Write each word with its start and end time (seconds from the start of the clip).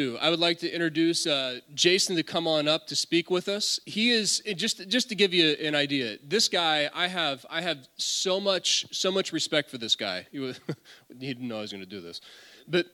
I 0.00 0.30
would 0.30 0.38
like 0.38 0.60
to 0.60 0.72
introduce 0.72 1.26
uh, 1.26 1.58
Jason 1.74 2.14
to 2.14 2.22
come 2.22 2.46
on 2.46 2.68
up 2.68 2.86
to 2.86 2.94
speak 2.94 3.30
with 3.30 3.48
us. 3.48 3.80
He 3.84 4.10
is 4.10 4.40
just 4.54 4.88
just 4.88 5.08
to 5.08 5.16
give 5.16 5.34
you 5.34 5.56
an 5.60 5.74
idea. 5.74 6.18
This 6.22 6.46
guy, 6.46 6.88
I 6.94 7.08
have 7.08 7.44
I 7.50 7.62
have 7.62 7.88
so 7.96 8.38
much 8.38 8.86
so 8.96 9.10
much 9.10 9.32
respect 9.32 9.68
for 9.68 9.76
this 9.76 9.96
guy. 9.96 10.28
He, 10.30 10.38
was, 10.38 10.60
he 11.18 11.26
didn't 11.26 11.48
know 11.48 11.58
I 11.58 11.62
was 11.62 11.72
going 11.72 11.82
to 11.82 11.90
do 11.90 12.00
this, 12.00 12.20
but 12.68 12.86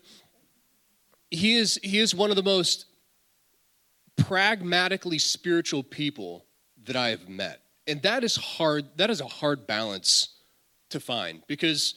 he 1.30 1.56
is 1.56 1.78
he 1.82 1.98
is 1.98 2.14
one 2.14 2.30
of 2.30 2.36
the 2.36 2.42
most 2.42 2.86
pragmatically 4.16 5.18
spiritual 5.18 5.82
people 5.82 6.46
that 6.84 6.96
I 6.96 7.10
have 7.10 7.28
met, 7.28 7.60
and 7.86 8.00
that 8.00 8.24
is 8.24 8.34
hard. 8.34 8.86
That 8.96 9.10
is 9.10 9.20
a 9.20 9.26
hard 9.26 9.66
balance 9.66 10.36
to 10.88 11.00
find 11.00 11.42
because 11.48 11.96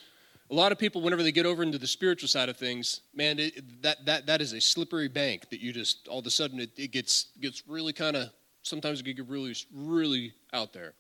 a 0.50 0.54
lot 0.54 0.72
of 0.72 0.78
people, 0.78 1.02
whenever 1.02 1.24
they 1.24 1.32
get 1.32 1.46
over 1.46 1.62
into 1.62 1.78
the 1.78 1.88
spiritual 1.88 2.30
side 2.30 2.48
of 2.48 2.56
things, 2.56 3.02
man, 3.14 3.38
it, 3.38 3.82
that, 3.82 4.06
that, 4.06 4.26
that 4.28 4.42
is 4.42 4.54
a 4.54 4.62
slippery 4.62 5.10
bank 5.10 5.50
that 5.50 5.60
you 5.60 5.74
just, 5.74 6.08
all 6.08 6.20
of 6.20 6.26
a 6.26 6.30
sudden, 6.30 6.60
it, 6.60 6.72
it 6.78 6.92
gets, 6.92 7.28
gets 7.42 7.64
really 7.68 7.92
kind 7.92 8.16
of, 8.16 8.30
sometimes 8.64 9.02
it 9.02 9.04
can 9.04 9.16
get 9.16 9.28
really, 9.28 9.54
really 9.74 10.34
out 10.54 10.72
there. 10.72 10.94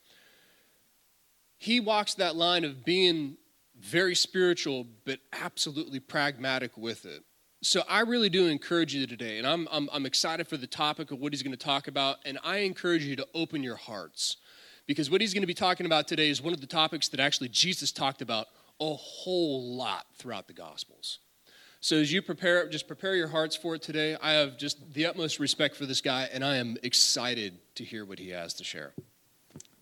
He 1.57 1.79
walks 1.79 2.15
that 2.15 2.35
line 2.35 2.65
of 2.65 2.83
being 2.83 3.37
very 3.79 4.15
spiritual, 4.15 4.85
but 5.05 5.19
absolutely 5.31 5.99
pragmatic 5.99 6.77
with 6.77 7.05
it. 7.05 7.23
So 7.61 7.83
I 7.89 8.01
really 8.01 8.29
do 8.29 8.47
encourage 8.47 8.93
you 8.93 9.07
today, 9.07 9.37
and 9.37 9.47
I'm, 9.47 9.67
I'm, 9.71 9.89
I'm 9.91 10.05
excited 10.05 10.47
for 10.47 10.57
the 10.57 10.67
topic 10.67 11.11
of 11.11 11.19
what 11.19 11.33
he's 11.33 11.41
going 11.41 11.55
to 11.55 11.57
talk 11.57 11.87
about, 11.87 12.17
and 12.25 12.37
I 12.43 12.59
encourage 12.59 13.03
you 13.03 13.15
to 13.15 13.27
open 13.33 13.63
your 13.63 13.77
hearts. 13.77 14.37
Because 14.85 15.09
what 15.09 15.21
he's 15.21 15.33
going 15.33 15.41
to 15.41 15.47
be 15.47 15.53
talking 15.53 15.85
about 15.85 16.07
today 16.07 16.29
is 16.29 16.41
one 16.41 16.53
of 16.53 16.61
the 16.61 16.67
topics 16.67 17.07
that 17.09 17.19
actually 17.19 17.49
Jesus 17.49 17.91
talked 17.91 18.21
about 18.21 18.47
a 18.79 18.93
whole 18.93 19.75
lot 19.75 20.05
throughout 20.17 20.47
the 20.47 20.53
Gospels. 20.53 21.19
So 21.79 21.97
as 21.97 22.11
you 22.11 22.21
prepare, 22.21 22.67
just 22.67 22.87
prepare 22.87 23.15
your 23.15 23.27
hearts 23.27 23.55
for 23.55 23.75
it 23.75 23.81
today. 23.81 24.17
I 24.21 24.33
have 24.33 24.57
just 24.57 24.93
the 24.93 25.05
utmost 25.05 25.39
respect 25.39 25.75
for 25.75 25.85
this 25.85 26.01
guy, 26.01 26.27
and 26.33 26.43
I 26.43 26.57
am 26.57 26.77
excited 26.83 27.59
to 27.75 27.83
hear 27.83 28.03
what 28.03 28.19
he 28.19 28.29
has 28.29 28.53
to 28.55 28.63
share. 28.63 28.93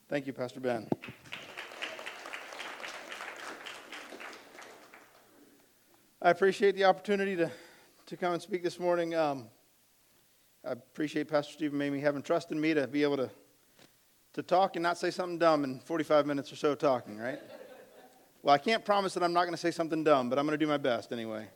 Thank 0.10 0.28
you, 0.28 0.34
Pastor 0.34 0.60
Ben. 0.60 0.88
I 6.22 6.30
appreciate 6.30 6.76
the 6.76 6.86
opportunity 6.86 7.36
to, 7.38 7.52
to 8.08 8.18
come 8.18 8.34
and 8.34 8.42
speak 8.42 8.64
this 8.64 8.80
morning. 8.80 9.16
Um, 9.16 9.46
I 10.68 10.72
appreciate 10.72 11.28
Pastor 11.28 11.54
Stephen 11.54 11.78
Mamie 11.78 12.00
having 12.00 12.22
trust 12.22 12.52
in 12.52 12.60
me 12.60 12.74
to 12.74 12.88
be 12.88 13.04
able 13.04 13.18
to, 13.18 13.30
to 14.34 14.44
talk 14.44 14.76
and 14.76 14.84
not 14.84 14.98
say 14.98 15.12
something 15.12 15.38
dumb 15.38 15.64
in 15.64 15.80
45 15.80 16.26
minutes 16.26 16.52
or 16.52 16.56
so 16.56 16.76
talking, 16.76 17.18
right? 17.18 17.40
Well, 18.46 18.54
I 18.54 18.60
can't 18.60 18.86
promise 18.86 19.16
that 19.16 19.24
I'm 19.24 19.34
not 19.34 19.46
going 19.46 19.56
to 19.56 19.60
say 19.60 19.72
something 19.72 20.04
dumb, 20.04 20.30
but 20.30 20.38
I'm 20.38 20.46
going 20.46 20.58
to 20.58 20.64
do 20.64 20.70
my 20.70 20.78
best 20.78 21.12
anyway. 21.12 21.48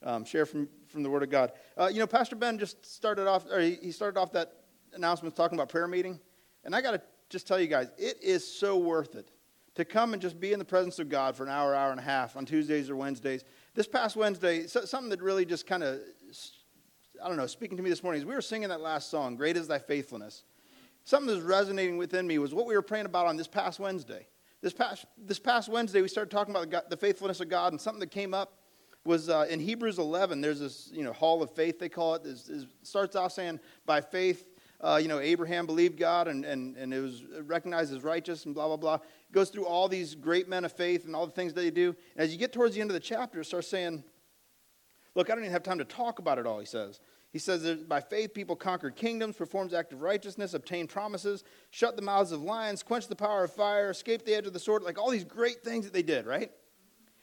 Um, 0.00 0.24
share 0.24 0.46
from, 0.46 0.68
from 0.86 1.02
the 1.02 1.10
Word 1.10 1.24
of 1.24 1.28
God. 1.28 1.50
Uh, 1.76 1.88
you 1.88 1.98
know, 1.98 2.06
Pastor 2.06 2.36
Ben 2.36 2.56
just 2.56 2.86
started 2.86 3.26
off, 3.26 3.50
or 3.50 3.58
he 3.58 3.90
started 3.90 4.16
off 4.16 4.30
that 4.30 4.52
announcement 4.94 5.34
talking 5.34 5.58
about 5.58 5.68
prayer 5.68 5.88
meeting. 5.88 6.20
And 6.62 6.72
I 6.72 6.82
got 6.82 6.92
to 6.92 7.02
just 7.30 7.48
tell 7.48 7.58
you 7.58 7.66
guys, 7.66 7.90
it 7.98 8.22
is 8.22 8.46
so 8.46 8.78
worth 8.78 9.16
it 9.16 9.32
to 9.74 9.84
come 9.84 10.12
and 10.12 10.22
just 10.22 10.38
be 10.38 10.52
in 10.52 10.60
the 10.60 10.64
presence 10.64 11.00
of 11.00 11.08
God 11.08 11.34
for 11.34 11.42
an 11.42 11.48
hour, 11.48 11.74
hour 11.74 11.90
and 11.90 11.98
a 11.98 12.04
half 12.04 12.36
on 12.36 12.46
Tuesdays 12.46 12.88
or 12.90 12.94
Wednesdays. 12.94 13.42
This 13.74 13.88
past 13.88 14.14
Wednesday, 14.14 14.68
something 14.68 15.10
that 15.10 15.20
really 15.20 15.46
just 15.46 15.66
kind 15.66 15.82
of, 15.82 15.98
I 17.24 17.26
don't 17.26 17.38
know, 17.38 17.48
speaking 17.48 17.76
to 17.76 17.82
me 17.82 17.90
this 17.90 18.04
morning 18.04 18.20
is 18.20 18.24
we 18.24 18.34
were 18.34 18.40
singing 18.40 18.68
that 18.68 18.80
last 18.80 19.10
song, 19.10 19.34
Great 19.34 19.56
is 19.56 19.66
Thy 19.66 19.80
Faithfulness. 19.80 20.44
Something 21.02 21.26
that 21.26 21.34
was 21.34 21.44
resonating 21.44 21.96
within 21.96 22.24
me 22.24 22.38
was 22.38 22.54
what 22.54 22.66
we 22.66 22.76
were 22.76 22.82
praying 22.82 23.06
about 23.06 23.26
on 23.26 23.36
this 23.36 23.48
past 23.48 23.80
Wednesday. 23.80 24.28
This 24.66 24.74
past, 24.74 25.06
this 25.16 25.38
past 25.38 25.68
Wednesday, 25.68 26.02
we 26.02 26.08
started 26.08 26.28
talking 26.28 26.52
about 26.52 26.62
the, 26.62 26.66
God, 26.66 26.82
the 26.90 26.96
faithfulness 26.96 27.38
of 27.38 27.48
God, 27.48 27.72
and 27.72 27.80
something 27.80 28.00
that 28.00 28.10
came 28.10 28.34
up 28.34 28.58
was 29.04 29.28
uh, 29.28 29.46
in 29.48 29.60
Hebrews 29.60 30.00
11. 30.00 30.40
There's 30.40 30.58
this, 30.58 30.90
you 30.92 31.04
know, 31.04 31.12
hall 31.12 31.40
of 31.40 31.52
faith, 31.52 31.78
they 31.78 31.88
call 31.88 32.16
it. 32.16 32.26
It 32.26 32.66
starts 32.82 33.14
off 33.14 33.30
saying, 33.30 33.60
by 33.84 34.00
faith, 34.00 34.44
uh, 34.80 34.98
you 35.00 35.06
know, 35.06 35.20
Abraham 35.20 35.66
believed 35.66 35.96
God 35.96 36.26
and, 36.26 36.44
and, 36.44 36.76
and 36.76 36.92
it 36.92 36.98
was 36.98 37.22
recognized 37.44 37.94
as 37.94 38.02
righteous 38.02 38.44
and 38.44 38.56
blah, 38.56 38.66
blah, 38.66 38.76
blah. 38.76 38.94
It 38.96 39.32
goes 39.32 39.50
through 39.50 39.66
all 39.66 39.86
these 39.86 40.16
great 40.16 40.48
men 40.48 40.64
of 40.64 40.72
faith 40.72 41.04
and 41.04 41.14
all 41.14 41.26
the 41.26 41.32
things 41.32 41.52
that 41.54 41.60
they 41.60 41.70
do. 41.70 41.94
And 42.16 42.24
as 42.24 42.32
you 42.32 42.36
get 42.36 42.52
towards 42.52 42.74
the 42.74 42.80
end 42.80 42.90
of 42.90 42.94
the 42.94 42.98
chapter, 42.98 43.42
it 43.42 43.44
starts 43.44 43.68
saying, 43.68 44.02
look, 45.14 45.30
I 45.30 45.36
don't 45.36 45.44
even 45.44 45.52
have 45.52 45.62
time 45.62 45.78
to 45.78 45.84
talk 45.84 46.18
about 46.18 46.38
it 46.38 46.46
all, 46.48 46.58
he 46.58 46.66
says. 46.66 46.98
He 47.32 47.38
says 47.38 47.62
that 47.64 47.88
by 47.88 48.00
faith 48.00 48.32
people 48.32 48.56
conquered 48.56 48.96
kingdoms, 48.96 49.36
performed 49.36 49.74
acts 49.74 49.92
of 49.92 50.00
righteousness, 50.00 50.54
obtained 50.54 50.88
promises, 50.88 51.44
shut 51.70 51.96
the 51.96 52.02
mouths 52.02 52.32
of 52.32 52.42
lions, 52.42 52.82
quenched 52.82 53.08
the 53.08 53.16
power 53.16 53.44
of 53.44 53.52
fire, 53.52 53.90
escaped 53.90 54.24
the 54.24 54.34
edge 54.34 54.46
of 54.46 54.52
the 54.52 54.58
sword, 54.58 54.82
like 54.82 54.98
all 54.98 55.10
these 55.10 55.24
great 55.24 55.62
things 55.62 55.84
that 55.84 55.92
they 55.92 56.02
did, 56.02 56.26
right? 56.26 56.50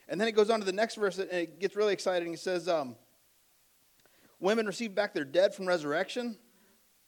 And 0.08 0.20
then 0.20 0.28
it 0.28 0.34
goes 0.34 0.50
on 0.50 0.60
to 0.60 0.66
the 0.66 0.74
next 0.74 0.96
verse 0.96 1.18
and 1.18 1.32
it 1.32 1.60
gets 1.60 1.76
really 1.76 1.94
exciting. 1.94 2.30
He 2.30 2.38
says, 2.38 2.68
um, 2.68 2.96
Women 4.40 4.66
received 4.66 4.94
back 4.94 5.14
their 5.14 5.24
dead 5.24 5.56
from 5.56 5.66
resurrection, 5.66 6.38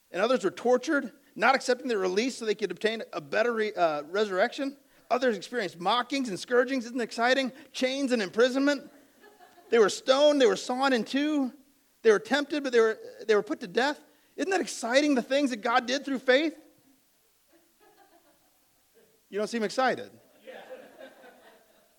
and 0.09 0.21
others 0.21 0.45
were 0.45 0.51
tortured, 0.51 1.11
not 1.35 1.53
accepting 1.53 1.89
their 1.89 1.99
release 1.99 2.37
so 2.37 2.45
they 2.45 2.55
could 2.55 2.71
obtain 2.71 3.03
a 3.11 3.19
better 3.19 3.51
re- 3.51 3.73
uh, 3.73 4.03
resurrection. 4.09 4.77
Others 5.11 5.35
experienced 5.35 5.77
mockings 5.77 6.29
and 6.29 6.39
scourgings. 6.39 6.85
Isn't 6.85 7.01
exciting? 7.01 7.51
Chains 7.73 8.13
and 8.13 8.21
imprisonment. 8.21 8.89
They 9.69 9.79
were 9.79 9.89
stoned, 9.89 10.39
they 10.39 10.45
were 10.45 10.55
sawn 10.55 10.93
in 10.93 11.03
two. 11.03 11.51
They 12.05 12.11
were 12.11 12.19
tempted, 12.19 12.63
but 12.63 12.71
they 12.71 12.79
were, 12.79 12.99
they 13.27 13.33
were 13.33 13.41
put 13.41 13.61
to 13.61 13.67
death. 13.67 13.99
Isn't 14.37 14.51
that 14.51 14.61
exciting, 14.61 15.15
the 15.15 15.23
things 15.23 15.49
that 15.49 15.63
God 15.63 15.87
did 15.87 16.05
through 16.05 16.19
faith? 16.19 16.53
You 19.27 19.39
don't 19.39 19.47
seem 19.47 19.63
excited. 19.63 20.11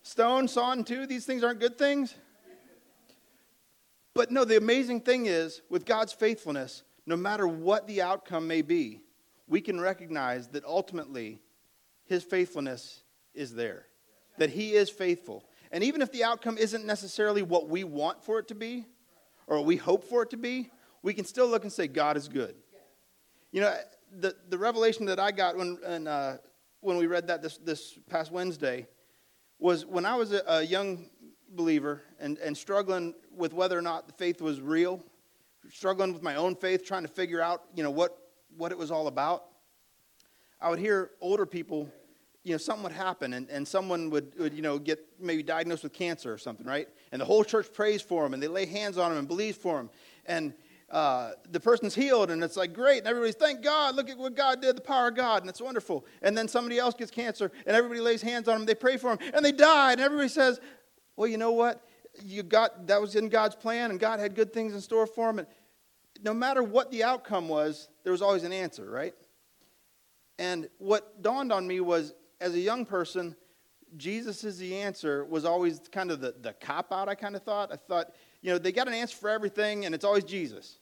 Stone, 0.03 0.47
sawn 0.47 0.85
too, 0.85 1.09
these 1.09 1.27
things 1.27 1.43
aren't 1.43 1.59
good 1.59 1.77
things. 1.77 2.15
But 4.15 4.31
no, 4.31 4.45
the 4.45 4.57
amazing 4.57 5.01
thing 5.01 5.27
is, 5.27 5.61
with 5.69 5.85
God's 5.85 6.13
faithfulness, 6.13 6.85
no 7.05 7.17
matter 7.17 7.49
what 7.49 7.89
the 7.89 8.01
outcome 8.03 8.47
may 8.47 8.63
be, 8.63 9.01
we 9.49 9.61
can 9.61 9.81
recognize 9.81 10.47
that 10.51 10.65
ultimately 10.65 11.41
His 12.05 12.23
faithfulness 12.23 13.03
is 13.35 13.57
there, 13.57 13.87
that 14.39 14.51
He 14.51 14.75
is 14.75 14.89
faithful. 14.89 15.43
And 15.73 15.83
even 15.83 16.01
if 16.01 16.13
the 16.13 16.23
outcome 16.23 16.59
isn't 16.59 16.87
necessarily 16.87 17.43
what 17.43 17.69
we 17.69 17.83
want 17.83 18.23
for 18.23 18.39
it 18.39 18.47
to 18.47 18.55
be, 18.55 18.87
or 19.47 19.63
we 19.65 19.77
hope 19.77 20.05
for 20.05 20.23
it 20.23 20.31
to 20.31 20.37
be, 20.37 20.71
we 21.03 21.15
can 21.15 21.25
still 21.25 21.47
look 21.47 21.63
and 21.63 21.73
say, 21.73 21.87
God 21.87 22.17
is 22.17 22.29
good. 22.29 22.55
You 23.53 23.61
know, 23.61 23.75
the, 24.19 24.35
the 24.49 24.59
revelation 24.59 25.07
that 25.07 25.21
I 25.21 25.31
got 25.31 25.57
when, 25.57 25.79
when, 25.83 26.07
uh, 26.07 26.39
when 26.81 26.97
we 26.97 27.07
read 27.07 27.29
that 27.29 27.43
this, 27.43 27.59
this 27.59 27.99
past 28.11 28.33
Wednesday 28.33 28.87
was 29.59 29.87
when 29.87 30.05
I 30.05 30.15
was 30.17 30.33
a, 30.33 30.43
a 30.47 30.63
young 30.63 31.09
believer 31.51 32.03
and, 32.19 32.39
and 32.39 32.57
struggling 32.57 33.15
with 33.35 33.53
whether 33.53 33.79
or 33.79 33.83
not 33.83 34.07
the 34.07 34.13
faith 34.13 34.41
was 34.41 34.61
real, 34.61 35.03
struggling 35.71 36.13
with 36.13 36.23
my 36.23 36.37
own 36.37 36.55
faith, 36.55 36.85
trying 36.85 37.03
to 37.03 37.09
figure 37.09 37.41
out, 37.41 37.63
you 37.75 37.83
know, 37.83 37.91
what, 37.91 38.19
what 38.57 38.73
it 38.73 38.79
was 38.79 38.91
all 38.91 39.07
about. 39.07 39.45
I 40.61 40.71
would 40.71 40.79
hear 40.79 41.11
older 41.21 41.47
people 41.47 41.91
you 42.47 42.53
know, 42.53 42.59
something 42.59 42.85
would 42.85 42.93
happen 42.93 43.33
and, 43.33 43.51
and 43.51 43.67
someone 43.67 44.09
would, 44.11 44.33
would, 44.39 44.55
you 44.55 44.63
know, 44.63 44.79
get 44.79 45.05
maybe 45.19 45.43
diagnosed 45.43 45.83
with 45.83 45.93
cancer 45.93 46.33
or 46.33 46.39
something, 46.39 46.65
right? 46.65 46.87
And 47.11 47.21
the 47.21 47.25
whole 47.25 47.43
church 47.43 47.73
prays 47.73 48.03
for 48.03 48.25
him 48.25 48.35
and 48.35 48.41
they 48.43 48.47
lay 48.47 48.67
hands 48.67 48.99
on 48.99 49.11
him 49.11 49.19
and 49.19 49.27
believes 49.27 49.59
for 49.59 49.81
him. 49.81 49.91
And 50.27 50.55
uh, 50.89 51.33
the 51.51 51.59
person's 51.59 51.93
healed 51.93 52.31
and 52.31 52.45
it's 52.45 52.57
like 52.57 52.73
great. 52.73 52.99
And 52.99 53.09
everybody's, 53.09 53.35
thank 53.35 53.63
God, 53.63 53.97
look 53.97 54.09
at 54.09 54.17
what 54.17 54.37
God 54.37 54.63
did, 54.63 54.77
the 54.77 54.81
power 54.81 55.09
of 55.09 55.17
God. 55.17 55.43
And 55.43 55.51
it's 55.51 55.61
wonderful. 55.61 56.07
And 56.23 56.39
then 56.39 56.47
somebody 56.47 56.79
else 56.79 56.95
gets 56.95 57.11
cancer 57.11 57.51
and 57.67 57.77
everybody 57.77 57.99
lays 57.99 58.23
hands 58.23 58.47
on 58.47 58.59
them. 58.59 58.67
They 58.67 58.77
pray 58.77 58.97
for 58.97 59.11
him 59.11 59.19
and 59.35 59.45
they 59.45 59.51
die. 59.51 59.91
And 59.91 60.01
everybody 60.01 60.29
says, 60.29 60.61
well, 61.17 61.27
you 61.27 61.39
know 61.39 61.51
what? 61.51 61.83
You 62.25 62.45
got, 62.45 62.87
that 62.87 63.01
was 63.01 63.17
in 63.17 63.29
God's 63.29 63.57
plan 63.57 63.91
and 63.91 63.99
God 63.99 64.21
had 64.21 64.37
good 64.37 64.53
things 64.53 64.73
in 64.73 64.81
store 64.81 65.09
for 65.09 65.31
him. 65.31 65.41
And 65.41 65.49
no 66.23 66.33
matter 66.33 66.63
what 66.63 66.93
the 66.93 67.03
outcome 67.03 67.49
was, 67.49 67.89
there 68.05 68.13
was 68.13 68.23
always 68.23 68.45
an 68.45 68.53
answer, 68.53 68.89
right? 68.89 69.15
And 70.39 70.69
what 70.79 71.23
dawned 71.23 71.53
on 71.53 71.67
me 71.67 71.81
was 71.81 72.15
as 72.41 72.55
a 72.55 72.61
young 72.61 72.85
person, 72.85 73.35
Jesus 73.97 74.45
is 74.45 74.59
the 74.59 74.77
answer 74.77 75.25
was 75.25 75.45
always 75.45 75.81
kind 75.91 76.11
of 76.11 76.21
the, 76.21 76.35
the 76.41 76.53
cop 76.55 76.93
out, 76.93 77.09
I 77.09 77.15
kind 77.15 77.37
of 77.37 77.43
thought. 77.43 77.73
I 77.73 77.77
thought, 77.77 78.15
you 78.43 78.51
know, 78.51 78.59
they 78.59 78.73
got 78.73 78.89
an 78.89 78.95
answer 78.95 79.17
for 79.17 79.31
everything 79.31 79.85
and 79.85 79.95
it's 79.95 80.05
always 80.05 80.25
Jesus. 80.25 80.79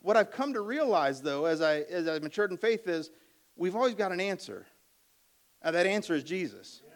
What 0.00 0.16
I've 0.16 0.30
come 0.30 0.52
to 0.52 0.60
realize, 0.60 1.20
though, 1.20 1.46
as 1.46 1.60
I, 1.60 1.80
as 1.80 2.06
I 2.06 2.18
matured 2.20 2.52
in 2.52 2.56
faith, 2.56 2.86
is 2.86 3.10
we've 3.56 3.74
always 3.74 3.94
got 3.94 4.12
an 4.12 4.20
answer. 4.20 4.66
And 5.62 5.74
that 5.74 5.86
answer 5.86 6.14
is 6.14 6.22
Jesus. 6.22 6.82
Yeah. 6.84 6.94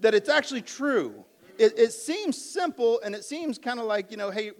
That 0.00 0.14
it's 0.14 0.28
actually 0.28 0.62
true. 0.62 1.24
It, 1.58 1.78
it, 1.78 1.92
seems 1.92 2.42
simple 2.42 3.00
and 3.04 3.14
it 3.14 3.24
seems 3.24 3.58
kind 3.58 3.78
of 3.78 3.84
like, 3.86 4.10
you 4.10 4.16
know, 4.16 4.30
hey, 4.30 4.50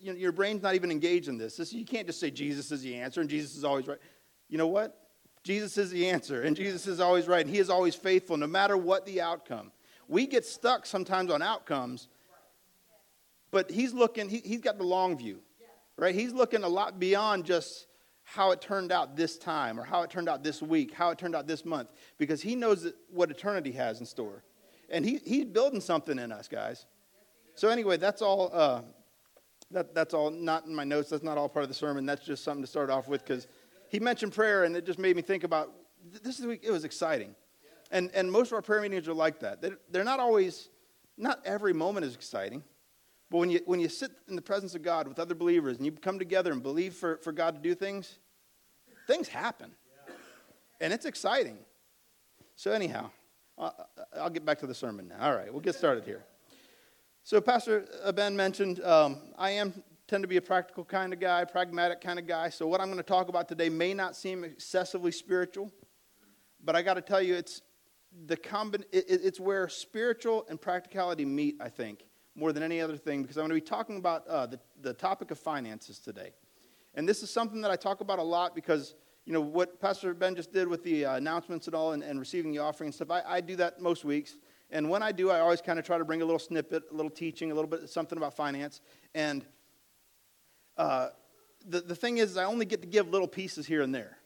you 0.00 0.12
know, 0.12 0.12
your 0.12 0.32
brain's 0.32 0.62
not 0.62 0.74
even 0.74 0.90
engaged 0.90 1.28
in 1.28 1.36
this. 1.36 1.56
this. 1.56 1.72
You 1.72 1.84
can't 1.84 2.06
just 2.06 2.20
say 2.20 2.30
Jesus 2.30 2.70
is 2.72 2.82
the 2.82 2.94
answer 2.94 3.20
and 3.20 3.28
Jesus 3.28 3.56
is 3.56 3.64
always 3.64 3.86
right. 3.86 3.98
You 4.48 4.56
know 4.56 4.68
what? 4.68 5.05
Jesus 5.46 5.78
is 5.78 5.92
the 5.92 6.08
answer, 6.08 6.42
and 6.42 6.56
Jesus 6.56 6.88
is 6.88 6.98
always 6.98 7.28
right, 7.28 7.46
and 7.46 7.54
He 7.54 7.60
is 7.60 7.70
always 7.70 7.94
faithful, 7.94 8.36
no 8.36 8.48
matter 8.48 8.76
what 8.76 9.06
the 9.06 9.20
outcome. 9.20 9.70
We 10.08 10.26
get 10.26 10.44
stuck 10.44 10.86
sometimes 10.86 11.30
on 11.30 11.40
outcomes, 11.40 12.08
but 13.52 13.70
He's 13.70 13.94
looking, 13.94 14.28
he, 14.28 14.38
He's 14.38 14.60
got 14.60 14.76
the 14.76 14.84
long 14.84 15.16
view, 15.16 15.38
right? 15.96 16.12
He's 16.12 16.32
looking 16.32 16.64
a 16.64 16.68
lot 16.68 16.98
beyond 16.98 17.44
just 17.44 17.86
how 18.24 18.50
it 18.50 18.60
turned 18.60 18.90
out 18.90 19.14
this 19.16 19.38
time, 19.38 19.78
or 19.78 19.84
how 19.84 20.02
it 20.02 20.10
turned 20.10 20.28
out 20.28 20.42
this 20.42 20.60
week, 20.60 20.92
how 20.92 21.10
it 21.10 21.18
turned 21.18 21.36
out 21.36 21.46
this 21.46 21.64
month, 21.64 21.90
because 22.18 22.42
He 22.42 22.56
knows 22.56 22.92
what 23.12 23.30
eternity 23.30 23.70
has 23.70 24.00
in 24.00 24.06
store. 24.06 24.42
And 24.90 25.04
he, 25.04 25.20
He's 25.24 25.44
building 25.44 25.80
something 25.80 26.18
in 26.18 26.32
us, 26.32 26.48
guys. 26.48 26.86
So, 27.54 27.68
anyway, 27.68 27.98
that's 27.98 28.20
all. 28.20 28.50
Uh, 28.52 28.80
that, 29.72 29.94
that's 29.94 30.14
all 30.14 30.30
not 30.30 30.66
in 30.66 30.74
my 30.74 30.84
notes. 30.84 31.10
That's 31.10 31.24
not 31.24 31.38
all 31.38 31.48
part 31.48 31.64
of 31.64 31.68
the 31.68 31.74
sermon. 31.74 32.06
That's 32.06 32.24
just 32.24 32.44
something 32.44 32.62
to 32.62 32.68
start 32.68 32.88
off 32.88 33.08
with 33.08 33.24
because 33.24 33.48
he 33.88 34.00
mentioned 34.00 34.32
prayer, 34.32 34.64
and 34.64 34.76
it 34.76 34.86
just 34.86 34.98
made 34.98 35.16
me 35.16 35.22
think 35.22 35.44
about 35.44 35.72
this 36.22 36.40
week. 36.40 36.60
It 36.62 36.70
was 36.70 36.84
exciting, 36.84 37.34
and 37.90 38.10
and 38.14 38.30
most 38.30 38.48
of 38.48 38.54
our 38.54 38.62
prayer 38.62 38.80
meetings 38.80 39.08
are 39.08 39.14
like 39.14 39.40
that. 39.40 39.60
They're, 39.60 39.78
they're 39.90 40.04
not 40.04 40.20
always, 40.20 40.68
not 41.16 41.40
every 41.44 41.72
moment 41.72 42.06
is 42.06 42.14
exciting, 42.14 42.62
but 43.30 43.38
when 43.38 43.50
you 43.50 43.60
when 43.66 43.80
you 43.80 43.88
sit 43.88 44.10
in 44.28 44.36
the 44.36 44.42
presence 44.42 44.74
of 44.74 44.82
God 44.82 45.08
with 45.08 45.18
other 45.18 45.34
believers 45.34 45.76
and 45.76 45.86
you 45.86 45.92
come 45.92 46.18
together 46.18 46.52
and 46.52 46.62
believe 46.62 46.94
for, 46.94 47.18
for 47.18 47.32
God 47.32 47.54
to 47.54 47.60
do 47.60 47.74
things, 47.74 48.18
things 49.06 49.28
happen, 49.28 49.72
and 50.80 50.92
it's 50.92 51.06
exciting. 51.06 51.58
So 52.56 52.72
anyhow, 52.72 53.10
I'll, 53.58 53.88
I'll 54.18 54.30
get 54.30 54.44
back 54.44 54.58
to 54.60 54.66
the 54.66 54.74
sermon 54.74 55.08
now. 55.08 55.16
All 55.20 55.36
right, 55.36 55.52
we'll 55.52 55.60
get 55.60 55.74
started 55.74 56.04
here. 56.04 56.24
So 57.22 57.40
Pastor 57.40 57.86
Ben 58.14 58.36
mentioned 58.36 58.82
um, 58.84 59.18
I 59.36 59.50
am 59.50 59.82
tend 60.08 60.22
to 60.22 60.28
be 60.28 60.36
a 60.36 60.42
practical 60.42 60.84
kind 60.84 61.12
of 61.12 61.20
guy, 61.20 61.44
pragmatic 61.44 62.00
kind 62.00 62.18
of 62.18 62.26
guy. 62.26 62.48
So 62.48 62.66
what 62.66 62.80
I'm 62.80 62.86
going 62.86 62.98
to 62.98 63.02
talk 63.02 63.28
about 63.28 63.48
today 63.48 63.68
may 63.68 63.92
not 63.92 64.16
seem 64.16 64.44
excessively 64.44 65.10
spiritual, 65.10 65.72
but 66.64 66.76
I 66.76 66.82
got 66.82 66.94
to 66.94 67.00
tell 67.00 67.20
you, 67.20 67.34
it's 67.34 67.62
the 68.26 68.36
combin- 68.36 68.84
it, 68.92 69.06
it's 69.08 69.40
where 69.40 69.68
spiritual 69.68 70.46
and 70.48 70.60
practicality 70.60 71.24
meet. 71.24 71.56
I 71.60 71.68
think 71.68 72.06
more 72.34 72.52
than 72.52 72.62
any 72.62 72.80
other 72.80 72.96
thing 72.96 73.22
because 73.22 73.36
I'm 73.36 73.42
going 73.42 73.60
to 73.60 73.64
be 73.64 73.68
talking 73.68 73.98
about 73.98 74.26
uh, 74.28 74.46
the 74.46 74.60
the 74.80 74.94
topic 74.94 75.30
of 75.30 75.38
finances 75.38 75.98
today, 75.98 76.32
and 76.94 77.08
this 77.08 77.22
is 77.22 77.30
something 77.30 77.60
that 77.62 77.70
I 77.70 77.76
talk 77.76 78.00
about 78.00 78.18
a 78.18 78.22
lot 78.22 78.54
because 78.54 78.94
you 79.24 79.32
know 79.32 79.40
what 79.40 79.80
Pastor 79.80 80.14
Ben 80.14 80.36
just 80.36 80.52
did 80.52 80.68
with 80.68 80.84
the 80.84 81.04
uh, 81.04 81.16
announcements 81.16 81.66
and 81.66 81.74
all, 81.74 81.92
and, 81.92 82.02
and, 82.02 82.20
receiving 82.20 82.52
the 82.52 82.58
offering 82.60 82.88
and 82.88 82.94
stuff. 82.94 83.10
I, 83.10 83.22
I 83.26 83.40
do 83.40 83.56
that 83.56 83.80
most 83.80 84.04
weeks. 84.04 84.36
And 84.70 84.88
when 84.90 85.02
I 85.02 85.12
do, 85.12 85.30
I 85.30 85.40
always 85.40 85.60
kind 85.60 85.78
of 85.78 85.84
try 85.84 85.96
to 85.98 86.04
bring 86.04 86.22
a 86.22 86.24
little 86.24 86.40
snippet, 86.40 86.84
a 86.90 86.94
little 86.94 87.10
teaching, 87.10 87.52
a 87.52 87.54
little 87.54 87.70
bit 87.70 87.84
of 87.84 87.90
something 87.90 88.18
about 88.18 88.34
finance. 88.34 88.80
And 89.14 89.44
uh, 90.76 91.08
the, 91.66 91.80
the 91.80 91.94
thing 91.94 92.18
is, 92.18 92.36
I 92.36 92.44
only 92.44 92.64
get 92.64 92.80
to 92.82 92.86
give 92.86 93.08
little 93.08 93.28
pieces 93.28 93.66
here 93.66 93.82
and 93.82 93.94
there. 93.94 94.18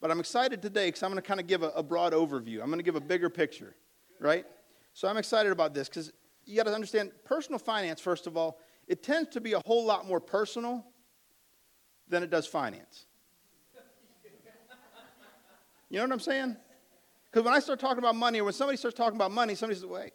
But 0.00 0.10
I'm 0.10 0.20
excited 0.20 0.62
today 0.62 0.88
because 0.88 1.02
I'm 1.02 1.10
going 1.10 1.22
to 1.22 1.26
kind 1.26 1.40
of 1.40 1.46
give 1.46 1.62
a, 1.62 1.70
a 1.70 1.82
broad 1.82 2.12
overview. 2.12 2.60
I'm 2.60 2.66
going 2.66 2.78
to 2.78 2.84
give 2.84 2.96
a 2.96 3.00
bigger 3.00 3.28
picture, 3.30 3.74
right? 4.20 4.46
So 4.92 5.08
I'm 5.08 5.16
excited 5.16 5.50
about 5.50 5.74
this 5.74 5.88
because 5.88 6.12
you 6.44 6.56
got 6.56 6.64
to 6.64 6.74
understand 6.74 7.10
personal 7.24 7.58
finance, 7.58 8.00
first 8.00 8.26
of 8.26 8.36
all, 8.36 8.58
it 8.86 9.02
tends 9.02 9.30
to 9.30 9.40
be 9.40 9.52
a 9.52 9.60
whole 9.66 9.84
lot 9.84 10.06
more 10.06 10.20
personal 10.20 10.84
than 12.08 12.22
it 12.22 12.30
does 12.30 12.46
finance. 12.46 13.06
You 15.90 15.98
know 15.98 16.04
what 16.04 16.12
I'm 16.12 16.20
saying? 16.20 16.56
Because 17.30 17.44
when 17.44 17.54
I 17.54 17.60
start 17.60 17.80
talking 17.80 17.98
about 17.98 18.14
money, 18.14 18.40
or 18.40 18.44
when 18.44 18.52
somebody 18.52 18.76
starts 18.76 18.96
talking 18.96 19.16
about 19.16 19.30
money, 19.30 19.54
somebody 19.54 19.78
says, 19.78 19.86
wait, 19.86 20.12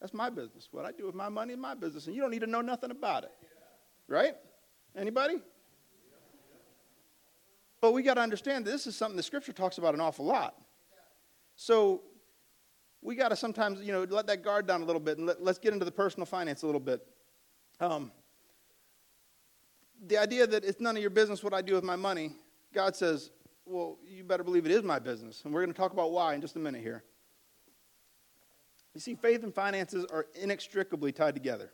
that's 0.00 0.14
my 0.14 0.30
business. 0.30 0.68
What 0.70 0.84
I 0.84 0.92
do 0.92 1.06
with 1.06 1.14
my 1.14 1.28
money 1.28 1.52
is 1.54 1.58
my 1.58 1.74
business, 1.74 2.06
and 2.06 2.14
you 2.14 2.22
don't 2.22 2.30
need 2.30 2.40
to 2.40 2.46
know 2.46 2.60
nothing 2.60 2.90
about 2.90 3.24
it. 3.24 3.32
Right? 4.08 4.34
Anybody? 4.96 5.36
But 7.80 7.92
we 7.92 8.02
got 8.02 8.14
to 8.14 8.20
understand 8.20 8.64
this 8.64 8.86
is 8.86 8.96
something 8.96 9.16
the 9.16 9.22
scripture 9.22 9.52
talks 9.52 9.78
about 9.78 9.94
an 9.94 10.00
awful 10.00 10.24
lot. 10.24 10.56
So 11.56 12.02
we 13.02 13.14
got 13.14 13.28
to 13.28 13.36
sometimes, 13.36 13.80
you 13.80 13.92
know, 13.92 14.04
let 14.08 14.26
that 14.26 14.42
guard 14.42 14.66
down 14.66 14.82
a 14.82 14.84
little 14.84 15.00
bit 15.00 15.18
and 15.18 15.26
let, 15.26 15.40
us 15.40 15.58
get 15.58 15.72
into 15.72 15.84
the 15.84 15.92
personal 15.92 16.26
finance 16.26 16.62
a 16.62 16.66
little 16.66 16.80
bit. 16.80 17.06
Um, 17.78 18.10
the 20.06 20.18
idea 20.18 20.46
that 20.46 20.64
it's 20.64 20.80
none 20.80 20.96
of 20.96 21.02
your 21.02 21.10
business 21.10 21.42
what 21.42 21.54
I 21.54 21.62
do 21.62 21.74
with 21.74 21.84
my 21.84 21.96
money, 21.96 22.32
God 22.74 22.96
says, 22.96 23.30
well, 23.64 23.98
you 24.06 24.24
better 24.24 24.44
believe 24.44 24.64
it 24.64 24.72
is 24.72 24.82
my 24.82 24.98
business. 24.98 25.42
And 25.44 25.52
we're 25.52 25.62
going 25.62 25.72
to 25.72 25.78
talk 25.78 25.92
about 25.92 26.12
why 26.12 26.34
in 26.34 26.40
just 26.40 26.56
a 26.56 26.58
minute 26.58 26.82
here. 26.82 27.04
You 28.94 29.00
see, 29.00 29.14
faith 29.14 29.42
and 29.42 29.54
finances 29.54 30.06
are 30.10 30.26
inextricably 30.40 31.12
tied 31.12 31.34
together. 31.34 31.70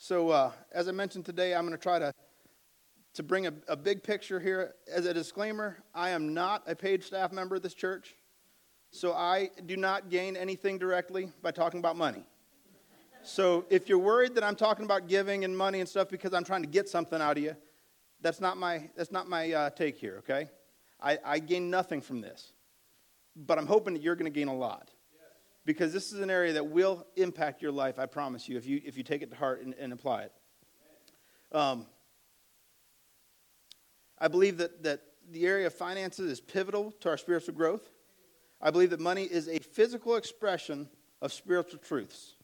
So, 0.00 0.30
uh, 0.30 0.52
as 0.72 0.86
I 0.86 0.92
mentioned 0.92 1.26
today, 1.26 1.56
I'm 1.56 1.66
going 1.66 1.76
to 1.76 1.82
try 1.82 1.98
to, 1.98 2.14
to 3.14 3.22
bring 3.24 3.48
a, 3.48 3.52
a 3.66 3.76
big 3.76 4.04
picture 4.04 4.38
here. 4.38 4.76
As 4.90 5.06
a 5.06 5.12
disclaimer, 5.12 5.78
I 5.92 6.10
am 6.10 6.32
not 6.32 6.62
a 6.68 6.76
paid 6.76 7.02
staff 7.02 7.32
member 7.32 7.56
of 7.56 7.62
this 7.62 7.74
church, 7.74 8.14
so 8.92 9.12
I 9.12 9.50
do 9.66 9.76
not 9.76 10.08
gain 10.08 10.36
anything 10.36 10.78
directly 10.78 11.32
by 11.42 11.50
talking 11.50 11.80
about 11.80 11.96
money. 11.96 12.22
So, 13.24 13.66
if 13.70 13.88
you're 13.88 13.98
worried 13.98 14.36
that 14.36 14.44
I'm 14.44 14.54
talking 14.54 14.84
about 14.84 15.08
giving 15.08 15.44
and 15.44 15.58
money 15.58 15.80
and 15.80 15.88
stuff 15.88 16.08
because 16.08 16.32
I'm 16.32 16.44
trying 16.44 16.62
to 16.62 16.68
get 16.68 16.88
something 16.88 17.20
out 17.20 17.36
of 17.36 17.42
you, 17.42 17.56
that's 18.20 18.40
not 18.40 18.56
my, 18.56 18.88
that's 18.96 19.10
not 19.10 19.28
my 19.28 19.52
uh, 19.52 19.70
take 19.70 19.98
here, 19.98 20.18
okay? 20.18 20.48
I, 21.02 21.18
I 21.24 21.38
gain 21.40 21.70
nothing 21.70 22.00
from 22.02 22.20
this. 22.20 22.52
But 23.34 23.58
I'm 23.58 23.66
hoping 23.66 23.94
that 23.94 24.02
you're 24.02 24.16
going 24.16 24.32
to 24.32 24.38
gain 24.38 24.48
a 24.48 24.54
lot. 24.54 24.92
Because 25.68 25.92
this 25.92 26.14
is 26.14 26.20
an 26.20 26.30
area 26.30 26.54
that 26.54 26.66
will 26.66 27.06
impact 27.16 27.60
your 27.60 27.72
life, 27.72 27.98
I 27.98 28.06
promise 28.06 28.48
you, 28.48 28.56
if 28.56 28.64
you, 28.64 28.80
if 28.86 28.96
you 28.96 29.02
take 29.02 29.20
it 29.20 29.28
to 29.28 29.36
heart 29.36 29.60
and, 29.62 29.74
and 29.78 29.92
apply 29.92 30.22
it. 30.22 30.32
Um, 31.52 31.84
I 34.18 34.28
believe 34.28 34.56
that, 34.56 34.82
that 34.84 35.02
the 35.30 35.44
area 35.44 35.66
of 35.66 35.74
finances 35.74 36.30
is 36.32 36.40
pivotal 36.40 36.92
to 37.00 37.10
our 37.10 37.18
spiritual 37.18 37.52
growth. 37.52 37.90
I 38.62 38.70
believe 38.70 38.88
that 38.88 39.00
money 39.00 39.24
is 39.24 39.46
a 39.46 39.58
physical 39.58 40.16
expression 40.16 40.88
of 41.20 41.34
spiritual 41.34 41.80
truths. 41.80 42.36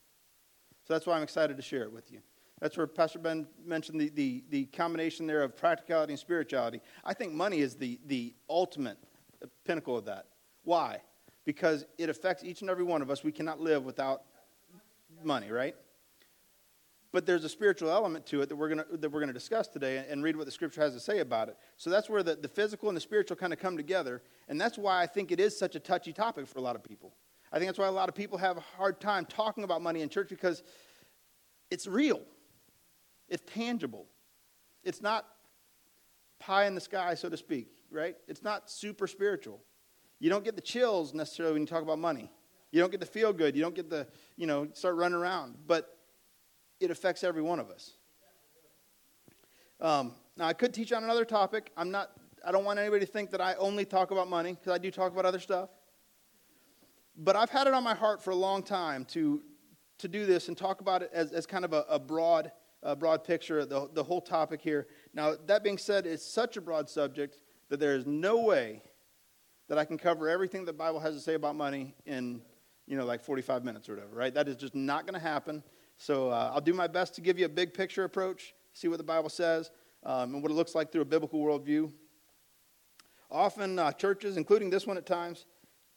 So 0.86 0.92
that's 0.92 1.06
why 1.06 1.16
I'm 1.16 1.22
excited 1.22 1.56
to 1.56 1.62
share 1.62 1.84
it 1.84 1.92
with 1.94 2.12
you. 2.12 2.18
That's 2.60 2.76
where 2.76 2.86
Pastor 2.86 3.20
Ben 3.20 3.46
mentioned 3.64 4.02
the, 4.02 4.10
the, 4.10 4.44
the 4.50 4.64
combination 4.66 5.26
there 5.26 5.42
of 5.42 5.56
practicality 5.56 6.12
and 6.12 6.20
spirituality. 6.20 6.82
I 7.02 7.14
think 7.14 7.32
money 7.32 7.60
is 7.60 7.74
the, 7.76 7.98
the 8.04 8.34
ultimate 8.50 8.98
pinnacle 9.64 9.96
of 9.96 10.04
that. 10.04 10.26
Why? 10.62 11.00
Because 11.44 11.84
it 11.98 12.08
affects 12.08 12.42
each 12.42 12.62
and 12.62 12.70
every 12.70 12.84
one 12.84 13.02
of 13.02 13.10
us. 13.10 13.22
We 13.22 13.32
cannot 13.32 13.60
live 13.60 13.84
without 13.84 14.22
money, 15.22 15.50
right? 15.50 15.74
But 17.12 17.26
there's 17.26 17.44
a 17.44 17.48
spiritual 17.48 17.90
element 17.90 18.26
to 18.26 18.42
it 18.42 18.48
that 18.48 18.56
we're 18.56 18.68
going 18.68 18.82
that 18.90 19.08
we're 19.08 19.20
gonna 19.20 19.32
discuss 19.32 19.68
today 19.68 20.04
and 20.08 20.24
read 20.24 20.36
what 20.36 20.46
the 20.46 20.50
scripture 20.50 20.80
has 20.80 20.94
to 20.94 21.00
say 21.00 21.20
about 21.20 21.48
it. 21.48 21.56
So 21.76 21.88
that's 21.88 22.10
where 22.10 22.24
the, 22.24 22.34
the 22.34 22.48
physical 22.48 22.88
and 22.88 22.96
the 22.96 23.00
spiritual 23.00 23.36
kind 23.36 23.52
of 23.52 23.60
come 23.60 23.76
together. 23.76 24.20
And 24.48 24.60
that's 24.60 24.76
why 24.76 25.00
I 25.00 25.06
think 25.06 25.30
it 25.30 25.38
is 25.38 25.56
such 25.56 25.76
a 25.76 25.80
touchy 25.80 26.12
topic 26.12 26.48
for 26.48 26.58
a 26.58 26.62
lot 26.62 26.74
of 26.74 26.82
people. 26.82 27.14
I 27.52 27.58
think 27.58 27.68
that's 27.68 27.78
why 27.78 27.86
a 27.86 27.92
lot 27.92 28.08
of 28.08 28.16
people 28.16 28.36
have 28.38 28.56
a 28.56 28.64
hard 28.76 29.00
time 29.00 29.26
talking 29.26 29.62
about 29.62 29.80
money 29.80 30.00
in 30.00 30.08
church 30.08 30.28
because 30.28 30.64
it's 31.70 31.86
real. 31.86 32.20
It's 33.28 33.44
tangible. 33.46 34.06
It's 34.82 35.00
not 35.00 35.24
pie 36.40 36.66
in 36.66 36.74
the 36.74 36.80
sky, 36.80 37.14
so 37.14 37.28
to 37.28 37.36
speak, 37.36 37.68
right? 37.92 38.16
It's 38.26 38.42
not 38.42 38.68
super 38.68 39.06
spiritual. 39.06 39.60
You 40.18 40.30
don't 40.30 40.44
get 40.44 40.56
the 40.56 40.62
chills 40.62 41.12
necessarily 41.12 41.52
when 41.54 41.62
you 41.62 41.66
talk 41.66 41.82
about 41.82 41.98
money. 41.98 42.30
You 42.70 42.80
don't 42.80 42.90
get 42.90 43.00
the 43.00 43.06
feel 43.06 43.32
good. 43.32 43.54
You 43.54 43.62
don't 43.62 43.74
get 43.74 43.90
the, 43.90 44.06
you 44.36 44.46
know, 44.46 44.68
start 44.72 44.96
running 44.96 45.18
around. 45.18 45.56
But 45.66 45.96
it 46.80 46.90
affects 46.90 47.22
every 47.22 47.42
one 47.42 47.60
of 47.60 47.70
us. 47.70 47.92
Um, 49.80 50.12
now, 50.36 50.46
I 50.46 50.52
could 50.52 50.74
teach 50.74 50.92
on 50.92 51.04
another 51.04 51.24
topic. 51.24 51.70
I'm 51.76 51.90
not, 51.90 52.10
I 52.44 52.52
don't 52.52 52.64
want 52.64 52.78
anybody 52.78 53.04
to 53.04 53.10
think 53.10 53.30
that 53.30 53.40
I 53.40 53.54
only 53.54 53.84
talk 53.84 54.10
about 54.10 54.28
money, 54.28 54.52
because 54.52 54.72
I 54.72 54.78
do 54.78 54.90
talk 54.90 55.12
about 55.12 55.24
other 55.24 55.40
stuff. 55.40 55.70
But 57.16 57.36
I've 57.36 57.50
had 57.50 57.66
it 57.66 57.74
on 57.74 57.84
my 57.84 57.94
heart 57.94 58.22
for 58.22 58.30
a 58.30 58.36
long 58.36 58.62
time 58.62 59.04
to, 59.06 59.42
to 59.98 60.08
do 60.08 60.26
this 60.26 60.48
and 60.48 60.56
talk 60.56 60.80
about 60.80 61.02
it 61.02 61.10
as, 61.12 61.32
as 61.32 61.46
kind 61.46 61.64
of 61.64 61.72
a, 61.72 61.84
a 61.88 61.98
broad 61.98 62.50
a 62.84 62.94
broad 62.94 63.24
picture, 63.24 63.64
the, 63.64 63.88
the 63.94 64.04
whole 64.04 64.20
topic 64.20 64.60
here. 64.60 64.86
Now, 65.14 65.36
that 65.46 65.64
being 65.64 65.78
said, 65.78 66.06
it's 66.06 66.22
such 66.22 66.58
a 66.58 66.60
broad 66.60 66.88
subject 66.90 67.38
that 67.70 67.80
there 67.80 67.96
is 67.96 68.04
no 68.04 68.42
way 68.42 68.82
that 69.68 69.78
I 69.78 69.84
can 69.84 69.98
cover 69.98 70.28
everything 70.28 70.64
the 70.64 70.72
Bible 70.72 71.00
has 71.00 71.14
to 71.14 71.20
say 71.20 71.34
about 71.34 71.56
money 71.56 71.94
in, 72.06 72.42
you 72.86 72.96
know, 72.96 73.04
like 73.04 73.22
45 73.22 73.64
minutes 73.64 73.88
or 73.88 73.94
whatever, 73.94 74.14
right? 74.14 74.34
That 74.34 74.48
is 74.48 74.56
just 74.56 74.74
not 74.74 75.06
going 75.06 75.14
to 75.14 75.26
happen. 75.26 75.62
So 75.96 76.30
uh, 76.30 76.52
I'll 76.54 76.60
do 76.60 76.74
my 76.74 76.86
best 76.86 77.14
to 77.14 77.20
give 77.20 77.38
you 77.38 77.46
a 77.46 77.48
big 77.50 77.72
picture 77.72 78.04
approach, 78.04 78.54
see 78.72 78.88
what 78.88 78.98
the 78.98 79.04
Bible 79.04 79.30
says, 79.30 79.70
um, 80.04 80.34
and 80.34 80.42
what 80.42 80.50
it 80.50 80.54
looks 80.54 80.74
like 80.74 80.92
through 80.92 81.02
a 81.02 81.06
biblical 81.06 81.40
worldview. 81.40 81.90
Often, 83.30 83.78
uh, 83.78 83.92
churches, 83.92 84.36
including 84.36 84.70
this 84.70 84.86
one 84.86 84.96
at 84.96 85.06
times, 85.06 85.46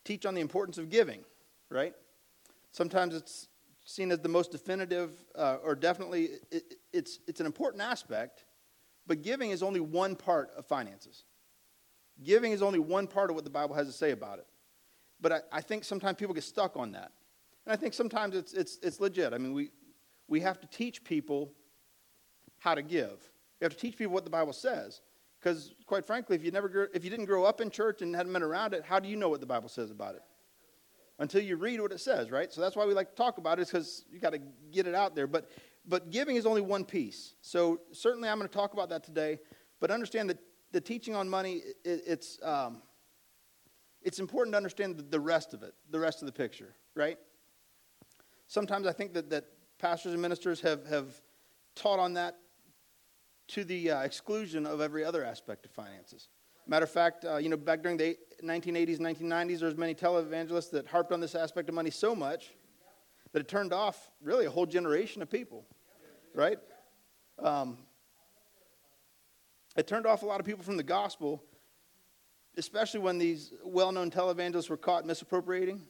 teach 0.06 0.26
on 0.26 0.34
the 0.34 0.42
importance 0.42 0.78
of 0.78 0.90
giving, 0.90 1.24
right? 1.70 1.94
Sometimes 2.72 3.16
it's 3.16 3.48
seen 3.84 4.12
as 4.12 4.20
the 4.20 4.30
most 4.30 4.52
definitive, 4.52 5.12
uh, 5.36 5.58
or 5.64 5.76
definitely 5.76 6.30
it, 6.52 6.76
it's, 6.94 7.20
it's 7.28 7.40
an 7.40 7.46
important 7.46 7.84
aspect, 7.84 8.46
but 9.06 9.22
giving 9.22 9.52
is 9.52 9.64
only 9.64 9.80
one 9.80 10.16
part 10.16 10.52
of 10.58 10.66
finances. 10.66 11.26
Giving 12.24 12.52
is 12.52 12.62
only 12.62 12.80
one 12.80 13.08
part 13.08 13.30
of 13.30 13.36
what 13.36 13.44
the 13.44 13.50
Bible 13.50 13.76
has 13.76 13.88
to 13.88 13.94
say 13.94 14.12
about 14.12 14.40
it. 14.40 14.48
But 15.22 15.32
I, 15.32 15.40
I 15.52 15.62
think 15.62 15.84
sometimes 15.84 16.18
people 16.18 16.34
get 16.34 16.44
stuck 16.44 16.78
on 16.78 16.92
that. 16.92 17.12
And 17.66 17.74
I 17.74 17.76
think 17.76 17.94
sometimes 17.94 18.36
it's, 18.36 18.54
it's, 18.54 18.80
it's 18.82 19.00
legit. 19.00 19.34
I 19.34 19.38
mean, 19.38 19.54
we, 19.54 19.72
we 20.28 20.40
have 20.42 20.60
to 20.62 20.68
teach 20.68 21.04
people 21.04 21.54
how 22.60 22.76
to 22.76 22.82
give. 22.82 23.32
We 23.60 23.66
have 23.66 23.74
to 23.74 23.80
teach 23.80 23.98
people 23.98 24.14
what 24.14 24.24
the 24.24 24.30
Bible 24.30 24.54
says. 24.54 25.02
Because, 25.40 25.76
quite 25.86 26.06
frankly, 26.06 26.36
if 26.36 26.44
you, 26.44 26.52
never, 26.52 26.90
if 26.94 27.04
you 27.04 27.10
didn't 27.10 27.26
grow 27.26 27.44
up 27.44 27.62
in 27.62 27.70
church 27.70 28.02
and 28.02 28.16
hadn't 28.16 28.34
been 28.34 28.44
around 28.44 28.74
it, 28.74 28.84
how 28.84 29.00
do 29.00 29.08
you 29.08 29.16
know 29.16 29.30
what 29.30 29.40
the 29.40 29.46
Bible 29.46 29.70
says 29.70 29.92
about 29.92 30.16
it? 30.16 30.24
until 31.20 31.42
you 31.42 31.56
read 31.56 31.82
what 31.82 31.92
it 31.92 32.00
says, 32.00 32.32
right? 32.32 32.52
So 32.54 32.62
that's 32.62 32.76
why 32.76 32.86
we 32.86 32.94
like 32.94 33.10
to 33.10 33.16
talk 33.16 33.38
about 33.38 33.60
it, 33.60 33.68
because 33.68 34.06
you 34.12 34.20
got 34.20 34.34
to 34.34 34.42
get 34.72 34.88
it 34.88 34.94
out 34.94 35.16
there. 35.16 35.28
But, 35.28 35.50
but 35.88 36.12
giving 36.12 36.36
is 36.36 36.46
only 36.46 36.62
one 36.62 36.86
piece. 36.86 37.34
So 37.42 37.82
certainly 37.92 38.30
I'm 38.30 38.38
going 38.38 38.50
to 38.50 38.56
talk 38.56 38.74
about 38.74 38.90
that 38.90 39.04
today. 39.04 39.40
But 39.80 39.92
understand 39.92 40.30
that 40.30 40.40
the 40.72 40.82
teaching 40.82 41.16
on 41.16 41.30
money, 41.30 41.62
it, 41.84 42.04
it's, 42.06 42.40
um, 42.44 42.82
it's 44.02 44.20
important 44.20 44.54
to 44.54 44.58
understand 44.58 45.04
the 45.10 45.20
rest 45.20 45.54
of 45.54 45.64
it, 45.64 45.74
the 45.90 46.00
rest 46.00 46.22
of 46.22 46.26
the 46.26 46.32
picture, 46.32 46.76
right? 46.96 47.18
Sometimes 48.48 48.88
I 48.88 48.94
think 48.94 49.14
that, 49.14 49.30
that 49.30 49.46
pastors 49.80 50.14
and 50.14 50.22
ministers 50.22 50.62
have, 50.62 50.86
have 50.88 51.22
taught 51.76 52.00
on 52.00 52.14
that 52.14 52.38
to 53.50 53.64
the 53.64 53.92
uh, 53.92 54.02
exclusion 54.02 54.66
of 54.66 54.82
every 54.82 55.04
other 55.04 55.24
aspect 55.24 55.66
of 55.66 55.72
finances. 55.72 56.30
Matter 56.68 56.84
of 56.84 56.92
fact, 56.92 57.24
uh, 57.24 57.38
you 57.38 57.48
know, 57.48 57.56
back 57.56 57.82
during 57.82 57.98
the 57.98 58.18
1980s, 58.44 59.00
1990s, 59.00 59.60
there 59.60 59.68
was 59.68 59.78
many 59.78 59.96
televangelists 59.96 60.70
that 60.72 60.86
harped 60.88 61.14
on 61.14 61.22
this 61.22 61.34
aspect 61.34 61.70
of 61.70 61.76
money 61.76 61.90
so 61.90 62.14
much 62.14 62.54
that 63.32 63.40
it 63.40 63.48
turned 63.48 63.72
off 63.72 64.12
really 64.22 64.46
a 64.46 64.50
whole 64.50 64.66
generation 64.66 65.22
of 65.22 65.30
people, 65.30 65.66
right? 66.34 66.60
Um, 67.40 67.78
it 69.78 69.88
turned 69.88 70.06
off 70.06 70.24
a 70.24 70.26
lot 70.26 70.40
of 70.40 70.46
people 70.46 70.64
from 70.64 70.76
the 70.76 70.84
gospel, 70.84 71.44
especially 72.58 73.00
when 73.00 73.18
these 73.18 73.54
well-known 73.64 74.10
televangelists 74.10 74.70
were 74.70 74.78
caught 74.78 75.06
misappropriating, 75.06 75.84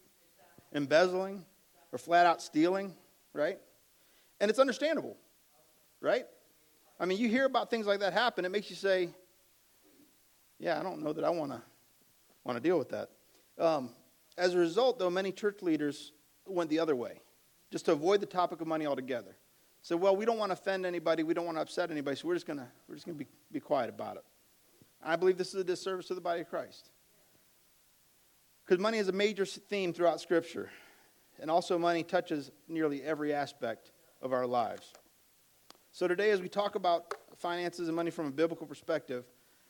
embezzling, 0.74 1.46
or 1.94 1.98
flat 1.98 2.26
out 2.26 2.42
stealing, 2.42 2.94
right? 3.34 3.58
And 4.42 4.50
it's 4.50 4.60
understandable, 4.60 5.16
right? 6.02 6.26
I 7.00 7.06
mean, 7.06 7.18
you 7.18 7.30
hear 7.30 7.46
about 7.46 7.70
things 7.70 7.88
like 7.88 8.02
that 8.02 8.14
happen, 8.14 8.44
it 8.44 8.52
makes 8.52 8.70
you 8.70 8.76
say, 8.76 9.10
yeah, 10.60 10.80
I 10.80 10.84
don't 10.84 11.02
know 11.02 11.14
that 11.14 11.24
I 11.24 11.30
want 11.30 11.52
to 11.52 11.62
want 12.44 12.58
to 12.58 12.64
deal 12.64 12.80
with 12.80 12.90
that. 12.90 13.10
Um, 13.60 13.90
as 14.38 14.54
a 14.54 14.58
result, 14.58 15.00
though, 15.00 15.10
many 15.10 15.32
church 15.32 15.62
leaders 15.62 16.14
went 16.46 16.70
the 16.70 16.80
other 16.80 16.96
way, 16.96 17.22
just 17.72 17.86
to 17.86 17.92
avoid 17.92 18.22
the 18.22 18.26
topic 18.26 18.62
of 18.62 18.68
money 18.68 18.86
altogether. 18.86 19.36
So, 19.82 19.96
well, 19.96 20.16
we 20.16 20.26
don't 20.26 20.38
want 20.38 20.50
to 20.50 20.54
offend 20.54 20.86
anybody, 20.86 21.24
we 21.24 21.34
don't 21.34 21.46
want 21.46 21.58
to 21.58 21.62
upset 21.62 21.92
anybody, 21.92 22.18
so 22.18 22.28
we're 22.28 22.34
just 22.34 22.48
gonna 22.48 22.68
we're 22.88 22.96
just 22.96 23.06
gonna 23.06 23.18
be, 23.18 23.28
be 23.52 23.60
quiet 23.60 23.90
about 23.90 24.18
it. 24.18 24.24
I 25.04 25.16
believe 25.16 25.38
this 25.38 25.54
is 25.54 25.62
a 25.62 25.64
disservice 25.64 26.08
to 26.08 26.16
the 26.16 26.22
body 26.22 26.42
of 26.42 26.50
Christ. 26.50 26.90
Because 28.66 28.82
money 28.82 28.98
is 28.98 29.08
a 29.08 29.14
major 29.14 29.46
theme 29.46 29.94
throughout 29.94 30.20
Scripture, 30.20 30.70
and 31.40 31.50
also 31.50 31.78
money 31.78 32.04
touches 32.04 32.52
nearly 32.68 33.02
every 33.04 33.34
aspect 33.34 33.92
of 34.22 34.34
our 34.34 34.46
lives. 34.46 34.92
So 35.92 36.08
today, 36.08 36.32
as 36.32 36.42
we 36.42 36.50
talk 36.50 36.76
about 36.76 37.14
finances 37.38 37.88
and 37.88 37.96
money 37.96 38.12
from 38.12 38.28
a 38.28 38.32
biblical 38.32 38.68
perspective, 38.68 39.26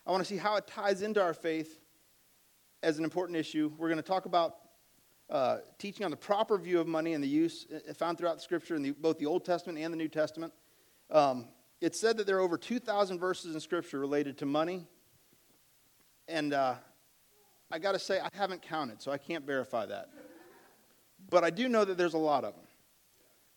I 0.05 0.11
want 0.11 0.23
to 0.23 0.27
see 0.27 0.37
how 0.37 0.55
it 0.55 0.67
ties 0.67 1.01
into 1.01 1.21
our 1.21 1.33
faith 1.33 1.79
as 2.81 2.97
an 2.97 3.03
important 3.03 3.37
issue. 3.37 3.71
We're 3.77 3.89
going 3.89 3.97
to 3.97 4.03
talk 4.03 4.25
about 4.25 4.55
uh, 5.29 5.57
teaching 5.77 6.05
on 6.05 6.11
the 6.11 6.17
proper 6.17 6.57
view 6.57 6.79
of 6.79 6.87
money 6.87 7.13
and 7.13 7.23
the 7.23 7.27
use 7.27 7.65
uh, 7.73 7.93
found 7.93 8.17
throughout 8.17 8.35
the 8.35 8.41
Scripture 8.41 8.75
in 8.75 8.81
the, 8.81 8.91
both 8.91 9.17
the 9.19 9.25
Old 9.25 9.43
Testament 9.43 9.77
and 9.77 9.91
the 9.91 9.97
New 9.97 10.07
Testament. 10.07 10.53
Um, 11.11 11.47
it's 11.81 11.99
said 11.99 12.17
that 12.17 12.25
there 12.25 12.37
are 12.37 12.41
over 12.41 12.57
2,000 12.57 13.19
verses 13.19 13.53
in 13.53 13.59
Scripture 13.59 13.99
related 13.99 14.37
to 14.39 14.45
money. 14.45 14.87
And 16.27 16.53
uh, 16.53 16.75
I 17.71 17.79
got 17.79 17.91
to 17.91 17.99
say, 17.99 18.19
I 18.19 18.29
haven't 18.33 18.61
counted, 18.61 19.01
so 19.01 19.11
I 19.11 19.17
can't 19.17 19.45
verify 19.45 19.85
that. 19.85 20.09
But 21.29 21.43
I 21.43 21.49
do 21.49 21.67
know 21.67 21.83
that 21.83 21.97
there's 21.97 22.13
a 22.13 22.19
lot 22.19 22.43
of 22.43 22.55
them. 22.55 22.63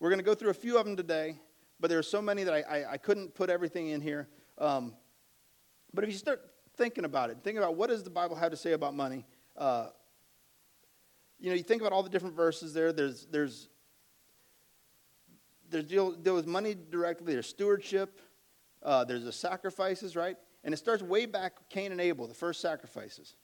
We're 0.01 0.11
going 0.11 0.19
to 0.19 0.25
go 0.25 0.35
through 0.35 0.51
a 0.51 0.55
few 0.55 0.79
of 0.79 0.87
them 0.87 0.97
today, 0.97 1.37
but 1.79 1.89
there 1.89 1.99
are 1.99 2.03
so 2.03 2.21
many 2.21 2.43
that 2.45 2.55
I, 2.55 2.61
I, 2.61 2.93
I 2.93 2.97
couldn't 2.97 3.35
put 3.35 3.51
everything 3.51 3.89
in 3.89 4.01
here. 4.01 4.29
Um, 4.59 4.95
but 5.93 6.05
if 6.05 6.11
you 6.11 6.17
start 6.17 6.43
thinking 6.77 7.05
about 7.05 7.31
it, 7.31 7.39
think 7.43 7.59
about 7.59 7.77
what 7.77 7.91
does 7.91 8.03
the 8.03 8.11
Bible 8.11 8.37
have 8.37 8.51
to 8.51 8.57
say 8.57 8.73
about 8.73 8.95
money, 8.95 9.27
uh, 9.57 9.89
you 11.41 11.49
know, 11.49 11.57
you 11.57 11.63
think 11.63 11.81
about 11.81 11.93
all 11.93 12.03
the 12.03 12.11
different 12.11 12.37
verses 12.37 12.75
there. 12.75 12.93
There's 12.93 13.27
there's 13.31 13.69
there's 15.71 15.85
deal, 15.85 16.13
deal 16.13 16.35
with 16.35 16.47
money 16.47 16.77
directly. 16.91 17.33
There's 17.33 17.47
stewardship. 17.47 18.21
Uh, 18.83 19.05
there's 19.05 19.25
the 19.25 19.33
sacrifices, 19.33 20.17
right? 20.17 20.37
And 20.65 20.75
it 20.75 20.77
starts 20.77 21.03
way 21.03 21.27
back 21.27 21.55
Cain 21.69 21.93
and 21.93 22.01
Abel, 22.01 22.27
the 22.27 22.35
first 22.35 22.61
sacrifices. 22.61 23.37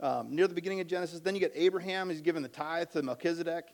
Um, 0.00 0.34
near 0.34 0.46
the 0.46 0.54
beginning 0.54 0.80
of 0.80 0.86
Genesis, 0.86 1.20
then 1.20 1.34
you 1.34 1.40
get 1.40 1.52
Abraham. 1.54 2.10
He's 2.10 2.20
given 2.20 2.42
the 2.42 2.48
tithe 2.48 2.90
to 2.90 3.02
Melchizedek. 3.02 3.64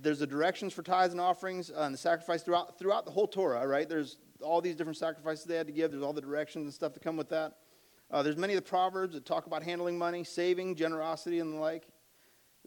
There's 0.00 0.20
the 0.20 0.26
directions 0.26 0.72
for 0.72 0.82
tithes 0.82 1.12
and 1.12 1.20
offerings 1.20 1.70
uh, 1.70 1.82
and 1.82 1.92
the 1.92 1.98
sacrifice 1.98 2.42
throughout 2.42 2.78
throughout 2.78 3.04
the 3.04 3.10
whole 3.10 3.26
Torah, 3.26 3.66
right? 3.66 3.88
There's 3.88 4.16
all 4.40 4.60
these 4.60 4.76
different 4.76 4.96
sacrifices 4.96 5.44
they 5.44 5.56
had 5.56 5.66
to 5.66 5.72
give. 5.72 5.90
There's 5.90 6.02
all 6.02 6.12
the 6.12 6.20
directions 6.22 6.64
and 6.64 6.72
stuff 6.72 6.94
that 6.94 7.02
come 7.02 7.16
with 7.16 7.28
that. 7.30 7.56
Uh, 8.10 8.22
there's 8.22 8.36
many 8.36 8.54
of 8.54 8.64
the 8.64 8.68
proverbs 8.68 9.14
that 9.14 9.24
talk 9.24 9.46
about 9.46 9.62
handling 9.62 9.98
money, 9.98 10.24
saving, 10.24 10.74
generosity, 10.74 11.38
and 11.40 11.52
the 11.52 11.58
like. 11.58 11.86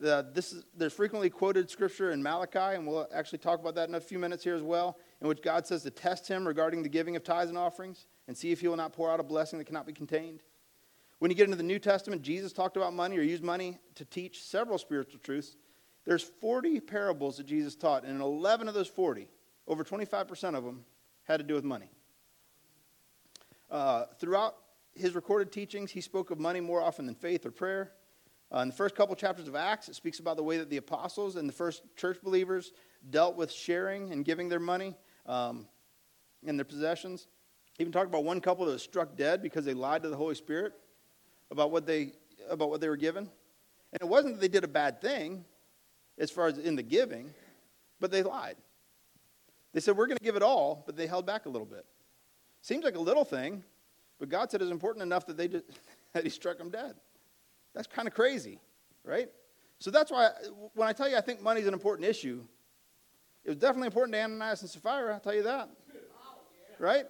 The, 0.03 0.27
this 0.33 0.51
is, 0.51 0.65
there's 0.75 0.91
frequently 0.91 1.29
quoted 1.29 1.69
scripture 1.69 2.11
in 2.11 2.21
Malachi, 2.21 2.75
and 2.75 2.85
we'll 2.85 3.07
actually 3.15 3.37
talk 3.37 3.61
about 3.61 3.73
that 3.75 3.87
in 3.87 3.95
a 3.95 4.01
few 4.01 4.19
minutes 4.19 4.43
here 4.43 4.53
as 4.53 4.61
well, 4.61 4.97
in 5.21 5.29
which 5.29 5.41
God 5.41 5.65
says 5.65 5.81
to 5.83 5.91
test 5.91 6.27
him 6.27 6.45
regarding 6.45 6.83
the 6.83 6.89
giving 6.89 7.15
of 7.15 7.23
tithes 7.23 7.47
and 7.47 7.57
offerings 7.57 8.07
and 8.27 8.35
see 8.35 8.51
if 8.51 8.59
he 8.59 8.67
will 8.67 8.75
not 8.75 8.91
pour 8.91 9.09
out 9.09 9.21
a 9.21 9.23
blessing 9.23 9.59
that 9.59 9.65
cannot 9.65 9.87
be 9.87 9.93
contained. 9.93 10.41
When 11.19 11.31
you 11.31 11.37
get 11.37 11.45
into 11.45 11.55
the 11.55 11.63
New 11.63 11.79
Testament, 11.79 12.21
Jesus 12.21 12.51
talked 12.51 12.75
about 12.75 12.93
money 12.93 13.17
or 13.17 13.21
used 13.21 13.45
money 13.45 13.77
to 13.95 14.03
teach 14.03 14.43
several 14.43 14.77
spiritual 14.77 15.21
truths. 15.21 15.55
There's 16.03 16.21
40 16.21 16.81
parables 16.81 17.37
that 17.37 17.45
Jesus 17.45 17.73
taught, 17.73 18.03
and 18.03 18.19
11 18.19 18.67
of 18.67 18.73
those 18.73 18.89
40, 18.89 19.29
over 19.69 19.85
25% 19.85 20.57
of 20.57 20.65
them 20.65 20.83
had 21.23 21.37
to 21.37 21.45
do 21.45 21.53
with 21.53 21.63
money. 21.63 21.87
Uh, 23.71 24.07
throughout 24.19 24.57
his 24.95 25.15
recorded 25.15 25.53
teachings, 25.53 25.91
he 25.91 26.01
spoke 26.01 26.29
of 26.29 26.41
money 26.41 26.59
more 26.59 26.81
often 26.81 27.05
than 27.05 27.15
faith 27.15 27.45
or 27.45 27.51
prayer. 27.51 27.93
Uh, 28.53 28.59
in 28.59 28.67
the 28.67 28.73
first 28.73 28.95
couple 28.95 29.15
chapters 29.15 29.47
of 29.47 29.55
Acts, 29.55 29.89
it 29.89 29.95
speaks 29.95 30.19
about 30.19 30.37
the 30.37 30.43
way 30.43 30.57
that 30.57 30.69
the 30.69 30.77
apostles 30.77 31.35
and 31.37 31.49
the 31.49 31.53
first 31.53 31.83
church 31.95 32.19
believers 32.21 32.71
dealt 33.09 33.35
with 33.35 33.51
sharing 33.51 34.11
and 34.11 34.23
giving 34.23 34.47
their 34.47 34.59
money 34.59 34.95
um, 35.25 35.67
and 36.45 36.59
their 36.59 36.65
possessions. 36.65 37.27
Even 37.79 37.91
talked 37.91 38.07
about 38.07 38.23
one 38.23 38.39
couple 38.39 38.65
that 38.65 38.73
was 38.73 38.83
struck 38.83 39.15
dead 39.15 39.41
because 39.41 39.65
they 39.65 39.73
lied 39.73 40.03
to 40.03 40.09
the 40.09 40.15
Holy 40.15 40.35
Spirit 40.35 40.73
about 41.49 41.71
what 41.71 41.87
they 41.87 42.11
about 42.49 42.69
what 42.69 42.81
they 42.81 42.89
were 42.89 42.97
given. 42.97 43.23
And 43.23 44.01
it 44.01 44.07
wasn't 44.07 44.35
that 44.35 44.41
they 44.41 44.47
did 44.47 44.63
a 44.63 44.67
bad 44.67 45.01
thing 45.01 45.45
as 46.19 46.29
far 46.29 46.47
as 46.47 46.59
in 46.59 46.75
the 46.75 46.83
giving, 46.83 47.33
but 47.99 48.11
they 48.11 48.21
lied. 48.21 48.57
They 49.73 49.79
said, 49.79 49.97
We're 49.97 50.07
going 50.07 50.17
to 50.17 50.23
give 50.23 50.35
it 50.35 50.43
all, 50.43 50.83
but 50.85 50.95
they 50.95 51.07
held 51.07 51.25
back 51.25 51.47
a 51.47 51.49
little 51.49 51.65
bit. 51.65 51.85
Seems 52.61 52.83
like 52.83 52.95
a 52.95 52.99
little 52.99 53.25
thing, 53.25 53.63
but 54.19 54.29
God 54.29 54.51
said 54.51 54.61
it's 54.61 54.69
important 54.69 55.01
enough 55.01 55.25
that, 55.25 55.37
they 55.37 55.47
that 56.13 56.23
He 56.23 56.29
struck 56.29 56.59
them 56.59 56.69
dead. 56.69 56.95
That's 57.73 57.87
kind 57.87 58.07
of 58.07 58.13
crazy, 58.13 58.59
right? 59.03 59.29
So 59.79 59.91
that's 59.91 60.11
why 60.11 60.29
when 60.75 60.87
I 60.87 60.93
tell 60.93 61.09
you 61.09 61.17
I 61.17 61.21
think 61.21 61.41
money 61.41 61.61
is 61.61 61.67
an 61.67 61.73
important 61.73 62.07
issue, 62.07 62.43
it 63.43 63.49
was 63.49 63.57
definitely 63.57 63.87
important 63.87 64.13
to 64.13 64.21
Ananias 64.21 64.61
and 64.61 64.69
Sapphira, 64.69 65.13
I'll 65.13 65.19
tell 65.19 65.33
you 65.33 65.43
that. 65.43 65.69
Right? 66.79 67.05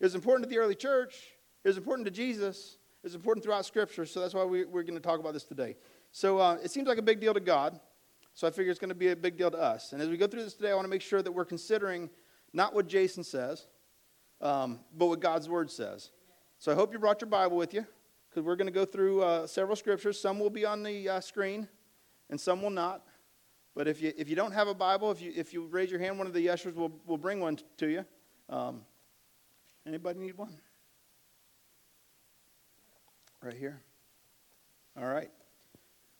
It 0.00 0.04
was 0.04 0.14
important 0.14 0.48
to 0.48 0.48
the 0.48 0.58
early 0.58 0.74
church. 0.74 1.16
It 1.64 1.68
was 1.68 1.76
important 1.76 2.06
to 2.06 2.10
Jesus. 2.10 2.78
It 3.02 3.06
was 3.06 3.14
important 3.14 3.44
throughout 3.44 3.66
Scripture. 3.66 4.06
So 4.06 4.20
that's 4.20 4.34
why 4.34 4.44
we, 4.44 4.62
are 4.62 4.64
going 4.64 4.94
to 4.94 5.00
talk 5.00 5.20
about 5.20 5.32
this 5.32 5.44
today. 5.44 5.76
So 6.12 6.38
uh, 6.38 6.58
it 6.62 6.70
seems 6.70 6.88
like 6.88 6.98
a 6.98 7.02
big 7.02 7.20
deal 7.20 7.34
to 7.34 7.40
God. 7.40 7.78
So 8.34 8.46
I 8.46 8.50
figure 8.50 8.70
it's 8.70 8.80
going 8.80 8.90
to 8.90 8.94
be 8.94 9.08
a 9.08 9.16
big 9.16 9.36
deal 9.36 9.50
to 9.50 9.58
us. 9.58 9.92
And 9.92 10.02
as 10.02 10.08
we 10.08 10.16
go 10.16 10.26
through 10.26 10.42
this 10.42 10.54
today, 10.54 10.70
I 10.70 10.74
want 10.74 10.84
to 10.84 10.90
make 10.90 11.02
sure 11.02 11.22
that 11.22 11.32
we're 11.32 11.44
considering 11.44 12.10
not 12.52 12.74
what 12.74 12.86
Jason 12.86 13.24
says, 13.24 13.66
um, 14.40 14.80
but 14.96 15.06
what 15.06 15.20
God's 15.20 15.48
Word 15.48 15.70
says. 15.70 16.10
So 16.58 16.72
I 16.72 16.74
hope 16.74 16.92
you 16.92 16.98
brought 16.98 17.20
your 17.20 17.30
Bible 17.30 17.56
with 17.56 17.72
you 17.74 17.86
because 18.36 18.44
we're 18.44 18.56
going 18.56 18.66
to 18.66 18.72
go 18.72 18.84
through 18.84 19.22
uh, 19.22 19.46
several 19.46 19.76
scriptures. 19.76 20.20
Some 20.20 20.38
will 20.38 20.50
be 20.50 20.66
on 20.66 20.82
the 20.82 21.08
uh, 21.08 21.20
screen 21.20 21.66
and 22.28 22.38
some 22.38 22.60
will 22.60 22.68
not. 22.68 23.02
But 23.74 23.88
if 23.88 24.02
you, 24.02 24.12
if 24.14 24.28
you 24.28 24.36
don't 24.36 24.52
have 24.52 24.68
a 24.68 24.74
Bible, 24.74 25.10
if 25.10 25.22
you, 25.22 25.32
if 25.34 25.54
you 25.54 25.64
raise 25.68 25.90
your 25.90 26.00
hand, 26.00 26.18
one 26.18 26.26
of 26.26 26.34
the 26.34 26.50
ushers 26.50 26.74
will, 26.74 26.92
will 27.06 27.16
bring 27.16 27.40
one 27.40 27.58
to 27.78 27.86
you. 27.88 28.04
Um, 28.50 28.82
anybody 29.86 30.18
need 30.18 30.36
one? 30.36 30.54
Right 33.40 33.54
here? 33.54 33.80
All 35.00 35.06
right. 35.06 35.30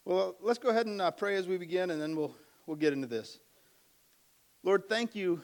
Well, 0.06 0.36
let's 0.40 0.58
go 0.58 0.70
ahead 0.70 0.86
and 0.86 1.02
uh, 1.02 1.10
pray 1.10 1.36
as 1.36 1.46
we 1.46 1.58
begin, 1.58 1.90
and 1.90 2.00
then 2.00 2.16
we'll, 2.16 2.34
we'll 2.66 2.78
get 2.78 2.94
into 2.94 3.08
this. 3.08 3.40
Lord, 4.62 4.88
thank 4.88 5.14
you 5.14 5.42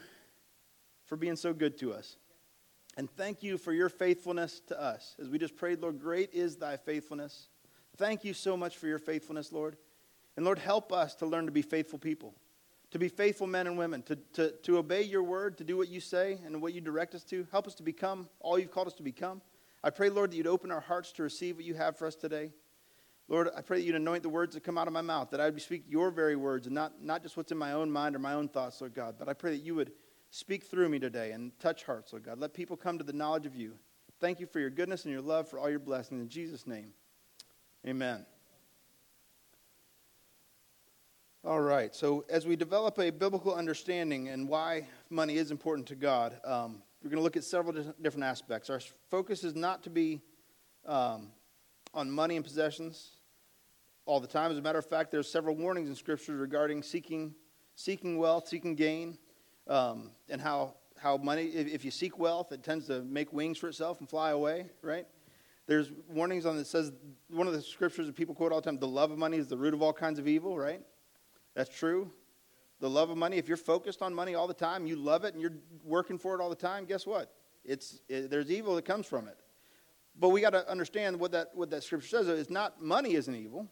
for 1.05 1.17
being 1.17 1.37
so 1.37 1.53
good 1.53 1.77
to 1.81 1.93
us. 1.93 2.17
And 2.97 3.11
thank 3.11 3.43
you 3.43 3.57
for 3.57 3.73
your 3.73 3.89
faithfulness 3.89 4.61
to 4.67 4.81
us. 4.81 5.17
As 5.21 5.29
we 5.29 5.39
just 5.39 5.57
prayed, 5.57 5.81
Lord, 5.81 5.99
great 5.99 6.31
is 6.35 6.57
thy 6.57 6.77
faithfulness. 6.77 7.49
Thank 7.97 8.25
you 8.25 8.35
so 8.35 8.57
much 8.57 8.77
for 8.77 8.87
your 8.87 8.99
faithfulness, 8.99 9.53
Lord. 9.53 9.77
And 10.37 10.45
Lord, 10.45 10.59
help 10.59 10.93
us 10.93 11.15
to 11.17 11.27
learn 11.27 11.47
to 11.47 11.53
be 11.53 11.63
faithful 11.63 11.99
people, 11.99 12.35
to 12.91 12.99
be 12.99 13.09
faithful 13.09 13.47
men 13.47 13.67
and 13.67 13.79
women, 13.79 14.03
to, 14.03 14.17
to, 14.35 14.51
to 14.63 14.79
obey 14.79 15.03
your 15.03 15.23
word, 15.23 15.59
to 15.59 15.65
do 15.65 15.77
what 15.77 15.89
you 15.89 16.01
say 16.01 16.39
and 16.45 16.61
what 16.61 16.75
you 16.75 16.81
direct 16.81 17.15
us 17.15 17.25
to. 17.25 17.47
Help 17.51 17.67
us 17.67 17.75
to 17.77 17.83
become 17.83 18.29
all 18.41 18.59
you've 18.59 18.71
called 18.71 18.87
us 18.87 18.95
to 18.95 19.03
become. 19.03 19.41
I 19.85 19.91
pray, 19.91 20.11
Lord, 20.11 20.31
that 20.31 20.37
you'd 20.37 20.47
open 20.47 20.71
our 20.71 20.81
hearts 20.81 21.13
to 21.13 21.23
receive 21.23 21.57
what 21.57 21.65
you 21.65 21.75
have 21.75 21.97
for 21.97 22.07
us 22.07 22.15
today. 22.15 22.51
Lord, 23.29 23.49
I 23.57 23.63
pray 23.63 23.79
that 23.79 23.85
you'd 23.85 23.95
anoint 23.95 24.23
the 24.23 24.29
words 24.29 24.55
that 24.55 24.65
come 24.65 24.77
out 24.77 24.87
of 24.87 24.93
my 24.93 25.01
mouth, 25.01 25.31
that 25.31 25.41
I 25.41 25.49
would 25.49 25.63
speak 25.63 25.85
your 25.89 26.11
very 26.11 26.37
words 26.37 26.67
and 26.67 26.75
not, 26.75 27.03
not 27.03 27.23
just 27.23 27.37
what's 27.37 27.53
in 27.53 27.59
my 27.59 27.73
own 27.73 27.91
mind 27.91 28.15
or 28.15 28.19
my 28.19 28.35
own 28.35 28.49
thoughts, 28.49 28.81
Lord 28.81 28.95
God, 28.95 29.17
but 29.19 29.29
I 29.29 29.33
pray 29.33 29.53
that 29.53 29.65
you 29.65 29.75
would 29.75 29.93
speak 30.33 30.65
through 30.65 30.89
me 30.89 30.99
today 30.99 31.33
and 31.33 31.53
touch 31.61 31.85
hearts, 31.85 32.13
Lord 32.13 32.25
God. 32.25 32.39
Let 32.39 32.55
people 32.55 32.77
come 32.77 32.97
to 32.97 33.05
the 33.05 33.13
knowledge 33.13 33.45
of 33.45 33.55
you. 33.55 33.75
Thank 34.19 34.41
you 34.41 34.47
for 34.47 34.61
your 34.61 34.71
goodness 34.71 35.05
and 35.05 35.13
your 35.13 35.21
love, 35.21 35.47
for 35.47 35.59
all 35.59 35.69
your 35.69 35.79
blessings. 35.79 36.23
In 36.23 36.29
Jesus' 36.29 36.67
name, 36.67 36.95
amen. 37.87 38.25
All 41.45 41.61
right, 41.61 41.95
so 41.95 42.25
as 42.31 42.47
we 42.47 42.57
develop 42.57 42.99
a 42.99 43.11
biblical 43.11 43.55
understanding 43.55 44.29
and 44.29 44.49
why 44.49 44.87
money 45.11 45.37
is 45.37 45.51
important 45.51 45.87
to 45.89 45.97
God, 45.97 46.41
um, 46.45 46.83
we're 47.03 47.11
going 47.11 47.19
to 47.19 47.23
look 47.23 47.37
at 47.37 47.45
several 47.45 47.75
different 48.01 48.25
aspects. 48.25 48.71
Our 48.71 48.81
focus 49.11 49.45
is 49.45 49.55
not 49.55 49.83
to 49.83 49.91
be 49.91 50.23
um, 50.87 51.29
on 51.93 52.11
money 52.11 52.37
and 52.37 52.45
possessions 52.45 53.11
all 54.07 54.21
the 54.21 54.29
time. 54.29 54.51
As 54.51 54.57
a 54.57 54.63
matter 54.63 54.79
of 54.79 54.87
fact, 54.87 55.11
there's 55.11 55.31
several 55.31 55.57
warnings 55.57 55.91
in 55.91 55.97
Scripture 55.97 56.37
regarding 56.37 56.83
seeking, 56.83 57.35
seeking 57.75 58.19
wealth, 58.19 58.47
seeking 58.49 58.77
gain, 58.77 59.19
um, 59.69 60.11
and 60.29 60.41
how, 60.41 60.75
how 60.99 61.17
money, 61.17 61.47
if, 61.47 61.67
if 61.67 61.85
you 61.85 61.91
seek 61.91 62.19
wealth, 62.19 62.53
it 62.53 62.63
tends 62.63 62.87
to 62.87 63.03
make 63.03 63.33
wings 63.33 63.59
for 63.59 63.69
itself 63.69 64.01
and 64.01 64.09
fly 64.09 64.31
away, 64.31 64.67
right? 64.83 65.07
There's 65.67 65.93
warnings 66.09 66.45
on 66.45 66.57
that 66.57 66.67
says 66.67 66.93
one 67.29 67.47
of 67.47 67.53
the 67.53 67.63
scriptures 67.63 68.07
that 68.07 68.17
people 68.17 68.35
quote 68.35 68.53
all 68.53 68.61
the 68.61 68.65
time: 68.65 68.79
the 68.79 68.89
love 68.89 69.11
of 69.11 69.19
money 69.19 69.37
is 69.37 69.47
the 69.47 69.57
root 69.57 69.75
of 69.75 69.83
all 69.83 69.93
kinds 69.93 70.19
of 70.19 70.27
evil, 70.27 70.59
right? 70.59 70.83
That's 71.55 71.71
true. 71.71 72.11
The 72.81 72.91
love 72.91 73.11
of 73.11 73.17
money. 73.17 73.37
If 73.37 73.47
you're 73.47 73.57
focused 73.57 74.03
on 74.03 74.13
money 74.13 74.35
all 74.35 74.49
the 74.49 74.55
time, 74.55 74.87
you 74.87 74.97
love 74.97 75.25
it, 75.25 75.35
and 75.35 75.41
you're 75.41 75.55
working 75.85 76.19
for 76.19 76.35
it 76.35 76.41
all 76.41 76.51
the 76.51 76.57
time. 76.57 76.85
Guess 76.85 77.07
what? 77.07 77.33
It's 77.65 78.01
it, 78.09 78.29
there's 78.29 78.51
evil 78.51 78.75
that 78.75 78.85
comes 78.85 79.07
from 79.07 79.29
it. 79.29 79.39
But 80.19 80.31
we 80.31 80.41
got 80.41 80.51
to 80.51 80.69
understand 80.69 81.19
what 81.19 81.31
that 81.33 81.51
what 81.55 81.71
that 81.71 81.85
scripture 81.85 82.09
says. 82.09 82.29
It's 82.29 82.51
not 82.51 82.83
money 82.83 83.15
isn't 83.15 83.35
evil. 83.35 83.69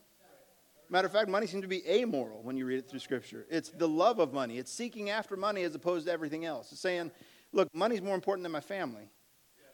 Matter 0.92 1.06
of 1.06 1.12
fact, 1.12 1.28
money 1.28 1.47
seems 1.47 1.62
to 1.62 1.68
be 1.68 1.87
amoral 1.88 2.42
when 2.42 2.56
you 2.56 2.66
read 2.66 2.80
it 2.80 2.90
through 2.90 2.99
Scripture. 2.99 3.47
It's 3.49 3.70
the 3.70 3.87
love 3.87 4.18
of 4.18 4.32
money. 4.32 4.59
It's 4.59 4.73
seeking 4.73 5.09
after 5.09 5.37
money 5.37 5.62
as 5.62 5.73
opposed 5.76 6.06
to 6.06 6.12
everything 6.12 6.44
else. 6.44 6.73
It's 6.73 6.80
saying, 6.80 7.12
look, 7.52 7.68
money's 7.73 8.02
more 8.02 8.16
important 8.16 8.42
than 8.42 8.50
my 8.50 8.61
family. 8.61 9.09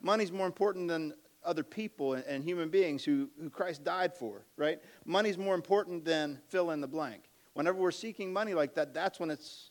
Money's 0.02 0.30
more 0.30 0.46
important 0.46 0.88
than 0.88 1.14
other 1.42 1.62
people 1.62 2.12
and, 2.12 2.24
and 2.26 2.44
human 2.44 2.68
beings 2.68 3.02
who, 3.02 3.30
who 3.40 3.48
Christ 3.48 3.82
died 3.82 4.14
for, 4.14 4.44
right? 4.58 4.78
Money's 5.06 5.38
more 5.38 5.54
important 5.54 6.04
than 6.04 6.38
fill 6.48 6.70
in 6.72 6.82
the 6.82 6.86
blank. 6.86 7.30
Whenever 7.54 7.78
we're 7.78 7.92
seeking 7.92 8.30
money 8.30 8.52
like 8.52 8.74
that, 8.74 8.92
that's 8.92 9.18
when 9.18 9.30
it's 9.30 9.70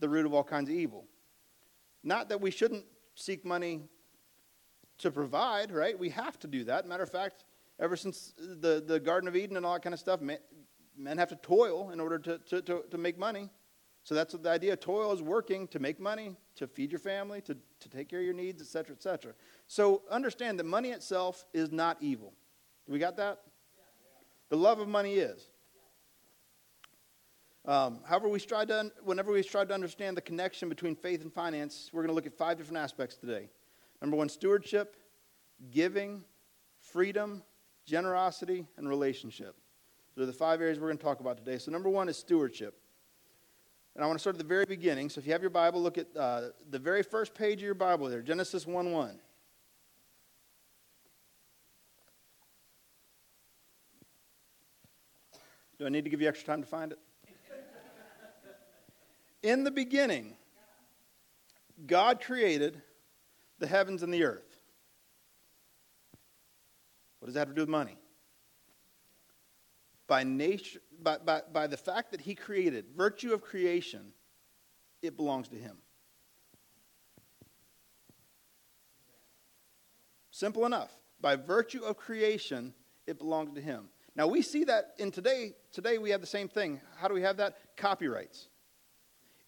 the 0.00 0.08
root 0.08 0.26
of 0.26 0.34
all 0.34 0.42
kinds 0.42 0.68
of 0.68 0.74
evil. 0.74 1.04
Not 2.02 2.28
that 2.30 2.40
we 2.40 2.50
shouldn't 2.50 2.84
seek 3.14 3.44
money 3.44 3.82
to 4.98 5.12
provide, 5.12 5.70
right? 5.70 5.96
We 5.96 6.08
have 6.08 6.40
to 6.40 6.48
do 6.48 6.64
that. 6.64 6.88
Matter 6.88 7.04
of 7.04 7.10
fact, 7.10 7.44
ever 7.80 7.96
since 7.96 8.34
the, 8.38 8.82
the 8.86 9.00
Garden 9.00 9.28
of 9.28 9.36
Eden 9.36 9.56
and 9.56 9.66
all 9.66 9.74
that 9.74 9.82
kind 9.82 9.94
of 9.94 10.00
stuff, 10.00 10.20
men 10.20 11.18
have 11.18 11.28
to 11.28 11.36
toil 11.36 11.90
in 11.90 12.00
order 12.00 12.18
to, 12.18 12.38
to, 12.38 12.62
to, 12.62 12.84
to 12.90 12.98
make 12.98 13.18
money. 13.18 13.50
So 14.04 14.14
that's 14.14 14.34
the 14.34 14.50
idea. 14.50 14.76
Toil 14.76 15.12
is 15.12 15.22
working 15.22 15.68
to 15.68 15.78
make 15.78 16.00
money, 16.00 16.34
to 16.56 16.66
feed 16.66 16.90
your 16.90 16.98
family, 16.98 17.40
to, 17.42 17.56
to 17.80 17.88
take 17.88 18.08
care 18.08 18.18
of 18.18 18.24
your 18.24 18.34
needs, 18.34 18.60
etc., 18.60 18.96
etc. 18.96 19.34
So 19.68 20.02
understand 20.10 20.58
that 20.58 20.66
money 20.66 20.90
itself 20.90 21.44
is 21.54 21.70
not 21.70 21.98
evil. 22.00 22.32
We 22.88 22.98
got 22.98 23.16
that? 23.18 23.42
The 24.50 24.56
love 24.56 24.80
of 24.80 24.88
money 24.88 25.14
is. 25.14 25.48
Um, 27.64 28.00
however, 28.04 28.28
we 28.28 28.40
strive 28.40 28.68
to, 28.68 28.90
whenever 29.04 29.30
we 29.30 29.42
strive 29.44 29.68
to 29.68 29.74
understand 29.74 30.16
the 30.16 30.20
connection 30.20 30.68
between 30.68 30.96
faith 30.96 31.22
and 31.22 31.32
finance, 31.32 31.90
we're 31.92 32.02
going 32.02 32.08
to 32.08 32.14
look 32.14 32.26
at 32.26 32.36
five 32.36 32.58
different 32.58 32.78
aspects 32.78 33.16
today. 33.16 33.48
Number 34.00 34.16
one, 34.16 34.28
stewardship, 34.28 34.96
giving, 35.70 36.24
freedom, 36.80 37.44
generosity, 37.84 38.66
and 38.76 38.88
relationship. 38.88 39.56
Those 40.14 40.24
are 40.24 40.26
the 40.26 40.32
five 40.32 40.60
areas 40.60 40.78
we're 40.78 40.88
going 40.88 40.98
to 40.98 41.04
talk 41.04 41.20
about 41.20 41.38
today. 41.38 41.58
So, 41.58 41.70
number 41.70 41.88
one 41.88 42.08
is 42.08 42.16
stewardship. 42.16 42.78
And 43.94 44.02
I 44.02 44.06
want 44.06 44.18
to 44.18 44.20
start 44.20 44.36
at 44.36 44.38
the 44.38 44.44
very 44.44 44.64
beginning. 44.64 45.10
So, 45.10 45.18
if 45.18 45.26
you 45.26 45.32
have 45.32 45.42
your 45.42 45.50
Bible, 45.50 45.82
look 45.82 45.98
at 45.98 46.08
uh, 46.16 46.48
the 46.70 46.78
very 46.78 47.02
first 47.02 47.34
page 47.34 47.58
of 47.58 47.64
your 47.64 47.74
Bible 47.74 48.08
there 48.08 48.22
Genesis 48.22 48.66
1 48.66 48.92
1. 48.92 49.18
Do 55.78 55.86
I 55.86 55.88
need 55.88 56.04
to 56.04 56.10
give 56.10 56.20
you 56.20 56.28
extra 56.28 56.46
time 56.46 56.62
to 56.62 56.68
find 56.68 56.92
it? 56.92 56.98
In 59.42 59.64
the 59.64 59.70
beginning, 59.72 60.36
God 61.86 62.20
created 62.20 62.80
the 63.58 63.66
heavens 63.66 64.04
and 64.04 64.14
the 64.14 64.22
earth. 64.22 64.51
What 67.22 67.26
does 67.26 67.34
that 67.34 67.42
have 67.42 67.48
to 67.50 67.54
do 67.54 67.62
with 67.62 67.68
money? 67.68 67.96
by 70.12 70.24
nature, 70.24 70.78
by, 71.02 71.16
by, 71.16 71.40
by 71.54 71.66
the 71.66 71.76
fact 71.78 72.10
that 72.10 72.20
he 72.20 72.34
created, 72.34 72.84
virtue 72.94 73.32
of 73.32 73.40
creation, 73.40 74.12
it 75.00 75.16
belongs 75.16 75.48
to 75.48 75.56
him. 75.56 75.78
Simple 80.30 80.66
enough. 80.66 80.90
By 81.18 81.36
virtue 81.36 81.82
of 81.82 81.96
creation, 81.96 82.74
it 83.06 83.16
belongs 83.16 83.54
to 83.54 83.62
him. 83.62 83.88
Now 84.14 84.26
we 84.26 84.42
see 84.42 84.64
that 84.64 84.92
in 84.98 85.10
today, 85.10 85.54
today 85.72 85.96
we 85.96 86.10
have 86.10 86.20
the 86.20 86.26
same 86.26 86.48
thing. 86.48 86.82
How 86.98 87.08
do 87.08 87.14
we 87.14 87.22
have 87.22 87.38
that? 87.38 87.56
Copyrights. 87.78 88.48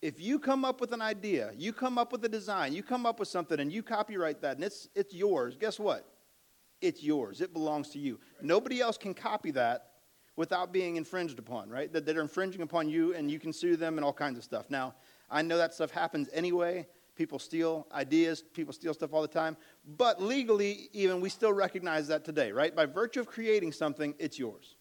If 0.01 0.19
you 0.19 0.39
come 0.39 0.65
up 0.65 0.81
with 0.81 0.93
an 0.93 1.03
idea, 1.03 1.51
you 1.59 1.75
come 1.75 1.99
up 1.99 2.11
with 2.11 2.25
a 2.25 2.29
design, 2.31 2.73
you 2.73 2.83
come 2.83 3.05
up 3.05 3.19
with 3.19 3.29
something 3.29 3.61
and 3.61 3.71
you 3.71 3.83
copyright 3.83 4.41
that 4.41 4.57
and 4.57 4.65
it's 4.65 4.89
it's 4.95 5.13
yours, 5.13 5.59
guess 5.61 5.79
what? 5.79 6.09
It's 6.85 7.03
yours. 7.03 7.41
It 7.41 7.55
belongs 7.55 7.89
to 7.91 7.99
you. 7.99 8.21
Nobody 8.43 8.83
else 8.83 8.99
can 8.99 9.15
copy 9.15 9.51
that 9.53 9.93
without 10.37 10.71
being 10.71 10.97
infringed 10.97 11.39
upon, 11.39 11.71
right? 11.71 11.91
That 11.91 12.05
they're 12.05 12.21
infringing 12.21 12.61
upon 12.61 12.91
you 12.91 13.15
and 13.15 13.31
you 13.31 13.39
can 13.39 13.55
sue 13.55 13.77
them 13.77 13.97
and 13.97 14.05
all 14.05 14.13
kinds 14.13 14.37
of 14.37 14.45
stuff. 14.45 14.69
Now, 14.69 14.95
I 15.31 15.41
know 15.41 15.57
that 15.57 15.73
stuff 15.73 15.91
happens 15.91 16.29
anyway. 16.35 16.87
People 17.17 17.39
steal 17.39 17.87
ideas, 17.91 18.43
people 18.53 18.75
steal 18.75 18.93
stuff 18.93 19.15
all 19.15 19.23
the 19.23 19.29
time. 19.29 19.57
But 19.97 20.21
legally, 20.21 20.91
even, 20.93 21.23
we 21.23 21.31
still 21.31 21.55
recognize 21.55 22.07
that 22.09 22.23
today, 22.23 22.53
right? 22.53 22.77
By 22.77 22.85
virtue 22.85 23.21
of 23.21 23.29
creating 23.29 23.73
something, 23.73 24.15
it's 24.19 24.39
yours. 24.39 24.77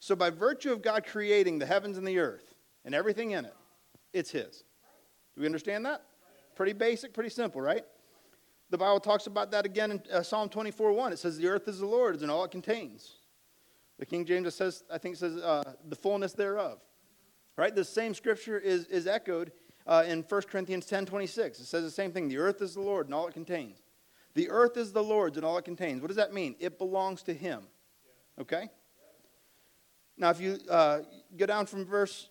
So, 0.00 0.16
by 0.16 0.30
virtue 0.30 0.72
of 0.72 0.82
God 0.82 1.06
creating 1.06 1.60
the 1.60 1.66
heavens 1.66 1.96
and 1.96 2.08
the 2.08 2.18
earth 2.18 2.54
and 2.84 2.92
everything 2.92 3.32
in 3.32 3.44
it, 3.44 3.54
it's 4.12 4.30
His. 4.30 4.64
Do 5.34 5.42
we 5.42 5.46
understand 5.46 5.84
that? 5.86 6.02
Pretty 6.56 6.72
basic, 6.72 7.12
pretty 7.12 7.30
simple, 7.30 7.60
right? 7.60 7.84
The 8.70 8.78
Bible 8.78 9.00
talks 9.00 9.26
about 9.26 9.50
that 9.50 9.66
again 9.66 9.90
in 9.90 10.02
uh, 10.12 10.22
Psalm 10.22 10.48
24 10.48 10.92
1. 10.92 11.12
It 11.12 11.18
says, 11.18 11.36
The 11.36 11.48
earth 11.48 11.66
is 11.66 11.80
the 11.80 11.86
Lord's 11.86 12.22
and 12.22 12.30
all 12.30 12.44
it 12.44 12.52
contains. 12.52 13.16
The 13.98 14.06
King 14.06 14.24
James 14.24 14.54
says, 14.54 14.84
I 14.90 14.98
think 14.98 15.16
says, 15.16 15.36
uh, 15.36 15.74
the 15.88 15.96
fullness 15.96 16.32
thereof. 16.32 16.78
Right? 17.56 17.74
The 17.74 17.84
same 17.84 18.14
scripture 18.14 18.58
is, 18.58 18.86
is 18.86 19.06
echoed 19.06 19.52
uh, 19.86 20.04
in 20.06 20.22
1 20.22 20.42
Corinthians 20.42 20.86
10 20.86 21.04
26. 21.06 21.60
It 21.60 21.66
says 21.66 21.82
the 21.82 21.90
same 21.90 22.12
thing. 22.12 22.28
The 22.28 22.38
earth 22.38 22.62
is 22.62 22.74
the 22.74 22.80
Lord 22.80 23.06
and 23.06 23.14
all 23.14 23.26
it 23.26 23.34
contains. 23.34 23.82
The 24.34 24.48
earth 24.48 24.76
is 24.76 24.92
the 24.92 25.02
Lord's 25.02 25.36
and 25.36 25.44
all 25.44 25.58
it 25.58 25.64
contains. 25.64 26.00
What 26.00 26.08
does 26.08 26.16
that 26.16 26.32
mean? 26.32 26.54
It 26.60 26.78
belongs 26.78 27.22
to 27.24 27.34
Him. 27.34 27.62
Okay? 28.40 28.70
Now, 30.16 30.30
if 30.30 30.40
you 30.40 30.58
uh, 30.70 31.00
go 31.36 31.46
down 31.46 31.66
from 31.66 31.84
verse 31.84 32.28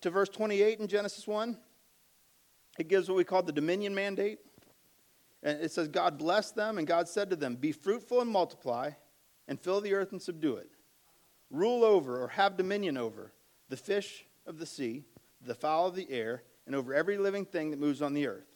to 0.00 0.10
verse 0.10 0.28
28 0.30 0.80
in 0.80 0.88
Genesis 0.88 1.26
1, 1.26 1.58
it 2.78 2.88
gives 2.88 3.08
what 3.08 3.16
we 3.16 3.24
call 3.24 3.42
the 3.42 3.52
dominion 3.52 3.94
mandate. 3.94 4.38
And 5.42 5.60
it 5.60 5.70
says, 5.70 5.88
God 5.88 6.18
blessed 6.18 6.56
them, 6.56 6.78
and 6.78 6.86
God 6.86 7.08
said 7.08 7.30
to 7.30 7.36
them, 7.36 7.56
Be 7.56 7.72
fruitful 7.72 8.20
and 8.20 8.30
multiply, 8.30 8.90
and 9.46 9.60
fill 9.60 9.80
the 9.80 9.94
earth 9.94 10.12
and 10.12 10.20
subdue 10.20 10.56
it 10.56 10.70
rule 11.50 11.84
over 11.84 12.22
or 12.22 12.28
have 12.28 12.56
dominion 12.56 12.96
over 12.96 13.32
the 13.68 13.76
fish 13.76 14.26
of 14.46 14.58
the 14.58 14.66
sea, 14.66 15.04
the 15.40 15.54
fowl 15.54 15.86
of 15.86 15.94
the 15.94 16.10
air, 16.10 16.42
and 16.66 16.74
over 16.74 16.94
every 16.94 17.16
living 17.16 17.44
thing 17.44 17.70
that 17.70 17.80
moves 17.80 18.02
on 18.02 18.14
the 18.14 18.26
earth. 18.26 18.46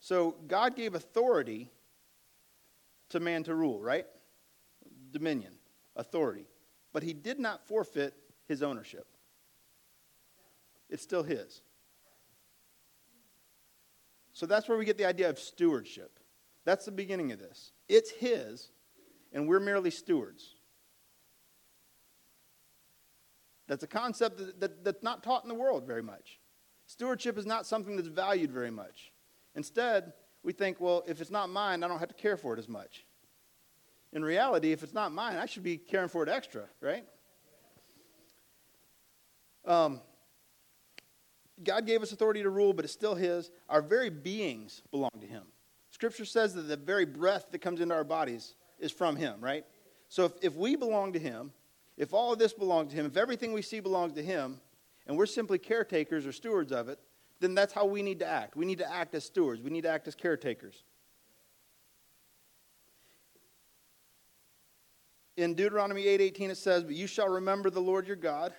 So 0.00 0.36
God 0.46 0.76
gave 0.76 0.94
authority 0.94 1.70
to 3.10 3.20
man 3.20 3.42
to 3.44 3.54
rule, 3.54 3.80
right? 3.80 4.06
Dominion, 5.12 5.52
authority. 5.96 6.46
But 6.92 7.02
he 7.02 7.12
did 7.12 7.38
not 7.38 7.66
forfeit 7.66 8.14
his 8.46 8.62
ownership. 8.62 9.06
It's 10.88 11.02
still 11.02 11.22
his. 11.22 11.62
So 14.40 14.46
that's 14.46 14.70
where 14.70 14.78
we 14.78 14.86
get 14.86 14.96
the 14.96 15.04
idea 15.04 15.28
of 15.28 15.38
stewardship. 15.38 16.18
That's 16.64 16.86
the 16.86 16.92
beginning 16.92 17.30
of 17.30 17.38
this. 17.38 17.72
It's 17.90 18.10
his, 18.10 18.70
and 19.34 19.46
we're 19.46 19.60
merely 19.60 19.90
stewards. 19.90 20.54
That's 23.68 23.82
a 23.82 23.86
concept 23.86 24.38
that, 24.38 24.60
that, 24.60 24.82
that's 24.82 25.02
not 25.02 25.22
taught 25.22 25.42
in 25.42 25.50
the 25.50 25.54
world 25.54 25.86
very 25.86 26.02
much. 26.02 26.40
Stewardship 26.86 27.36
is 27.36 27.44
not 27.44 27.66
something 27.66 27.96
that's 27.96 28.08
valued 28.08 28.50
very 28.50 28.70
much. 28.70 29.12
Instead, 29.56 30.14
we 30.42 30.54
think, 30.54 30.80
well, 30.80 31.04
if 31.06 31.20
it's 31.20 31.30
not 31.30 31.50
mine, 31.50 31.84
I 31.84 31.88
don't 31.88 31.98
have 31.98 32.08
to 32.08 32.14
care 32.14 32.38
for 32.38 32.54
it 32.54 32.58
as 32.58 32.66
much. 32.66 33.04
In 34.14 34.24
reality, 34.24 34.72
if 34.72 34.82
it's 34.82 34.94
not 34.94 35.12
mine, 35.12 35.36
I 35.36 35.44
should 35.44 35.64
be 35.64 35.76
caring 35.76 36.08
for 36.08 36.22
it 36.22 36.30
extra, 36.30 36.62
right? 36.80 37.04
Um, 39.66 40.00
God 41.64 41.86
gave 41.86 42.02
us 42.02 42.12
authority 42.12 42.42
to 42.42 42.50
rule, 42.50 42.72
but 42.72 42.84
it's 42.84 42.94
still 42.94 43.14
His. 43.14 43.50
Our 43.68 43.82
very 43.82 44.10
beings 44.10 44.82
belong 44.90 45.10
to 45.20 45.26
Him. 45.26 45.44
Scripture 45.90 46.24
says 46.24 46.54
that 46.54 46.62
the 46.62 46.76
very 46.76 47.04
breath 47.04 47.46
that 47.50 47.58
comes 47.60 47.80
into 47.80 47.94
our 47.94 48.04
bodies 48.04 48.54
is 48.78 48.92
from 48.92 49.16
Him, 49.16 49.40
right? 49.40 49.64
So 50.08 50.24
if, 50.24 50.32
if 50.42 50.54
we 50.56 50.76
belong 50.76 51.12
to 51.12 51.18
Him, 51.18 51.52
if 51.96 52.14
all 52.14 52.32
of 52.32 52.38
this 52.38 52.52
belongs 52.52 52.90
to 52.90 52.96
Him, 52.96 53.06
if 53.06 53.16
everything 53.16 53.52
we 53.52 53.62
see 53.62 53.80
belongs 53.80 54.12
to 54.14 54.22
Him, 54.22 54.60
and 55.06 55.16
we're 55.16 55.26
simply 55.26 55.58
caretakers 55.58 56.26
or 56.26 56.32
stewards 56.32 56.72
of 56.72 56.88
it, 56.88 56.98
then 57.40 57.54
that's 57.54 57.72
how 57.72 57.86
we 57.86 58.02
need 58.02 58.18
to 58.20 58.26
act. 58.26 58.56
We 58.56 58.66
need 58.66 58.78
to 58.78 58.92
act 58.92 59.14
as 59.14 59.24
stewards, 59.24 59.62
we 59.62 59.70
need 59.70 59.82
to 59.82 59.90
act 59.90 60.06
as 60.08 60.14
caretakers. 60.14 60.84
In 65.36 65.54
Deuteronomy 65.54 66.06
8:18 66.06 66.50
it 66.50 66.56
says, 66.56 66.84
"But 66.84 66.94
you 66.94 67.06
shall 67.06 67.28
remember 67.28 67.70
the 67.70 67.80
Lord 67.80 68.06
your 68.06 68.16
God, 68.16 68.54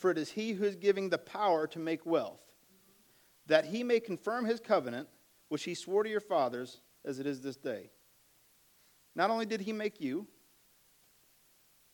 for 0.00 0.10
it 0.10 0.16
is 0.16 0.30
he 0.30 0.52
who 0.52 0.64
is 0.64 0.76
giving 0.76 1.10
the 1.10 1.18
power 1.18 1.66
to 1.66 1.78
make 1.78 2.06
wealth, 2.06 2.40
that 3.46 3.66
he 3.66 3.84
may 3.84 4.00
confirm 4.00 4.46
his 4.46 4.58
covenant 4.58 5.08
which 5.48 5.64
he 5.64 5.74
swore 5.74 6.02
to 6.02 6.08
your 6.08 6.20
fathers 6.20 6.80
as 7.04 7.18
it 7.18 7.26
is 7.26 7.42
this 7.42 7.56
day." 7.56 7.90
Not 9.14 9.30
only 9.30 9.44
did 9.44 9.60
he 9.60 9.74
make 9.74 10.00
you, 10.00 10.26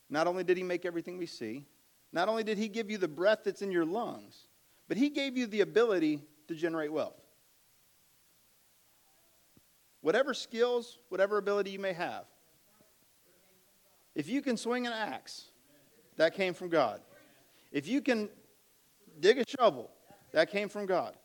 not 0.08 0.28
only 0.28 0.44
did 0.44 0.56
he 0.56 0.62
make 0.62 0.84
everything 0.84 1.18
we 1.18 1.26
see, 1.26 1.66
not 2.12 2.28
only 2.28 2.44
did 2.44 2.58
he 2.58 2.68
give 2.68 2.90
you 2.90 2.96
the 2.96 3.08
breath 3.08 3.40
that's 3.42 3.62
in 3.62 3.72
your 3.72 3.84
lungs, 3.84 4.46
but 4.86 4.96
he 4.96 5.10
gave 5.10 5.36
you 5.36 5.48
the 5.48 5.62
ability 5.62 6.22
to 6.46 6.54
generate 6.54 6.92
wealth. 6.92 7.20
whatever 10.06 10.32
skills, 10.32 11.00
whatever 11.08 11.36
ability 11.36 11.70
you 11.72 11.80
may 11.80 11.92
have. 11.92 12.26
If 14.14 14.28
you 14.28 14.40
can 14.40 14.56
swing 14.56 14.86
an 14.86 14.92
axe, 14.92 15.50
that 16.16 16.32
came 16.32 16.54
from 16.54 16.68
God. 16.68 17.00
If 17.72 17.88
you 17.88 18.00
can 18.00 18.28
dig 19.20 19.38
a 19.38 19.44
shovel, 19.46 19.90
that 20.32 20.50
came 20.50 20.68
from 20.68 20.86
God. 20.86 21.16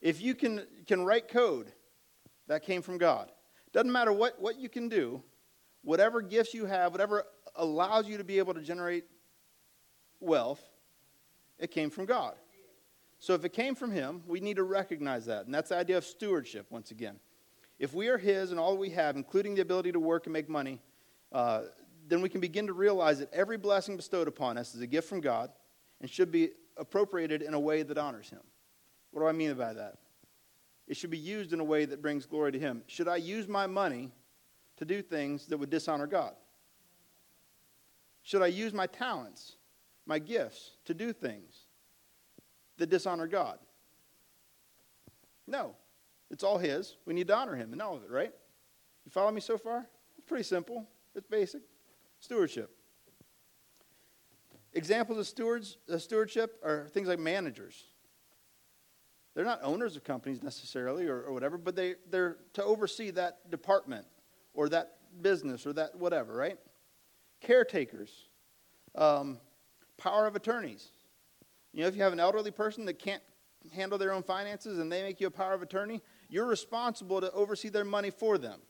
If 0.00 0.20
you 0.20 0.34
can, 0.34 0.66
can 0.86 1.04
write 1.04 1.28
code, 1.28 1.72
that 2.46 2.64
came 2.64 2.82
from 2.82 2.98
God. 2.98 3.30
Doesn't 3.72 3.90
matter 3.90 4.12
what, 4.12 4.40
what 4.40 4.56
you 4.58 4.68
can 4.68 4.88
do, 4.88 5.22
whatever 5.82 6.20
gifts 6.20 6.54
you 6.54 6.66
have, 6.66 6.92
whatever 6.92 7.24
allows 7.56 8.06
you 8.06 8.18
to 8.18 8.24
be 8.24 8.38
able 8.38 8.54
to 8.54 8.60
generate 8.60 9.04
wealth, 10.20 10.62
it 11.58 11.70
came 11.70 11.90
from 11.90 12.06
God. 12.06 12.34
So 13.18 13.34
if 13.34 13.44
it 13.44 13.52
came 13.52 13.74
from 13.74 13.90
Him, 13.90 14.22
we 14.26 14.40
need 14.40 14.56
to 14.56 14.64
recognize 14.64 15.26
that. 15.26 15.46
And 15.46 15.54
that's 15.54 15.70
the 15.70 15.76
idea 15.76 15.96
of 15.96 16.04
stewardship, 16.04 16.66
once 16.70 16.90
again. 16.90 17.16
If 17.78 17.94
we 17.94 18.08
are 18.08 18.18
His 18.18 18.50
and 18.50 18.60
all 18.60 18.76
we 18.76 18.90
have, 18.90 19.16
including 19.16 19.54
the 19.54 19.62
ability 19.62 19.92
to 19.92 20.00
work 20.00 20.26
and 20.26 20.32
make 20.32 20.48
money, 20.48 20.80
uh, 21.32 21.62
then 22.08 22.20
we 22.20 22.28
can 22.28 22.40
begin 22.40 22.66
to 22.66 22.72
realize 22.72 23.20
that 23.20 23.32
every 23.32 23.56
blessing 23.56 23.96
bestowed 23.96 24.28
upon 24.28 24.58
us 24.58 24.74
is 24.74 24.80
a 24.80 24.86
gift 24.86 25.08
from 25.08 25.20
God 25.20 25.50
and 26.02 26.10
should 26.10 26.30
be 26.30 26.50
appropriated 26.76 27.40
in 27.40 27.54
a 27.54 27.60
way 27.60 27.82
that 27.82 27.96
honors 27.96 28.28
Him. 28.28 28.42
What 29.12 29.22
do 29.22 29.28
I 29.28 29.32
mean 29.32 29.54
by 29.54 29.72
that? 29.72 29.98
It 30.88 30.96
should 30.96 31.10
be 31.10 31.18
used 31.18 31.52
in 31.52 31.60
a 31.60 31.64
way 31.64 31.84
that 31.84 32.02
brings 32.02 32.26
glory 32.26 32.52
to 32.52 32.58
Him. 32.58 32.82
Should 32.88 33.08
I 33.08 33.16
use 33.16 33.48
my 33.48 33.66
money 33.66 34.10
to 34.76 34.84
do 34.84 35.00
things 35.00 35.46
that 35.46 35.56
would 35.56 35.70
dishonor 35.70 36.06
God? 36.06 36.34
Should 38.22 38.42
I 38.42 38.48
use 38.48 38.72
my 38.74 38.86
talents, 38.86 39.56
my 40.06 40.18
gifts, 40.18 40.72
to 40.84 40.94
do 40.94 41.12
things 41.12 41.66
that 42.78 42.90
dishonor 42.90 43.26
God? 43.26 43.58
No. 45.46 45.76
It's 46.30 46.44
all 46.44 46.58
His. 46.58 46.96
We 47.06 47.14
need 47.14 47.28
to 47.28 47.36
honor 47.36 47.54
Him 47.54 47.72
in 47.72 47.80
all 47.80 47.96
of 47.96 48.02
it, 48.02 48.10
right? 48.10 48.32
You 49.04 49.10
follow 49.10 49.30
me 49.30 49.40
so 49.40 49.56
far? 49.56 49.86
It's 50.16 50.26
pretty 50.26 50.44
simple. 50.44 50.86
It's 51.14 51.26
basic. 51.26 51.62
Stewardship. 52.20 52.70
Examples 54.74 55.18
of 55.18 55.26
stewards, 55.26 55.76
uh, 55.92 55.98
stewardship 55.98 56.58
are 56.64 56.88
things 56.88 57.08
like 57.08 57.18
managers. 57.18 57.84
They're 59.34 59.44
not 59.44 59.60
owners 59.62 59.96
of 59.96 60.04
companies 60.04 60.42
necessarily 60.42 61.06
or, 61.06 61.22
or 61.22 61.32
whatever, 61.32 61.58
but 61.58 61.76
they, 61.76 61.94
they're 62.10 62.36
to 62.54 62.64
oversee 62.64 63.10
that 63.12 63.50
department 63.50 64.06
or 64.54 64.68
that 64.70 64.96
business 65.20 65.66
or 65.66 65.72
that 65.74 65.94
whatever, 65.96 66.34
right? 66.34 66.58
Caretakers, 67.40 68.28
um, 68.94 69.38
power 69.96 70.26
of 70.26 70.36
attorneys. 70.36 70.90
You 71.72 71.82
know, 71.82 71.88
if 71.88 71.96
you 71.96 72.02
have 72.02 72.12
an 72.12 72.20
elderly 72.20 72.50
person 72.50 72.84
that 72.86 72.98
can't 72.98 73.22
handle 73.74 73.98
their 73.98 74.12
own 74.12 74.22
finances 74.22 74.78
and 74.78 74.90
they 74.90 75.02
make 75.02 75.20
you 75.20 75.26
a 75.26 75.30
power 75.30 75.54
of 75.54 75.62
attorney, 75.62 76.02
you're 76.28 76.46
responsible 76.46 77.20
to 77.20 77.30
oversee 77.32 77.68
their 77.68 77.84
money 77.84 78.10
for 78.10 78.36
them. 78.38 78.60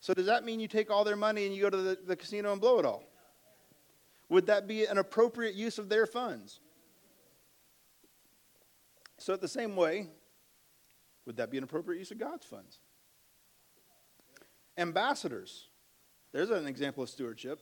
So, 0.00 0.14
does 0.14 0.26
that 0.26 0.44
mean 0.44 0.60
you 0.60 0.68
take 0.68 0.90
all 0.90 1.02
their 1.02 1.16
money 1.16 1.46
and 1.46 1.54
you 1.54 1.62
go 1.62 1.70
to 1.70 1.76
the, 1.76 1.98
the 2.06 2.16
casino 2.16 2.52
and 2.52 2.60
blow 2.60 2.78
it 2.78 2.84
all? 2.84 3.04
Would 4.28 4.46
that 4.46 4.66
be 4.66 4.84
an 4.84 4.98
appropriate 4.98 5.54
use 5.54 5.78
of 5.78 5.88
their 5.88 6.06
funds? 6.06 6.60
So, 9.18 9.32
at 9.32 9.40
the 9.40 9.48
same 9.48 9.74
way, 9.74 10.08
would 11.26 11.36
that 11.36 11.50
be 11.50 11.58
an 11.58 11.64
appropriate 11.64 11.98
use 11.98 12.10
of 12.10 12.18
God's 12.18 12.46
funds? 12.46 12.78
Ambassadors. 14.76 15.68
There's 16.32 16.50
an 16.50 16.66
example 16.66 17.02
of 17.02 17.08
stewardship. 17.08 17.60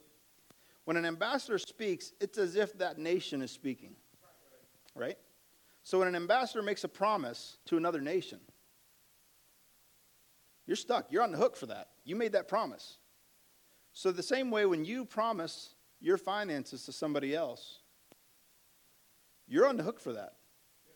When 0.85 0.97
an 0.97 1.07
ambassador 1.07 1.59
speaks, 1.59 2.13
it's 2.21 2.37
as 2.37 2.57
if 2.57 2.77
that 2.79 2.99
nation 2.99 3.43
is 3.43 3.51
speaking. 3.51 3.95
Right? 4.95 5.17
So, 5.83 6.01
when 6.01 6.09
an 6.09 6.17
ambassador 6.17 6.63
makes 6.63 6.85
a 6.85 6.89
promise 6.89 7.59
to 7.67 7.77
another 7.77 8.01
nation, 8.01 8.41
you're 10.67 10.77
stuck. 10.77 11.13
You're 11.13 11.23
on 11.23 11.31
the 11.31 11.39
hook 11.39 11.57
for 11.57 11.67
that. 11.67 11.91
You 12.05 12.17
made 12.17 12.33
that 12.33 12.49
promise. 12.49 12.99
So, 13.93 14.11
the 14.11 14.23
same 14.23 14.51
way, 14.51 14.67
when 14.67 14.85
you 14.85 15.05
promise 15.05 15.76
your 16.01 16.19
finances 16.19 16.85
to 16.85 16.93
somebody 16.93 17.35
else, 17.35 17.81
you're 19.49 19.67
on 19.67 19.77
the 19.77 19.83
hook 19.83 20.01
for 20.01 20.13
that. 20.13 20.35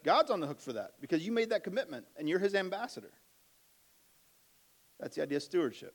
God's 0.04 0.30
on 0.30 0.40
the 0.40 0.46
hook 0.46 0.60
for 0.60 0.72
that 0.72 0.92
because 1.00 1.24
you 1.24 1.32
made 1.32 1.50
that 1.50 1.62
commitment 1.62 2.06
and 2.16 2.28
you're 2.28 2.38
his 2.38 2.54
ambassador. 2.54 3.12
That's 4.98 5.16
the 5.16 5.22
idea 5.22 5.36
of 5.36 5.42
stewardship. 5.42 5.94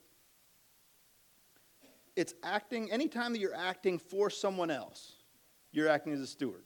It's 2.16 2.34
acting, 2.44 2.92
anytime 2.92 3.34
that 3.34 3.40
you're 3.40 3.56
acting 3.56 4.00
for 4.00 4.30
someone 4.30 4.72
else, 4.72 5.14
you're 5.72 5.90
acting 5.90 6.14
as 6.14 6.22
a 6.22 6.28
steward. 6.28 6.64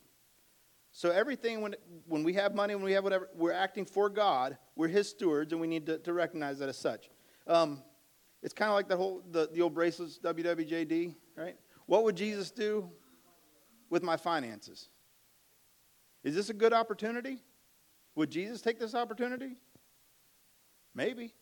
So 0.91 1.11
everything, 1.11 1.61
when, 1.61 1.75
when 2.07 2.23
we 2.23 2.33
have 2.33 2.55
money, 2.55 2.75
when 2.75 2.83
we 2.83 2.93
have 2.93 3.03
whatever, 3.03 3.29
we're 3.35 3.53
acting 3.53 3.85
for 3.85 4.09
God. 4.09 4.57
We're 4.75 4.87
his 4.87 5.09
stewards, 5.09 5.51
and 5.51 5.61
we 5.61 5.67
need 5.67 5.85
to, 5.85 5.99
to 5.99 6.13
recognize 6.13 6.59
that 6.59 6.69
as 6.69 6.77
such. 6.77 7.09
Um, 7.47 7.83
it's 8.41 8.53
kind 8.53 8.69
of 8.69 8.75
like 8.75 8.87
the 8.87 8.97
whole, 8.97 9.21
the, 9.31 9.49
the 9.51 9.61
old 9.61 9.73
bracelets, 9.73 10.19
WWJD, 10.23 11.15
right? 11.35 11.55
What 11.89 12.03
would 12.03 12.15
Jesus 12.15 12.51
do 12.51 12.87
with 13.89 14.03
my 14.03 14.15
finances? 14.15 14.89
Is 16.23 16.35
this 16.35 16.51
a 16.51 16.53
good 16.53 16.71
opportunity? 16.71 17.39
Would 18.13 18.29
Jesus 18.29 18.61
take 18.61 18.79
this 18.79 18.93
opportunity? 18.93 19.55
Maybe. 20.93 21.33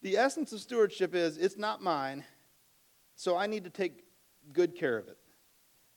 The 0.00 0.16
essence 0.16 0.54
of 0.54 0.60
stewardship 0.60 1.14
is 1.14 1.36
it's 1.36 1.58
not 1.58 1.82
mine, 1.82 2.24
so 3.14 3.36
I 3.36 3.46
need 3.46 3.64
to 3.64 3.70
take 3.70 4.04
good 4.54 4.74
care 4.74 4.96
of 4.96 5.08
it. 5.08 5.18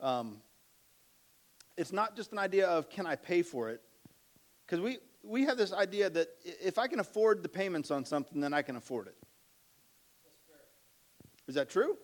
Um, 0.01 0.41
it's 1.77 1.93
not 1.93 2.17
just 2.17 2.33
an 2.33 2.39
idea 2.39 2.67
of 2.67 2.89
can 2.89 3.07
I 3.07 3.15
pay 3.15 3.41
for 3.41 3.69
it? 3.69 3.79
Because 4.65 4.81
we, 4.81 4.97
we 5.23 5.45
have 5.45 5.57
this 5.57 5.71
idea 5.71 6.09
that 6.09 6.27
if 6.43 6.77
I 6.77 6.87
can 6.87 6.99
afford 6.99 7.41
the 7.41 7.47
payments 7.47 7.89
on 7.89 8.03
something, 8.03 8.41
then 8.41 8.53
I 8.53 8.63
can 8.63 8.75
afford 8.75 9.07
it. 9.07 9.15
Is 11.47 11.55
that 11.55 11.69
true? 11.69 11.97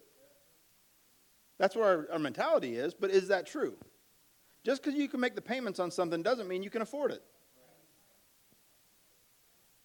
That's 1.58 1.76
where 1.76 1.86
our, 1.86 2.08
our 2.14 2.20
mentality 2.20 2.76
is, 2.76 2.94
but 2.94 3.10
is 3.10 3.28
that 3.30 3.48
true? 3.48 3.76
Just 4.64 4.84
because 4.84 5.00
you 5.00 5.08
can 5.08 5.20
make 5.20 5.36
the 5.36 5.42
payments 5.42 5.80
on 5.80 5.92
something 5.92 6.22
doesn't 6.22 6.48
mean 6.48 6.64
you 6.64 6.70
can 6.70 6.82
afford 6.82 7.12
it. 7.12 7.24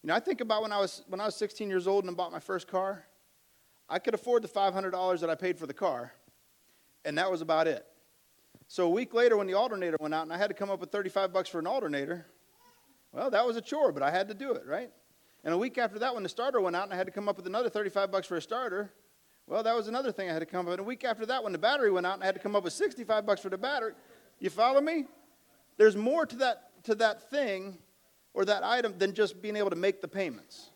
You 0.02 0.08
know, 0.08 0.14
I 0.14 0.20
think 0.20 0.40
about 0.40 0.62
when 0.62 0.72
I 0.72 0.78
was 0.78 1.04
when 1.06 1.20
I 1.20 1.26
was 1.26 1.36
16 1.36 1.70
years 1.70 1.86
old 1.86 2.04
and 2.04 2.12
I 2.12 2.14
bought 2.14 2.32
my 2.32 2.40
first 2.40 2.66
car. 2.66 3.04
I 3.88 3.98
could 3.98 4.14
afford 4.14 4.42
the 4.42 4.48
$500 4.48 5.20
that 5.20 5.30
I 5.30 5.34
paid 5.34 5.58
for 5.58 5.66
the 5.66 5.74
car, 5.74 6.12
and 7.04 7.16
that 7.18 7.30
was 7.30 7.40
about 7.40 7.68
it. 7.68 7.86
So 8.66 8.86
a 8.86 8.90
week 8.90 9.12
later, 9.12 9.36
when 9.36 9.46
the 9.46 9.54
alternator 9.54 9.96
went 10.00 10.14
out 10.14 10.22
and 10.22 10.32
I 10.32 10.38
had 10.38 10.48
to 10.48 10.54
come 10.54 10.70
up 10.70 10.80
with 10.80 10.90
35 10.90 11.32
bucks 11.32 11.48
for 11.48 11.58
an 11.58 11.66
alternator, 11.66 12.26
well, 13.12 13.30
that 13.30 13.46
was 13.46 13.56
a 13.56 13.60
chore, 13.60 13.92
but 13.92 14.02
I 14.02 14.10
had 14.10 14.28
to 14.28 14.34
do 14.34 14.52
it, 14.52 14.62
right? 14.66 14.90
And 15.44 15.52
a 15.52 15.58
week 15.58 15.76
after 15.76 15.98
that, 15.98 16.14
when 16.14 16.22
the 16.22 16.28
starter 16.28 16.60
went 16.60 16.74
out 16.74 16.84
and 16.84 16.92
I 16.92 16.96
had 16.96 17.06
to 17.06 17.12
come 17.12 17.28
up 17.28 17.36
with 17.36 17.46
another 17.46 17.68
35 17.68 18.10
bucks 18.10 18.26
for 18.26 18.36
a 18.36 18.42
starter, 18.42 18.90
well, 19.46 19.62
that 19.62 19.74
was 19.74 19.88
another 19.88 20.12
thing 20.12 20.30
I 20.30 20.32
had 20.32 20.38
to 20.40 20.46
come 20.46 20.60
up 20.60 20.66
with. 20.66 20.74
And 20.74 20.80
a 20.80 20.88
week 20.88 21.04
after 21.04 21.26
that, 21.26 21.42
when 21.42 21.52
the 21.52 21.58
battery 21.58 21.90
went 21.90 22.06
out 22.06 22.14
and 22.14 22.22
I 22.22 22.26
had 22.26 22.34
to 22.34 22.40
come 22.40 22.56
up 22.56 22.64
with 22.64 22.72
65 22.72 23.26
bucks 23.26 23.40
for 23.40 23.48
the 23.48 23.58
battery, 23.58 23.92
you 24.38 24.50
follow 24.50 24.80
me? 24.80 25.06
There's 25.76 25.96
more 25.96 26.26
to 26.26 26.36
that, 26.36 26.84
to 26.84 26.94
that 26.96 27.30
thing 27.30 27.78
or 28.34 28.44
that 28.44 28.62
item 28.62 28.94
than 28.98 29.14
just 29.14 29.42
being 29.42 29.56
able 29.56 29.70
to 29.70 29.76
make 29.76 30.00
the 30.00 30.08
payments. 30.08 30.70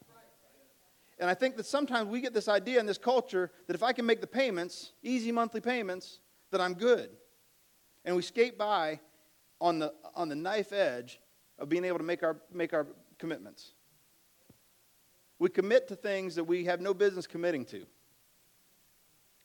And 1.18 1.30
I 1.30 1.34
think 1.34 1.56
that 1.56 1.64
sometimes 1.64 2.08
we 2.08 2.20
get 2.20 2.34
this 2.34 2.48
idea 2.48 2.78
in 2.78 2.86
this 2.86 2.98
culture 2.98 3.50
that 3.66 3.74
if 3.74 3.82
I 3.82 3.92
can 3.92 4.04
make 4.04 4.20
the 4.20 4.26
payments, 4.26 4.92
easy 5.02 5.32
monthly 5.32 5.60
payments, 5.60 6.20
that 6.50 6.60
I'm 6.60 6.74
good. 6.74 7.10
And 8.04 8.14
we 8.14 8.22
skate 8.22 8.58
by 8.58 9.00
on 9.60 9.78
the, 9.78 9.94
on 10.14 10.28
the 10.28 10.34
knife 10.34 10.72
edge 10.72 11.18
of 11.58 11.68
being 11.68 11.84
able 11.84 11.98
to 11.98 12.04
make 12.04 12.22
our, 12.22 12.36
make 12.52 12.74
our 12.74 12.86
commitments. 13.18 13.72
We 15.38 15.48
commit 15.48 15.88
to 15.88 15.96
things 15.96 16.34
that 16.34 16.44
we 16.44 16.64
have 16.66 16.80
no 16.80 16.92
business 16.92 17.26
committing 17.26 17.64
to. 17.66 17.86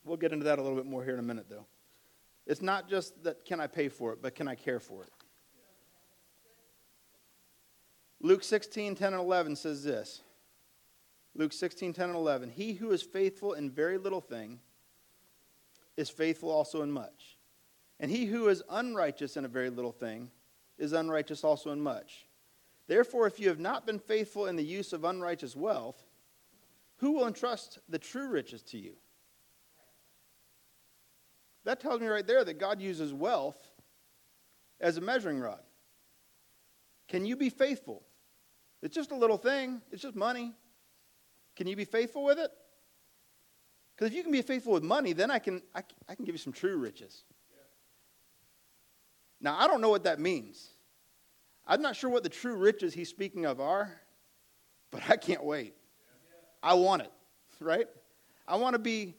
We'll 0.04 0.18
get 0.18 0.34
into 0.34 0.46
that 0.46 0.60
a 0.60 0.62
little 0.62 0.78
bit 0.78 0.86
more 0.86 1.04
here 1.04 1.14
in 1.14 1.20
a 1.20 1.24
minute, 1.24 1.48
though. 1.50 1.66
It's 2.48 2.62
not 2.62 2.90
just 2.90 3.24
that 3.24 3.46
can 3.46 3.60
I 3.60 3.68
pay 3.68 3.88
for 3.88 4.14
it, 4.14 4.22
but 4.22 4.36
can 4.36 4.48
I 4.48 4.56
care 4.56 4.80
for 4.80 5.04
it? 5.04 5.10
Luke 8.20 8.44
16, 8.44 8.96
10 8.96 9.14
and 9.14 9.22
11 9.22 9.56
says 9.56 9.84
this. 9.84 10.22
Luke 11.34 11.54
16, 11.54 11.94
10 11.94 12.10
and 12.10 12.16
11. 12.16 12.50
He 12.50 12.74
who 12.74 12.92
is 12.92 13.02
faithful 13.02 13.54
in 13.54 13.70
very 13.70 13.98
little 13.98 14.22
thing 14.22 14.60
is 15.98 16.10
faithful 16.10 16.50
also 16.50 16.82
in 16.82 16.92
much. 16.92 17.38
And 18.00 18.12
he 18.12 18.26
who 18.26 18.48
is 18.48 18.64
unrighteous 18.70 19.38
in 19.38 19.46
a 19.46 19.48
very 19.48 19.70
little 19.70 19.92
thing 19.92 20.30
is 20.78 20.94
unrighteous 20.94 21.44
also 21.44 21.72
in 21.72 21.82
much. 21.82 22.28
Therefore, 22.88 23.28
if 23.28 23.40
you 23.40 23.48
have 23.50 23.60
not 23.60 23.86
been 23.86 24.00
faithful 24.00 24.48
in 24.48 24.56
the 24.56 24.64
use 24.64 24.94
of 24.94 25.06
unrighteous 25.06 25.56
wealth, 25.56 26.04
who 26.98 27.12
will 27.12 27.28
entrust 27.28 27.80
the 27.88 28.00
true 28.00 28.28
riches 28.28 28.62
to 28.64 28.78
you? 28.78 28.94
That 31.64 31.80
tells 31.80 32.02
me 32.02 32.08
right 32.08 32.26
there 32.26 32.44
that 32.44 32.58
God 32.60 32.82
uses 32.82 33.14
wealth 33.14 33.58
as 34.80 34.98
a 34.98 35.02
measuring 35.02 35.40
rod. 35.40 35.62
Can 37.08 37.26
you 37.26 37.36
be 37.36 37.50
faithful? 37.50 38.04
It's 38.82 38.96
just 38.96 39.12
a 39.12 39.16
little 39.16 39.38
thing, 39.38 39.82
it's 39.92 40.02
just 40.02 40.16
money. 40.16 40.54
Can 41.56 41.68
you 41.68 41.76
be 41.76 41.86
faithful 41.86 42.24
with 42.24 42.40
it? 42.40 42.50
Because 43.96 44.12
if 44.12 44.18
you 44.18 44.24
can 44.24 44.32
be 44.32 44.42
faithful 44.42 44.74
with 44.74 44.84
money, 44.84 45.14
then 45.14 45.30
I 45.30 45.38
can, 45.38 45.62
I, 45.76 45.84
I 46.10 46.16
can 46.16 46.26
give 46.26 46.34
you 46.34 46.40
some 46.40 46.54
true 46.54 46.78
riches. 46.78 47.24
Now, 49.40 49.58
I 49.60 49.68
don't 49.68 49.82
know 49.82 49.90
what 49.90 50.04
that 50.06 50.20
means. 50.20 50.70
I'm 51.68 51.82
not 51.82 51.96
sure 51.96 52.10
what 52.10 52.24
the 52.24 52.30
true 52.30 52.56
riches 52.56 52.94
he's 52.94 53.10
speaking 53.10 53.46
of 53.46 53.60
are, 53.60 53.92
but 54.90 55.02
I 55.10 55.18
can't 55.18 55.44
wait. 55.44 55.76
I 56.64 56.74
want 56.76 57.04
it, 57.04 57.12
right? 57.60 57.88
I 58.48 58.56
want 58.56 58.74
to 58.74 58.80
be 58.80 59.16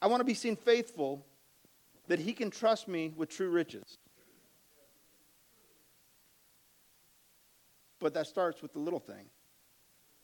I 0.00 0.08
want 0.08 0.20
to 0.20 0.24
be 0.24 0.34
seen 0.34 0.56
faithful 0.56 1.24
that 2.08 2.18
he 2.18 2.32
can 2.32 2.50
trust 2.50 2.88
me 2.88 3.12
with 3.16 3.28
true 3.28 3.50
riches. 3.50 3.98
But 8.00 8.14
that 8.14 8.26
starts 8.26 8.62
with 8.62 8.72
the 8.72 8.80
little 8.80 8.98
thing. 8.98 9.26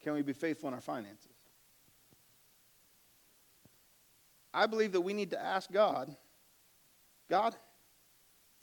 Can 0.02 0.14
we 0.14 0.22
be 0.22 0.32
faithful 0.32 0.68
in 0.68 0.74
our 0.74 0.80
finances? 0.80 1.32
I 4.52 4.66
believe 4.66 4.92
that 4.92 5.00
we 5.00 5.12
need 5.12 5.30
to 5.30 5.40
ask 5.40 5.70
God, 5.70 6.16
God, 7.28 7.54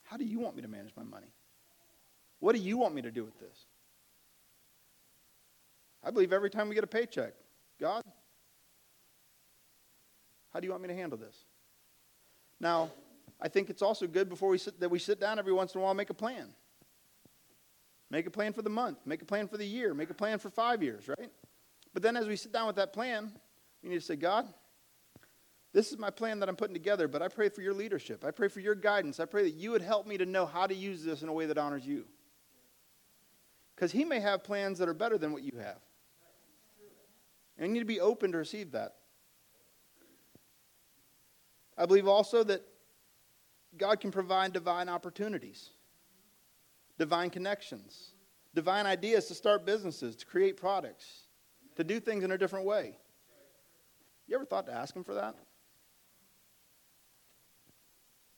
how 0.04 0.18
do 0.18 0.26
you 0.26 0.40
want 0.40 0.56
me 0.56 0.62
to 0.62 0.68
manage 0.68 0.92
my 0.98 1.04
money? 1.04 1.32
What 2.40 2.56
do 2.56 2.62
you 2.62 2.78
want 2.78 2.94
me 2.94 3.02
to 3.02 3.12
do 3.12 3.24
with 3.24 3.40
this? 3.40 3.66
I 6.04 6.12
believe 6.12 6.34
every 6.34 6.50
time 6.50 6.70
we 6.70 6.76
get 6.76 6.84
a 6.84 6.88
paycheck, 6.88 7.34
God, 7.80 8.04
how 10.54 10.60
do 10.60 10.66
you 10.66 10.72
want 10.72 10.84
me 10.84 10.90
to 10.90 10.96
handle 10.96 11.18
this? 11.18 11.46
Now, 12.60 12.92
I 13.42 13.48
think 13.48 13.70
it's 13.70 13.82
also 13.82 14.08
good 14.08 14.30
before 14.30 14.50
we 14.50 14.58
sit, 14.58 14.80
that 14.80 14.90
we 14.90 15.00
sit 15.00 15.20
down 15.20 15.40
every 15.40 15.54
once 15.54 15.74
in 15.74 15.80
a 15.80 15.82
while 15.82 15.92
and 15.92 15.98
make 15.98 16.10
a 16.10 16.16
plan. 16.16 16.54
Make 18.10 18.28
a 18.28 18.32
plan 18.32 18.54
for 18.54 18.62
the 18.62 18.70
month, 18.70 19.00
make 19.06 19.22
a 19.22 19.26
plan 19.26 19.48
for 19.48 19.58
the 19.58 19.66
year, 19.66 19.94
make 19.94 20.10
a 20.10 20.14
plan 20.14 20.40
for 20.40 20.50
five 20.50 20.82
years, 20.82 21.08
right? 21.08 21.32
But 21.94 22.04
then 22.04 22.16
as 22.16 22.28
we 22.28 22.36
sit 22.36 22.52
down 22.52 22.68
with 22.68 22.76
that 22.76 22.94
plan, 22.94 23.32
we 23.82 23.90
need 23.90 23.96
to 23.96 24.06
say, 24.06 24.16
God, 24.16 24.48
this 25.74 25.92
is 25.92 25.98
my 25.98 26.10
plan 26.10 26.40
that 26.40 26.48
I'm 26.48 26.56
putting 26.56 26.74
together, 26.74 27.08
but 27.08 27.22
I 27.22 27.28
pray 27.28 27.50
for 27.50 27.62
your 27.62 27.74
leadership. 27.74 28.24
I 28.24 28.32
pray 28.32 28.48
for 28.48 28.62
your 28.62 28.76
guidance. 28.76 29.20
I 29.20 29.26
pray 29.26 29.44
that 29.44 29.56
you 29.56 29.72
would 29.72 29.82
help 29.82 30.08
me 30.08 30.18
to 30.18 30.26
know 30.26 30.46
how 30.46 30.68
to 30.68 30.74
use 30.74 31.04
this 31.04 31.22
in 31.22 31.28
a 31.28 31.34
way 31.34 31.48
that 31.48 31.58
honors 31.58 31.86
you. 31.86 32.06
Because 33.76 33.92
he 33.92 34.06
may 34.06 34.22
have 34.22 34.44
plans 34.44 34.80
that 34.80 34.88
are 34.88 34.94
better 34.94 35.18
than 35.18 35.34
what 35.34 35.44
you 35.44 35.52
have. 35.60 35.80
And 37.58 37.68
you 37.68 37.74
need 37.74 37.80
to 37.80 37.86
be 37.86 38.00
open 38.00 38.32
to 38.32 38.38
receive 38.38 38.72
that. 38.72 38.96
I 41.78 41.86
believe 41.86 42.08
also 42.08 42.44
that 42.46 42.62
God 43.78 44.00
can 44.00 44.12
provide 44.12 44.54
divine 44.54 44.90
opportunities, 44.90 45.72
divine 46.98 47.30
connections, 47.30 48.12
divine 48.54 48.86
ideas 48.86 49.26
to 49.26 49.36
start 49.36 49.66
businesses, 49.66 50.16
to 50.16 50.26
create 50.26 50.58
products, 50.58 51.28
to 51.76 51.84
do 51.84 52.00
things 52.00 52.24
in 52.24 52.32
a 52.32 52.38
different 52.38 52.66
way. 52.66 52.98
You 54.28 54.36
ever 54.36 54.46
thought 54.46 54.66
to 54.68 54.74
ask 54.74 54.96
Him 54.96 55.04
for 55.04 55.14
that? 55.14 55.36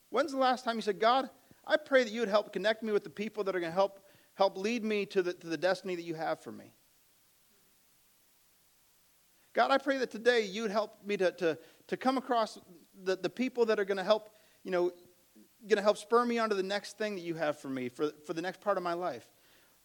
When's 0.09 0.31
the 0.31 0.37
last 0.37 0.65
time 0.65 0.75
you 0.75 0.81
said, 0.81 0.99
God, 0.99 1.29
I 1.65 1.77
pray 1.77 2.03
that 2.03 2.11
you 2.11 2.21
would 2.21 2.29
help 2.29 2.53
connect 2.53 2.81
me 2.81 2.91
with 2.91 3.03
the 3.03 3.09
people 3.09 3.43
that 3.43 3.55
are 3.55 3.59
going 3.59 3.71
to 3.71 3.75
help, 3.75 3.99
help 4.35 4.57
lead 4.57 4.83
me 4.83 5.05
to 5.07 5.21
the, 5.21 5.33
to 5.33 5.47
the 5.47 5.57
destiny 5.57 5.95
that 5.95 6.03
you 6.03 6.15
have 6.15 6.39
for 6.41 6.51
me? 6.51 6.73
God, 9.53 9.71
I 9.71 9.77
pray 9.77 9.97
that 9.97 10.11
today 10.11 10.41
you 10.45 10.61
would 10.61 10.71
help 10.71 11.03
me 11.05 11.17
to, 11.17 11.31
to, 11.31 11.57
to 11.87 11.97
come 11.97 12.17
across 12.17 12.59
the, 13.03 13.15
the 13.15 13.29
people 13.29 13.65
that 13.65 13.79
are 13.79 13.85
going 13.85 13.97
to 13.97 14.03
help, 14.03 14.29
you 14.63 14.71
know, 14.71 14.91
going 15.67 15.77
to 15.77 15.83
help 15.83 15.97
spur 15.97 16.25
me 16.25 16.37
on 16.37 16.49
to 16.49 16.55
the 16.55 16.63
next 16.63 16.97
thing 16.97 17.15
that 17.15 17.21
you 17.21 17.35
have 17.35 17.59
for 17.59 17.69
me, 17.69 17.89
for, 17.89 18.11
for 18.25 18.33
the 18.33 18.41
next 18.41 18.61
part 18.61 18.77
of 18.77 18.83
my 18.83 18.93
life. 18.93 19.27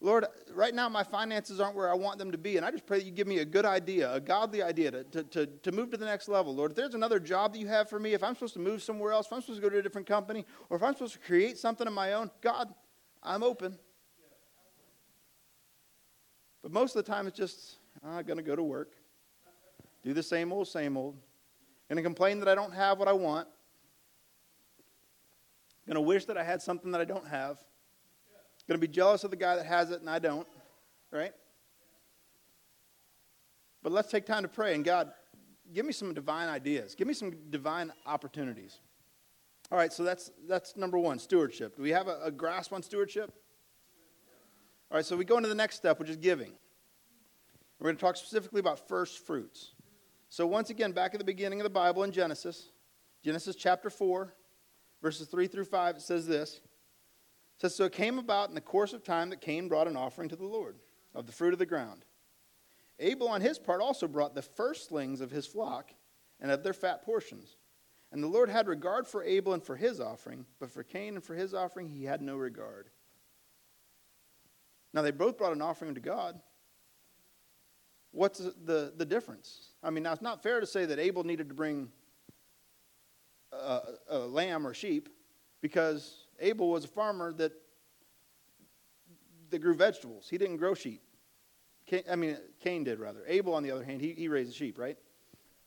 Lord, 0.01 0.27
right 0.53 0.75
now 0.75 0.89
my 0.89 1.05
finances 1.05 1.61
aren't 1.61 1.77
where 1.77 1.89
I 1.89 1.95
want 1.95 2.19
them 2.19 2.33
to 2.33 2.39
be, 2.39 2.57
and 2.57 2.67
I 2.67 2.73
just 2.73 2.87
pray 2.87 2.99
that 2.99 3.05
you 3.05 3.13
give 3.13 3.29
me 3.29 3.39
a 3.39 3.45
good 3.45 3.65
idea, 3.65 4.13
a 4.13 4.21
godly 4.21 4.61
idea 4.61 4.91
to, 4.91 5.05
to, 5.05 5.23
to, 5.23 5.47
to, 5.47 5.73
move 5.73 5.93
to 5.93 5.97
the 5.97 6.05
next 6.05 6.29
level. 6.29 6.53
Lord, 6.55 6.73
if 6.73 6.77
there's 6.77 6.95
another 6.95 7.21
job 7.21 7.53
that 7.53 7.61
you 7.61 7.69
have 7.69 7.89
for 7.89 8.01
me, 8.01 8.13
if 8.13 8.25
I'm 8.25 8.35
supposed 8.35 8.55
to 8.55 8.61
move 8.61 8.83
somewhere 8.83 9.13
else, 9.13 9.27
if 9.27 9.33
I'm 9.33 9.41
supposed 9.41 9.61
to 9.61 9.63
go 9.63 9.71
to 9.71 9.79
a 9.79 9.83
different 9.83 10.09
company, 10.09 10.45
or 10.71 10.77
if 10.77 10.83
I'm 10.83 10.95
supposed 10.95 11.13
to 11.13 11.21
create 11.21 11.57
something 11.57 11.87
of 11.87 11.93
my 11.93 12.15
own, 12.15 12.31
God, 12.41 12.75
I'm 13.23 13.45
open. 13.45 13.79
But 16.63 16.73
most 16.73 16.97
of 16.97 17.05
the 17.05 17.11
time 17.11 17.29
it's 17.29 17.39
just, 17.39 17.77
I'm 18.05 18.25
going 18.25 18.39
to 18.39 18.43
go 18.43 18.57
to 18.57 18.63
work, 18.63 18.95
do 20.03 20.13
the 20.13 20.23
same 20.23 20.53
old, 20.53 20.67
same 20.67 20.97
old, 20.97 21.17
to 21.97 22.03
complain 22.03 22.39
that 22.41 22.49
I 22.49 22.55
don't 22.55 22.73
have 22.73 22.99
what 22.99 23.09
I 23.09 23.13
want, 23.13 23.47
going 25.87 25.97
to 25.97 26.01
wish 26.01 26.25
that 26.27 26.37
I 26.37 26.45
had 26.45 26.63
something 26.63 26.93
that 26.93 27.01
I 27.01 27.05
don't 27.05 27.27
have 27.27 27.59
Going 28.69 28.81
to 28.81 28.87
be 28.87 28.93
jealous 28.93 29.25
of 29.25 29.31
the 29.31 29.37
guy 29.37 29.57
that 29.57 29.67
has 29.67 29.91
it 29.91 30.01
and 30.01 30.09
I 30.09 30.19
don't, 30.19 30.47
right? 31.11 31.33
But 33.83 33.93
let's 33.93 34.11
take 34.11 34.25
time 34.25 34.43
to 34.43 34.49
pray 34.49 34.75
and 34.75 34.85
God, 34.85 35.13
give 35.75 35.85
me 35.85 35.93
some 35.93 36.15
divine 36.15 36.49
ideas. 36.49 36.95
Give 36.95 37.09
me 37.09 37.15
some 37.15 37.33
divine 37.51 37.93
opportunities. 38.07 38.79
All 39.71 39.79
right, 39.79 39.93
so 39.93 40.05
that's 40.05 40.31
that's 40.49 40.77
number 40.77 40.99
one, 40.99 41.19
stewardship. 41.19 41.77
Do 41.77 41.83
we 41.83 41.91
have 41.91 42.07
a, 42.07 42.19
a 42.25 42.31
grasp 42.31 42.73
on 42.73 42.83
stewardship? 42.83 43.33
All 44.91 44.97
right, 44.97 45.05
so 45.05 45.17
we 45.17 45.25
go 45.25 45.39
into 45.39 45.49
the 45.49 45.55
next 45.55 45.77
step, 45.77 45.99
which 45.99 46.11
is 46.11 46.17
giving. 46.17 46.53
We're 47.79 47.87
going 47.87 47.97
to 47.97 48.01
talk 48.01 48.17
specifically 48.17 48.61
about 48.61 48.87
first 48.87 49.27
fruits. 49.27 49.73
So 50.29 50.47
once 50.47 50.71
again, 50.71 50.93
back 50.93 51.15
at 51.15 51.19
the 51.19 51.25
beginning 51.25 51.61
of 51.61 51.65
the 51.65 51.71
Bible 51.71 52.05
in 52.05 52.13
Genesis, 52.13 52.71
Genesis 53.25 53.57
chapter 53.57 53.91
4, 53.91 54.33
verses 55.03 55.29
3 55.29 55.49
through 55.49 55.65
5, 55.65 55.97
it 55.97 56.03
says 56.03 56.27
this 56.27 56.61
says, 57.59 57.75
So 57.75 57.85
it 57.85 57.93
came 57.93 58.19
about 58.19 58.49
in 58.49 58.55
the 58.55 58.61
course 58.61 58.93
of 58.93 59.05
time 59.05 59.31
that 59.31 59.41
Cain 59.41 59.69
brought 59.69 59.87
an 59.87 59.97
offering 59.97 60.29
to 60.29 60.37
the 60.37 60.47
Lord 60.47 60.77
of 61.15 61.27
the 61.27 61.33
fruit 61.33 61.53
of 61.53 61.59
the 61.59 61.67
ground. 61.67 62.05
Abel, 62.99 63.29
on 63.29 63.41
his 63.41 63.59
part, 63.59 63.81
also 63.81 64.07
brought 64.07 64.35
the 64.35 64.43
firstlings 64.43 65.21
of 65.21 65.31
his 65.31 65.47
flock 65.47 65.91
and 66.41 66.51
of 66.51 66.63
their 66.63 66.73
fat 66.73 67.03
portions. 67.03 67.57
And 68.11 68.23
the 68.23 68.29
Lord 68.29 68.51
had 68.51 68.69
regard 68.69 69.07
for 69.07 69.25
Abel 69.25 69.55
and 69.55 69.63
for 69.63 69.77
his 69.77 70.01
offering, 70.01 70.45
but 70.61 70.71
for 70.71 70.83
Cain 70.83 71.15
and 71.15 71.25
for 71.25 71.35
his 71.35 71.55
offering 71.55 71.89
he 71.89 72.05
had 72.05 72.21
no 72.21 72.37
regard. 72.37 72.91
Now 74.93 75.03
they 75.03 75.11
both 75.11 75.39
brought 75.39 75.55
an 75.55 75.63
offering 75.63 75.95
to 75.95 76.01
God. 76.01 76.39
What's 78.11 78.39
the, 78.39 78.93
the 78.95 79.07
difference? 79.07 79.69
I 79.83 79.89
mean, 79.89 80.03
now 80.03 80.13
it's 80.13 80.21
not 80.21 80.43
fair 80.43 80.61
to 80.61 80.67
say 80.67 80.85
that 80.85 80.99
Abel 80.99 81.25
needed 81.25 81.49
to 81.49 81.55
bring 81.55 81.89
a, 83.53 83.81
a 84.09 84.19
lamb 84.19 84.67
or 84.67 84.75
sheep 84.75 85.09
because 85.61 86.27
Abel 86.41 86.71
was 86.71 86.85
a 86.85 86.89
farmer 86.89 87.33
that, 87.35 87.53
that 89.51 89.59
grew 89.59 89.75
vegetables. 89.75 90.29
He 90.29 90.39
didn't 90.39 90.57
grow 90.57 90.75
sheep. 90.75 91.03
Cain, 91.87 92.03
I 92.11 92.17
mean, 92.17 92.37
Cain 92.61 92.85
did, 92.85 92.99
rather. 92.99 93.21
Abel, 93.27 93.55
on 93.55 93.63
the 93.63 93.71
other 93.71 93.85
hand, 93.85 94.01
he, 94.01 94.13
he 94.13 94.29
raised 94.29 94.55
sheep, 94.55 94.79
right? 94.79 94.97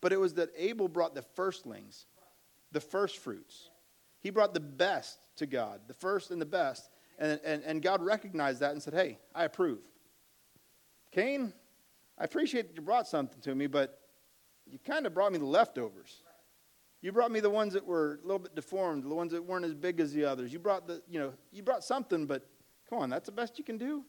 But 0.02 0.14
it 0.14 0.20
was 0.20 0.34
that 0.36 0.50
Abel 0.58 0.88
brought 0.88 1.16
the 1.16 1.22
firstlings, 1.22 2.06
the 2.72 2.80
first 2.80 3.18
fruits. 3.18 3.70
He 4.22 4.30
brought 4.30 4.54
the 4.54 4.60
best 4.60 5.20
to 5.38 5.46
God, 5.46 5.82
the 5.88 5.94
first 5.94 6.32
and 6.32 6.42
the 6.42 6.46
best. 6.46 6.90
And, 7.18 7.40
and, 7.46 7.64
and 7.64 7.82
God 7.82 8.02
recognized 8.02 8.60
that 8.60 8.72
and 8.72 8.82
said, 8.82 8.94
hey, 8.94 9.20
I 9.34 9.46
approve. 9.46 9.80
Cain, 11.12 11.54
I 12.18 12.24
appreciate 12.24 12.68
that 12.68 12.76
you 12.76 12.82
brought 12.82 13.08
something 13.08 13.40
to 13.42 13.56
me, 13.56 13.68
but 13.68 14.00
you 14.66 14.80
kind 14.80 15.06
of 15.06 15.14
brought 15.14 15.32
me 15.32 15.38
the 15.38 15.46
leftovers. 15.46 16.24
You 17.02 17.12
brought 17.12 17.32
me 17.32 17.40
the 17.40 17.50
ones 17.50 17.74
that 17.74 17.86
were 17.86 18.20
a 18.24 18.26
little 18.26 18.40
bit 18.40 18.56
deformed, 18.56 19.04
the 19.04 19.14
ones 19.14 19.32
that 19.32 19.44
weren't 19.44 19.66
as 19.66 19.74
big 19.74 20.00
as 20.00 20.14
the 20.14 20.26
others. 20.26 20.52
You 20.52 20.60
brought 20.60 20.88
the, 20.88 21.02
you 21.08 21.20
know, 21.20 21.34
you 21.52 21.62
brought 21.62 21.84
something, 21.84 22.26
but 22.26 22.48
come 22.90 23.00
on, 23.00 23.10
that's 23.10 23.28
the 23.28 23.32
best 23.32 23.58
you 23.58 23.64
can 23.64 23.78
do. 23.78 24.04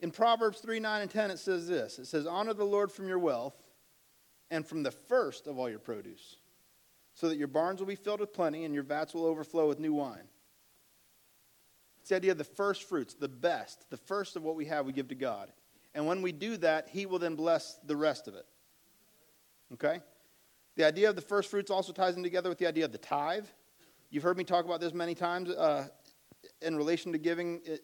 In 0.00 0.10
Proverbs 0.10 0.60
3 0.60 0.80
9 0.80 1.02
and 1.02 1.10
10, 1.10 1.30
it 1.30 1.38
says 1.38 1.68
this 1.68 1.98
It 1.98 2.06
says, 2.06 2.26
Honor 2.26 2.54
the 2.54 2.64
Lord 2.64 2.90
from 2.90 3.08
your 3.08 3.18
wealth 3.18 3.56
and 4.50 4.66
from 4.66 4.82
the 4.82 4.90
first 4.90 5.46
of 5.46 5.58
all 5.58 5.68
your 5.68 5.78
produce, 5.78 6.36
so 7.14 7.28
that 7.28 7.36
your 7.36 7.48
barns 7.48 7.80
will 7.80 7.86
be 7.86 7.94
filled 7.94 8.20
with 8.20 8.32
plenty 8.32 8.64
and 8.64 8.74
your 8.74 8.82
vats 8.82 9.14
will 9.14 9.26
overflow 9.26 9.68
with 9.68 9.78
new 9.78 9.92
wine. 9.92 10.28
It's 12.00 12.10
the 12.10 12.16
idea 12.16 12.32
of 12.32 12.38
the 12.38 12.44
first 12.44 12.84
fruits, 12.84 13.14
the 13.14 13.28
best, 13.28 13.84
the 13.90 13.96
first 13.96 14.36
of 14.36 14.42
what 14.42 14.56
we 14.56 14.64
have, 14.66 14.86
we 14.86 14.92
give 14.92 15.08
to 15.08 15.14
God. 15.14 15.52
And 15.94 16.06
when 16.06 16.22
we 16.22 16.32
do 16.32 16.56
that, 16.58 16.88
He 16.88 17.06
will 17.06 17.18
then 17.18 17.34
bless 17.34 17.78
the 17.84 17.96
rest 17.96 18.26
of 18.26 18.34
it. 18.34 18.46
Okay? 19.72 20.00
The 20.76 20.84
idea 20.84 21.08
of 21.08 21.16
the 21.16 21.22
first 21.22 21.50
fruits 21.50 21.70
also 21.70 21.92
ties 21.92 22.16
in 22.16 22.22
together 22.22 22.48
with 22.48 22.58
the 22.58 22.66
idea 22.66 22.84
of 22.84 22.92
the 22.92 22.98
tithe. 22.98 23.46
You've 24.10 24.22
heard 24.22 24.36
me 24.36 24.44
talk 24.44 24.64
about 24.64 24.80
this 24.80 24.92
many 24.92 25.14
times 25.14 25.50
uh, 25.50 25.88
in 26.62 26.76
relation 26.76 27.12
to 27.12 27.18
giving 27.18 27.60
uh, 27.70 27.76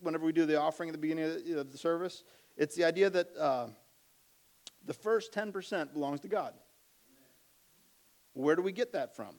whenever 0.00 0.24
we 0.24 0.32
do 0.32 0.46
the 0.46 0.58
offering 0.60 0.88
at 0.88 0.92
the 0.92 0.98
beginning 0.98 1.24
of 1.56 1.70
the 1.70 1.78
service. 1.78 2.24
It's 2.56 2.74
the 2.74 2.84
idea 2.84 3.10
that 3.10 3.36
uh, 3.36 3.68
the 4.84 4.94
first 4.94 5.32
10% 5.32 5.92
belongs 5.92 6.20
to 6.20 6.28
God. 6.28 6.54
Where 8.32 8.56
do 8.56 8.62
we 8.62 8.72
get 8.72 8.92
that 8.92 9.14
from? 9.14 9.36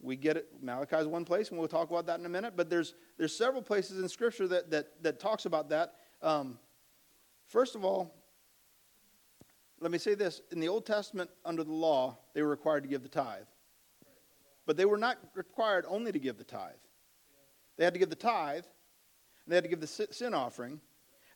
We 0.00 0.16
get 0.16 0.36
it, 0.36 0.48
Malachi 0.60 0.96
is 0.96 1.06
one 1.06 1.24
place, 1.24 1.48
and 1.48 1.58
we'll 1.58 1.68
talk 1.68 1.90
about 1.90 2.06
that 2.06 2.18
in 2.18 2.26
a 2.26 2.28
minute, 2.28 2.54
but 2.56 2.68
there's, 2.68 2.94
there's 3.16 3.34
several 3.36 3.62
places 3.62 4.00
in 4.00 4.08
Scripture 4.08 4.46
that, 4.48 4.70
that, 4.70 5.02
that 5.02 5.18
talks 5.18 5.46
about 5.46 5.70
that. 5.70 5.94
Um, 6.22 6.58
first 7.46 7.74
of 7.74 7.84
all, 7.84 8.14
let 9.84 9.90
me 9.90 9.98
say 9.98 10.14
this 10.14 10.40
in 10.50 10.60
the 10.60 10.68
Old 10.68 10.86
Testament, 10.86 11.28
under 11.44 11.62
the 11.62 11.70
law, 11.70 12.16
they 12.32 12.40
were 12.40 12.48
required 12.48 12.84
to 12.84 12.88
give 12.88 13.02
the 13.02 13.08
tithe. 13.10 13.44
But 14.64 14.78
they 14.78 14.86
were 14.86 14.96
not 14.96 15.18
required 15.34 15.84
only 15.86 16.10
to 16.10 16.18
give 16.18 16.38
the 16.38 16.44
tithe. 16.44 16.72
They 17.76 17.84
had 17.84 17.92
to 17.92 18.00
give 18.00 18.08
the 18.08 18.16
tithe, 18.16 18.64
and 18.64 19.52
they 19.52 19.56
had 19.56 19.64
to 19.64 19.68
give 19.68 19.82
the 19.82 19.86
sin 19.86 20.32
offering, 20.32 20.80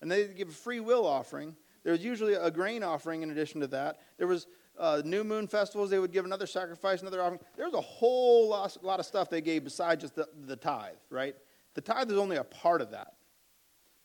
and 0.01 0.11
they 0.11 0.23
had 0.23 0.31
to 0.31 0.35
give 0.35 0.49
a 0.49 0.53
free 0.53 0.81
will 0.81 1.07
offering. 1.07 1.57
There 1.85 1.93
was 1.93 2.03
usually 2.03 2.33
a 2.33 2.51
grain 2.51 2.83
offering 2.83 3.23
in 3.23 3.31
addition 3.31 3.61
to 3.61 3.67
that. 3.67 3.99
There 4.17 4.27
was 4.27 4.47
uh, 4.79 5.03
new 5.05 5.25
moon 5.25 5.47
festivals, 5.47 5.91
they 5.91 5.99
would 5.99 6.13
give 6.13 6.25
another 6.25 6.47
sacrifice, 6.47 7.03
another 7.03 7.21
offering. 7.21 7.41
There 7.55 7.67
was 7.67 7.75
a 7.75 7.83
whole 7.83 8.49
lot, 8.49 8.83
lot 8.83 8.99
of 8.99 9.05
stuff 9.05 9.29
they 9.29 9.43
gave 9.43 9.63
besides 9.63 10.01
just 10.01 10.15
the, 10.15 10.27
the 10.47 10.57
tithe, 10.57 10.95
right? 11.11 11.37
The 11.75 11.83
tithe 11.83 12.11
is 12.11 12.17
only 12.17 12.37
a 12.37 12.45
part 12.45 12.81
of 12.81 12.93
that. 12.93 13.13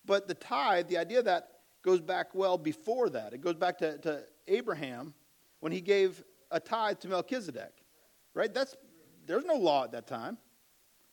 But 0.05 0.27
the 0.27 0.33
tithe, 0.33 0.89
the 0.89 0.97
idea 0.97 1.23
that 1.23 1.47
goes 1.83 2.01
back 2.01 2.33
well 2.33 2.57
before 2.57 3.09
that. 3.09 3.33
It 3.33 3.41
goes 3.41 3.55
back 3.55 3.77
to, 3.79 3.97
to 3.99 4.23
Abraham 4.47 5.13
when 5.59 5.71
he 5.71 5.81
gave 5.81 6.23
a 6.49 6.59
tithe 6.59 6.99
to 6.99 7.07
Melchizedek. 7.07 7.71
Right? 8.33 8.53
That's 8.53 8.75
there's 9.25 9.45
no 9.45 9.55
law 9.55 9.83
at 9.83 9.91
that 9.91 10.07
time. 10.07 10.37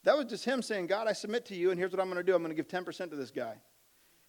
That 0.05 0.17
was 0.17 0.27
just 0.27 0.45
him 0.45 0.63
saying, 0.63 0.87
God, 0.87 1.07
I 1.07 1.13
submit 1.13 1.45
to 1.47 1.55
you, 1.55 1.71
and 1.71 1.79
here's 1.79 1.93
what 1.93 2.01
I'm 2.01 2.07
going 2.07 2.17
to 2.17 2.25
do. 2.25 2.35
I'm 2.35 2.43
going 2.43 2.55
to 2.55 2.61
give 2.61 2.69
10% 2.69 3.11
to 3.11 3.17
this 3.17 3.31
guy. 3.31 3.55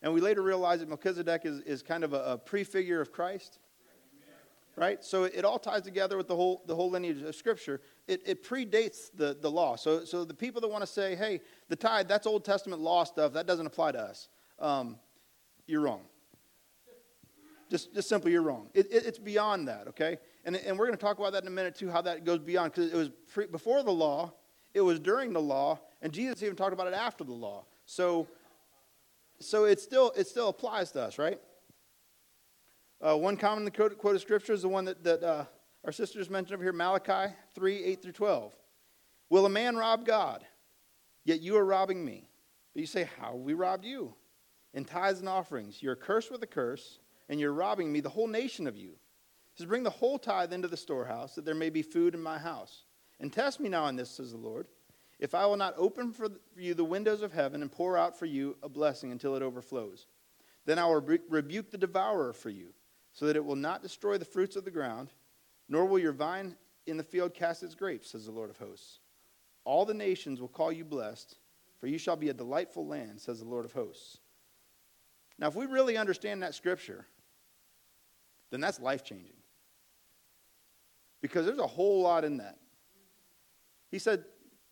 And 0.01 0.13
we 0.13 0.19
later 0.19 0.41
realize 0.41 0.79
that 0.79 0.89
Melchizedek 0.89 1.45
is, 1.45 1.61
is 1.61 1.81
kind 1.81 2.03
of 2.03 2.13
a, 2.13 2.33
a 2.33 2.37
prefigure 2.37 2.99
of 2.99 3.11
Christ. 3.11 3.59
Right? 4.77 5.03
So 5.03 5.25
it 5.25 5.43
all 5.43 5.59
ties 5.59 5.81
together 5.81 6.17
with 6.17 6.27
the 6.27 6.35
whole, 6.35 6.63
the 6.65 6.75
whole 6.75 6.89
lineage 6.89 7.21
of 7.21 7.35
Scripture. 7.35 7.81
It, 8.07 8.21
it 8.25 8.43
predates 8.43 9.11
the, 9.13 9.37
the 9.39 9.51
law. 9.51 9.75
So, 9.75 10.05
so 10.05 10.23
the 10.23 10.33
people 10.33 10.61
that 10.61 10.69
want 10.69 10.81
to 10.81 10.87
say, 10.87 11.15
hey, 11.15 11.41
the 11.67 11.75
tithe, 11.75 12.07
that's 12.07 12.25
Old 12.25 12.45
Testament 12.45 12.81
law 12.81 13.03
stuff, 13.03 13.33
that 13.33 13.45
doesn't 13.45 13.65
apply 13.65 13.91
to 13.91 13.99
us, 13.99 14.29
um, 14.59 14.97
you're 15.67 15.81
wrong. 15.81 16.01
Just, 17.71 17.93
just 17.93 18.09
simply, 18.09 18.33
you're 18.33 18.41
wrong. 18.41 18.67
It, 18.73 18.91
it, 18.91 19.05
it's 19.05 19.17
beyond 19.17 19.69
that, 19.69 19.87
okay? 19.87 20.17
And, 20.43 20.57
and 20.57 20.77
we're 20.77 20.85
going 20.87 20.97
to 20.97 21.01
talk 21.01 21.17
about 21.17 21.31
that 21.31 21.43
in 21.43 21.47
a 21.47 21.51
minute, 21.51 21.73
too, 21.73 21.89
how 21.89 22.01
that 22.01 22.25
goes 22.25 22.39
beyond, 22.39 22.73
because 22.73 22.91
it 22.91 22.95
was 22.97 23.09
pre, 23.33 23.47
before 23.47 23.81
the 23.81 23.91
law, 23.91 24.33
it 24.73 24.81
was 24.81 24.99
during 24.99 25.31
the 25.31 25.41
law, 25.41 25.79
and 26.01 26.11
Jesus 26.11 26.43
even 26.43 26.57
talked 26.57 26.73
about 26.73 26.87
it 26.87 26.93
after 26.93 27.23
the 27.23 27.31
law. 27.31 27.63
So, 27.85 28.27
so 29.39 29.63
it 29.63 29.79
still, 29.79 30.11
it 30.17 30.27
still 30.27 30.49
applies 30.49 30.91
to 30.91 31.01
us, 31.01 31.17
right? 31.17 31.39
Uh, 32.99 33.15
one 33.15 33.37
commonly 33.37 33.71
quote 33.71 33.93
of 34.03 34.21
scripture 34.21 34.51
is 34.51 34.63
the 34.63 34.69
one 34.69 34.83
that, 34.83 35.01
that 35.05 35.23
uh, 35.23 35.45
our 35.85 35.93
sisters 35.93 36.29
mentioned 36.29 36.55
over 36.55 36.63
here, 36.63 36.73
Malachi 36.73 37.33
3 37.55 37.83
8 37.85 38.01
through 38.01 38.11
12. 38.11 38.53
Will 39.29 39.45
a 39.45 39.49
man 39.49 39.77
rob 39.77 40.05
God? 40.05 40.45
Yet 41.23 41.39
you 41.39 41.55
are 41.55 41.65
robbing 41.65 42.03
me. 42.03 42.27
But 42.73 42.81
you 42.81 42.87
say, 42.87 43.09
How 43.19 43.33
we 43.33 43.53
robbed 43.53 43.85
you? 43.85 44.13
In 44.73 44.83
tithes 44.83 45.19
and 45.19 45.29
offerings. 45.29 45.81
You're 45.81 45.95
cursed 45.95 46.31
with 46.31 46.43
a 46.43 46.47
curse, 46.47 46.99
and 47.29 47.39
you're 47.39 47.53
robbing 47.53 47.91
me, 47.91 47.99
the 47.99 48.09
whole 48.09 48.27
nation 48.27 48.67
of 48.67 48.77
you. 48.77 48.89
He 48.89 49.57
says, 49.57 49.67
Bring 49.67 49.83
the 49.83 49.89
whole 49.89 50.19
tithe 50.19 50.53
into 50.53 50.67
the 50.67 50.77
storehouse, 50.77 51.35
that 51.35 51.45
there 51.45 51.55
may 51.55 51.69
be 51.69 51.81
food 51.81 52.13
in 52.13 52.21
my 52.21 52.37
house. 52.37 52.83
And 53.19 53.31
test 53.31 53.59
me 53.59 53.69
now 53.69 53.87
in 53.87 53.95
this, 53.95 54.09
says 54.09 54.31
the 54.31 54.37
Lord, 54.37 54.67
if 55.19 55.35
I 55.35 55.45
will 55.45 55.57
not 55.57 55.75
open 55.77 56.11
for 56.11 56.29
you 56.57 56.73
the 56.73 56.83
windows 56.83 57.21
of 57.21 57.31
heaven 57.31 57.61
and 57.61 57.71
pour 57.71 57.97
out 57.97 58.17
for 58.17 58.25
you 58.25 58.57
a 58.63 58.69
blessing 58.69 59.11
until 59.11 59.35
it 59.35 59.43
overflows. 59.43 60.07
Then 60.65 60.79
I 60.79 60.85
will 60.85 61.01
rebuke 61.29 61.69
the 61.69 61.77
devourer 61.77 62.33
for 62.33 62.49
you, 62.49 62.73
so 63.13 63.25
that 63.25 63.35
it 63.35 63.45
will 63.45 63.55
not 63.55 63.83
destroy 63.83 64.17
the 64.17 64.25
fruits 64.25 64.55
of 64.55 64.65
the 64.65 64.71
ground, 64.71 65.11
nor 65.69 65.85
will 65.85 65.99
your 65.99 66.11
vine 66.11 66.55
in 66.87 66.97
the 66.97 67.03
field 67.03 67.33
cast 67.33 67.63
its 67.63 67.75
grapes, 67.75 68.11
says 68.11 68.25
the 68.25 68.31
Lord 68.31 68.49
of 68.49 68.57
hosts. 68.57 68.99
All 69.63 69.85
the 69.85 69.93
nations 69.93 70.41
will 70.41 70.47
call 70.47 70.71
you 70.71 70.83
blessed, 70.83 71.37
for 71.79 71.87
you 71.87 71.97
shall 71.97 72.15
be 72.15 72.29
a 72.29 72.33
delightful 72.33 72.87
land, 72.87 73.21
says 73.21 73.39
the 73.39 73.47
Lord 73.47 73.65
of 73.65 73.73
hosts. 73.73 74.17
Now, 75.39 75.47
if 75.47 75.55
we 75.55 75.65
really 75.65 75.97
understand 75.97 76.43
that 76.43 76.53
scripture, 76.53 77.07
then 78.51 78.61
that's 78.61 78.79
life 78.79 79.03
changing. 79.03 79.35
Because 81.21 81.45
there's 81.45 81.59
a 81.59 81.67
whole 81.67 82.01
lot 82.01 82.23
in 82.23 82.37
that. 82.37 82.57
He 83.89 83.99
said, 83.99 84.25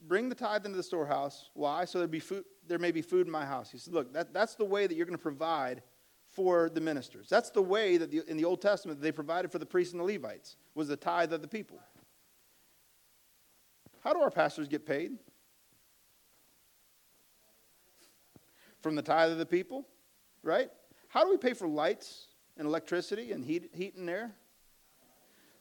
Bring 0.08 0.30
the 0.30 0.36
tithe 0.36 0.66
into 0.66 0.78
the 0.78 0.84
storehouse. 0.84 1.50
Why? 1.54 1.84
So 1.84 2.00
there, 2.00 2.08
be 2.08 2.22
food, 2.22 2.46
there 2.68 2.80
may 2.80 2.92
be 2.92 3.02
food 3.02 3.28
in 3.28 3.32
my 3.32 3.46
house. 3.46 3.70
He 3.70 3.78
said, 3.78 3.94
Look, 3.94 4.14
that, 4.14 4.34
that's 4.34 4.56
the 4.56 4.66
way 4.66 4.88
that 4.88 4.96
you're 4.96 5.06
going 5.06 5.18
to 5.18 5.22
provide 5.22 5.82
for 6.30 6.70
the 6.70 6.80
ministers. 6.80 7.28
That's 7.28 7.50
the 7.50 7.62
way 7.62 7.98
that 7.98 8.12
the, 8.12 8.24
in 8.30 8.38
the 8.38 8.46
Old 8.46 8.62
Testament 8.62 9.02
they 9.02 9.12
provided 9.12 9.52
for 9.52 9.60
the 9.60 9.66
priests 9.66 9.94
and 9.94 10.00
the 10.00 10.06
Levites, 10.06 10.56
was 10.76 10.88
the 10.88 10.96
tithe 10.96 11.34
of 11.34 11.42
the 11.42 11.48
people. 11.48 11.80
How 14.02 14.14
do 14.14 14.22
our 14.22 14.32
pastors 14.32 14.68
get 14.68 14.86
paid? 14.86 15.12
From 18.82 18.96
the 18.96 19.02
tithe 19.02 19.32
of 19.32 19.38
the 19.38 19.46
people, 19.46 19.86
right? 20.44 20.70
How 21.08 21.24
do 21.24 21.30
we 21.30 21.38
pay 21.38 21.54
for 21.54 21.68
lights 21.68 22.28
and 22.58 22.68
electricity 22.68 23.32
and 23.32 23.44
heat, 23.44 23.72
heat 23.74 23.96
and 23.96 24.10
air? 24.10 24.32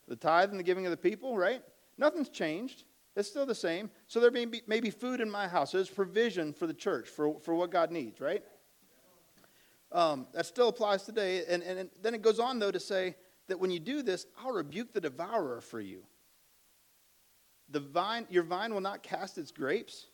The 0.06 0.16
tithe 0.16 0.50
and 0.50 0.58
the 0.58 0.64
giving 0.64 0.86
of 0.86 0.90
the 0.90 0.96
people, 0.96 1.36
right? 1.36 1.62
Nothing's 1.96 2.28
changed. 2.28 2.84
It's 3.16 3.28
still 3.28 3.46
the 3.46 3.54
same. 3.54 3.90
So 4.06 4.20
there 4.20 4.30
may 4.30 4.44
be, 4.44 4.62
may 4.66 4.80
be 4.80 4.90
food 4.90 5.20
in 5.20 5.30
my 5.30 5.48
house. 5.48 5.72
There's 5.72 5.90
provision 5.90 6.52
for 6.52 6.66
the 6.66 6.74
church, 6.74 7.08
for, 7.08 7.38
for 7.40 7.54
what 7.54 7.70
God 7.70 7.90
needs, 7.90 8.20
right? 8.20 8.42
Um, 9.90 10.26
that 10.34 10.46
still 10.46 10.68
applies 10.68 11.02
today. 11.02 11.44
And, 11.48 11.62
and, 11.62 11.78
and 11.80 11.90
then 12.00 12.14
it 12.14 12.22
goes 12.22 12.38
on, 12.38 12.58
though, 12.58 12.70
to 12.70 12.80
say 12.80 13.16
that 13.48 13.58
when 13.58 13.70
you 13.70 13.80
do 13.80 14.02
this, 14.02 14.26
I'll 14.40 14.52
rebuke 14.52 14.92
the 14.92 15.00
devourer 15.00 15.60
for 15.60 15.80
you. 15.80 16.04
The 17.70 17.80
vine, 17.80 18.26
your 18.30 18.44
vine 18.44 18.72
will 18.72 18.80
not 18.80 19.02
cast 19.02 19.36
its 19.36 19.50
grapes. 19.50 20.06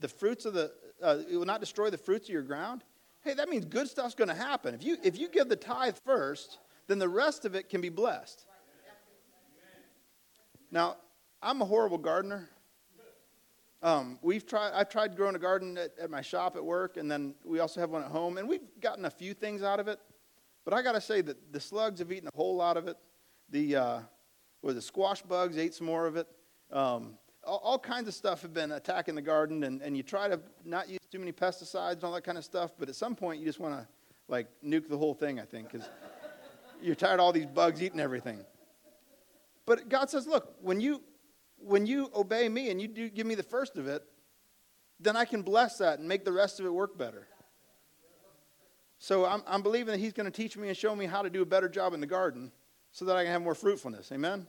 The 0.00 0.08
fruits 0.08 0.46
of 0.46 0.54
the, 0.54 0.72
uh, 1.02 1.18
it 1.30 1.36
will 1.36 1.44
not 1.44 1.60
destroy 1.60 1.90
the 1.90 1.98
fruits 1.98 2.28
of 2.28 2.32
your 2.32 2.42
ground. 2.42 2.82
Hey, 3.26 3.34
that 3.34 3.48
means 3.48 3.64
good 3.64 3.88
stuff's 3.88 4.14
going 4.14 4.28
to 4.28 4.36
happen. 4.36 4.72
If 4.72 4.84
you, 4.84 4.98
if 5.02 5.18
you 5.18 5.28
give 5.28 5.48
the 5.48 5.56
tithe 5.56 5.96
first, 6.04 6.58
then 6.86 7.00
the 7.00 7.08
rest 7.08 7.44
of 7.44 7.56
it 7.56 7.68
can 7.68 7.80
be 7.80 7.88
blessed. 7.88 8.46
Now, 10.70 10.98
I'm 11.42 11.60
a 11.60 11.64
horrible 11.64 11.98
gardener. 11.98 12.48
Um, 13.82 14.20
we've 14.22 14.46
tried, 14.46 14.70
I've 14.74 14.88
tried 14.88 15.16
growing 15.16 15.34
a 15.34 15.40
garden 15.40 15.76
at, 15.76 15.90
at, 16.00 16.08
my 16.08 16.20
shop 16.22 16.54
at 16.54 16.64
work, 16.64 16.98
and 16.98 17.10
then 17.10 17.34
we 17.44 17.58
also 17.58 17.80
have 17.80 17.90
one 17.90 18.04
at 18.04 18.12
home, 18.12 18.38
and 18.38 18.48
we've 18.48 18.62
gotten 18.80 19.04
a 19.04 19.10
few 19.10 19.34
things 19.34 19.60
out 19.60 19.80
of 19.80 19.88
it. 19.88 19.98
But 20.64 20.72
I 20.72 20.80
got 20.82 20.92
to 20.92 21.00
say 21.00 21.20
that 21.22 21.52
the 21.52 21.60
slugs 21.60 21.98
have 21.98 22.12
eaten 22.12 22.28
a 22.32 22.36
whole 22.36 22.54
lot 22.54 22.76
of 22.76 22.86
it. 22.86 22.96
The, 23.50 23.74
uh, 23.74 24.00
well, 24.62 24.74
the 24.74 24.80
squash 24.80 25.22
bugs 25.22 25.58
ate 25.58 25.74
some 25.74 25.88
more 25.88 26.06
of 26.06 26.16
it. 26.16 26.28
Um, 26.70 27.18
all, 27.44 27.60
all, 27.64 27.78
kinds 27.78 28.06
of 28.06 28.14
stuff 28.14 28.42
have 28.42 28.54
been 28.54 28.70
attacking 28.70 29.16
the 29.16 29.22
garden, 29.22 29.64
and, 29.64 29.82
and 29.82 29.96
you 29.96 30.04
try 30.04 30.28
to 30.28 30.40
not 30.64 30.88
use 30.88 31.00
too 31.10 31.18
many 31.18 31.32
pesticides 31.32 31.94
and 31.94 32.04
all 32.04 32.12
that 32.12 32.24
kind 32.24 32.38
of 32.38 32.44
stuff, 32.44 32.72
but 32.78 32.88
at 32.88 32.94
some 32.94 33.14
point 33.14 33.40
you 33.40 33.46
just 33.46 33.60
want 33.60 33.74
to 33.74 33.86
like 34.28 34.48
nuke 34.64 34.88
the 34.88 34.98
whole 34.98 35.14
thing, 35.14 35.38
I 35.40 35.44
think, 35.44 35.70
because 35.70 35.88
you're 36.82 36.94
tired 36.94 37.14
of 37.14 37.20
all 37.20 37.32
these 37.32 37.46
bugs 37.46 37.82
eating 37.82 38.00
everything. 38.00 38.44
But 39.64 39.88
God 39.88 40.10
says, 40.10 40.26
look, 40.26 40.54
when 40.60 40.80
you 40.80 41.02
when 41.58 41.86
you 41.86 42.10
obey 42.14 42.48
me 42.48 42.70
and 42.70 42.80
you 42.80 42.88
do 42.88 43.08
give 43.08 43.26
me 43.26 43.34
the 43.34 43.42
first 43.42 43.76
of 43.76 43.88
it, 43.88 44.04
then 45.00 45.16
I 45.16 45.24
can 45.24 45.42
bless 45.42 45.78
that 45.78 45.98
and 45.98 46.08
make 46.08 46.24
the 46.24 46.32
rest 46.32 46.60
of 46.60 46.66
it 46.66 46.70
work 46.70 46.96
better. 46.98 47.26
So 48.98 49.24
I'm, 49.26 49.42
I'm 49.46 49.62
believing 49.62 49.92
that 49.92 49.98
He's 49.98 50.12
going 50.12 50.30
to 50.30 50.32
teach 50.32 50.56
me 50.56 50.68
and 50.68 50.76
show 50.76 50.94
me 50.94 51.06
how 51.06 51.22
to 51.22 51.30
do 51.30 51.42
a 51.42 51.46
better 51.46 51.68
job 51.68 51.94
in 51.94 52.00
the 52.00 52.06
garden 52.06 52.52
so 52.92 53.04
that 53.04 53.16
I 53.16 53.24
can 53.24 53.32
have 53.32 53.42
more 53.42 53.54
fruitfulness. 53.54 54.10
Amen? 54.12 54.46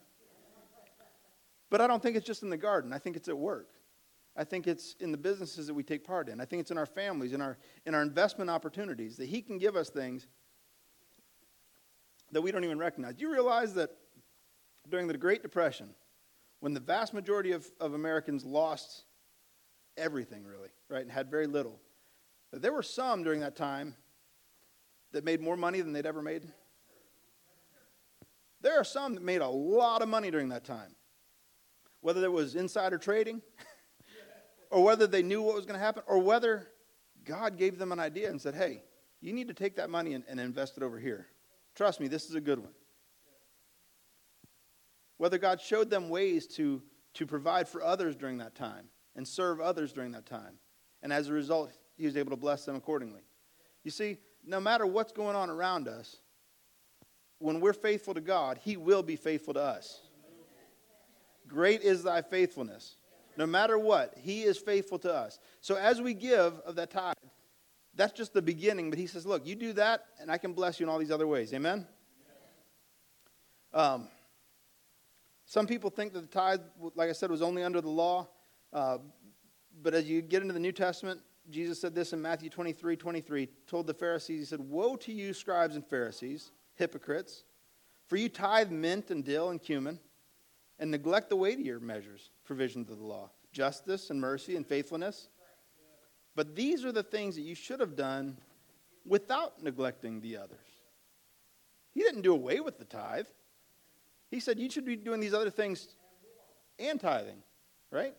But 1.69 1.81
I 1.81 1.87
don't 1.87 2.01
think 2.01 2.15
it's 2.15 2.25
just 2.25 2.43
in 2.43 2.49
the 2.49 2.57
garden, 2.57 2.93
I 2.93 2.97
think 2.97 3.15
it's 3.15 3.27
at 3.27 3.37
work. 3.37 3.67
I 4.37 4.43
think 4.43 4.67
it's 4.67 4.95
in 4.99 5.11
the 5.11 5.17
businesses 5.17 5.67
that 5.67 5.73
we 5.73 5.83
take 5.83 6.05
part 6.05 6.29
in. 6.29 6.39
I 6.39 6.45
think 6.45 6.59
it's 6.61 6.71
in 6.71 6.77
our 6.77 6.85
families, 6.85 7.33
in 7.33 7.41
our, 7.41 7.57
in 7.85 7.95
our 7.95 8.03
investment 8.03 8.49
opportunities, 8.49 9.17
that 9.17 9.27
He 9.27 9.41
can 9.41 9.57
give 9.57 9.75
us 9.75 9.89
things 9.89 10.27
that 12.31 12.41
we 12.41 12.51
don't 12.51 12.63
even 12.63 12.77
recognize. 12.77 13.15
Do 13.15 13.23
you 13.23 13.31
realize 13.31 13.73
that 13.73 13.89
during 14.89 15.07
the 15.07 15.17
Great 15.17 15.41
Depression, 15.41 15.89
when 16.59 16.73
the 16.73 16.79
vast 16.79 17.13
majority 17.13 17.51
of, 17.51 17.65
of 17.79 17.93
Americans 17.93 18.45
lost 18.45 19.05
everything, 19.97 20.45
really, 20.45 20.69
right, 20.89 21.01
and 21.01 21.11
had 21.11 21.29
very 21.29 21.47
little. 21.47 21.79
that 22.51 22.61
there 22.61 22.71
were 22.71 22.83
some 22.83 23.23
during 23.23 23.41
that 23.41 23.55
time 23.55 23.95
that 25.11 25.23
made 25.23 25.41
more 25.41 25.57
money 25.57 25.81
than 25.81 25.91
they'd 25.91 26.05
ever 26.05 26.21
made. 26.21 26.43
There 28.61 28.79
are 28.79 28.83
some 28.83 29.15
that 29.15 29.23
made 29.23 29.41
a 29.41 29.47
lot 29.47 30.01
of 30.01 30.09
money 30.09 30.31
during 30.31 30.49
that 30.49 30.63
time, 30.63 30.95
whether 32.01 32.23
it 32.23 32.31
was 32.31 32.55
insider 32.55 32.97
trading, 32.97 33.41
or 34.69 34.83
whether 34.83 35.07
they 35.07 35.23
knew 35.23 35.41
what 35.41 35.55
was 35.55 35.65
going 35.65 35.79
to 35.79 35.85
happen, 35.85 36.03
or 36.07 36.19
whether 36.19 36.67
God 37.23 37.57
gave 37.57 37.77
them 37.77 37.91
an 37.91 37.99
idea 37.99 38.29
and 38.29 38.41
said, 38.41 38.55
hey, 38.55 38.83
you 39.21 39.33
need 39.33 39.47
to 39.47 39.53
take 39.53 39.75
that 39.77 39.89
money 39.89 40.13
and, 40.13 40.23
and 40.27 40.39
invest 40.39 40.77
it 40.77 40.83
over 40.83 40.99
here. 40.99 41.27
Trust 41.75 41.99
me, 41.99 42.07
this 42.07 42.29
is 42.29 42.35
a 42.35 42.41
good 42.41 42.59
one 42.59 42.73
whether 45.17 45.37
God 45.37 45.59
showed 45.59 45.89
them 45.89 46.09
ways 46.09 46.47
to, 46.47 46.81
to 47.15 47.25
provide 47.25 47.67
for 47.67 47.83
others 47.83 48.15
during 48.15 48.37
that 48.37 48.55
time 48.55 48.87
and 49.15 49.27
serve 49.27 49.59
others 49.59 49.91
during 49.91 50.11
that 50.11 50.25
time. 50.25 50.59
And 51.01 51.11
as 51.11 51.27
a 51.27 51.33
result, 51.33 51.71
he 51.95 52.05
was 52.05 52.17
able 52.17 52.31
to 52.31 52.37
bless 52.37 52.65
them 52.65 52.75
accordingly. 52.75 53.21
You 53.83 53.91
see, 53.91 54.17
no 54.45 54.59
matter 54.59 54.85
what's 54.85 55.11
going 55.11 55.35
on 55.35 55.49
around 55.49 55.87
us, 55.87 56.17
when 57.39 57.59
we're 57.59 57.73
faithful 57.73 58.13
to 58.13 58.21
God, 58.21 58.59
he 58.63 58.77
will 58.77 59.03
be 59.03 59.15
faithful 59.15 59.53
to 59.55 59.61
us. 59.61 60.01
Great 61.47 61.81
is 61.81 62.03
thy 62.03 62.21
faithfulness. 62.21 62.96
No 63.37 63.45
matter 63.45 63.77
what, 63.77 64.15
he 64.17 64.43
is 64.43 64.57
faithful 64.57 64.97
to 64.99 65.13
us. 65.13 65.39
So 65.61 65.75
as 65.75 66.01
we 66.01 66.15
give 66.15 66.59
of 66.65 66.75
that 66.75 66.89
tithe, 66.89 67.13
that's 67.95 68.13
just 68.13 68.33
the 68.33 68.41
beginning. 68.41 68.89
But 68.89 68.97
he 68.97 69.05
says, 69.05 69.25
look, 69.25 69.45
you 69.45 69.55
do 69.55 69.73
that, 69.73 70.05
and 70.19 70.31
I 70.31 70.37
can 70.37 70.53
bless 70.53 70.79
you 70.79 70.85
in 70.85 70.89
all 70.89 70.97
these 70.97 71.11
other 71.11 71.27
ways. 71.27 71.53
Amen? 71.53 71.87
Um, 73.73 74.07
some 75.45 75.67
people 75.67 75.91
think 75.91 76.13
that 76.13 76.21
the 76.21 76.27
tithe, 76.27 76.61
like 76.95 77.09
I 77.09 77.13
said, 77.13 77.29
was 77.29 77.43
only 77.43 77.63
under 77.63 77.79
the 77.79 77.89
law. 77.89 78.27
Uh, 78.73 78.97
but 79.81 79.93
as 79.93 80.09
you 80.09 80.21
get 80.21 80.41
into 80.41 80.53
the 80.53 80.59
New 80.59 80.71
Testament, 80.71 81.21
Jesus 81.49 81.79
said 81.79 81.93
this 81.93 82.11
in 82.11 82.21
Matthew 82.21 82.49
23 82.49 82.97
23, 82.97 83.47
told 83.67 83.87
the 83.87 83.93
Pharisees, 83.93 84.39
He 84.39 84.45
said, 84.45 84.59
Woe 84.59 84.95
to 84.97 85.13
you, 85.13 85.33
scribes 85.33 85.75
and 85.75 85.85
Pharisees, 85.85 86.51
hypocrites, 86.75 87.43
for 88.07 88.17
you 88.17 88.29
tithe 88.29 88.71
mint 88.71 89.11
and 89.11 89.23
dill 89.23 89.49
and 89.49 89.61
cumin, 89.61 89.99
and 90.79 90.91
neglect 90.91 91.29
the 91.29 91.35
weightier 91.35 91.79
measures, 91.79 92.31
provisions 92.43 92.89
of 92.89 92.97
the 92.97 93.05
law, 93.05 93.29
justice 93.51 94.09
and 94.09 94.19
mercy 94.19 94.55
and 94.55 94.65
faithfulness. 94.65 95.29
But 96.35 96.55
these 96.55 96.85
are 96.85 96.91
the 96.91 97.03
things 97.03 97.35
that 97.35 97.41
you 97.41 97.55
should 97.55 97.79
have 97.79 97.95
done 97.95 98.37
without 99.05 99.63
neglecting 99.63 100.21
the 100.21 100.37
others. 100.37 100.59
He 101.93 102.01
didn't 102.01 102.21
do 102.21 102.33
away 102.33 102.59
with 102.59 102.77
the 102.77 102.85
tithe. 102.85 103.25
He 104.29 104.39
said 104.39 104.59
you 104.59 104.69
should 104.69 104.85
be 104.85 104.95
doing 104.95 105.19
these 105.19 105.33
other 105.33 105.49
things 105.49 105.87
and 106.77 106.99
tithing, 106.99 107.41
right? 107.91 108.13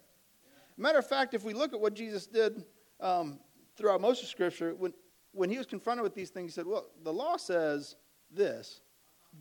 Matter 0.76 0.98
of 0.98 1.06
fact, 1.06 1.34
if 1.34 1.44
we 1.44 1.54
look 1.54 1.72
at 1.72 1.80
what 1.80 1.94
Jesus 1.94 2.26
did 2.26 2.64
um, 3.00 3.38
throughout 3.76 4.00
most 4.00 4.22
of 4.22 4.28
Scripture, 4.28 4.74
when, 4.74 4.92
when 5.32 5.50
he 5.50 5.58
was 5.58 5.66
confronted 5.66 6.02
with 6.02 6.14
these 6.14 6.30
things, 6.30 6.52
he 6.52 6.54
said, 6.54 6.66
Well, 6.66 6.86
the 7.04 7.12
law 7.12 7.36
says 7.36 7.96
this, 8.30 8.80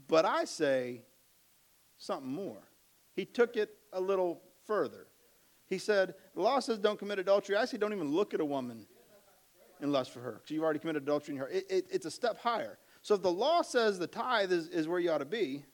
but 0.08 0.26
I 0.26 0.46
say 0.46 1.02
something 1.98 2.30
more. 2.32 2.62
He 3.18 3.26
took 3.26 3.58
it 3.58 3.72
a 3.94 4.00
little 4.00 4.44
further. 4.68 5.08
He 5.66 5.80
said, 5.80 6.14
The 6.36 6.42
law 6.42 6.60
says 6.60 6.78
don't 6.78 7.00
commit 7.00 7.18
adultery. 7.18 7.58
I 7.58 7.66
say 7.66 7.78
don't 7.78 7.92
even 7.92 8.12
look 8.12 8.36
at 8.36 8.40
a 8.40 8.46
woman 8.46 8.86
in 9.82 9.92
lust 9.92 10.12
for 10.12 10.20
her 10.22 10.34
because 10.34 10.52
you've 10.52 10.64
already 10.64 10.80
committed 10.80 11.02
adultery 11.02 11.34
in 11.34 11.42
her. 11.42 11.48
It, 11.48 11.66
it, 11.68 11.86
it's 11.90 12.06
a 12.06 12.12
step 12.12 12.40
higher. 12.40 12.78
So 13.02 13.16
if 13.16 13.24
the 13.24 13.32
law 13.32 13.64
says 13.64 13.98
the 13.98 14.06
tithe 14.06 14.52
is, 14.52 14.68
is 14.68 14.88
where 14.88 15.00
you 15.00 15.10
ought 15.10 15.18
to 15.18 15.26
be, 15.26 15.66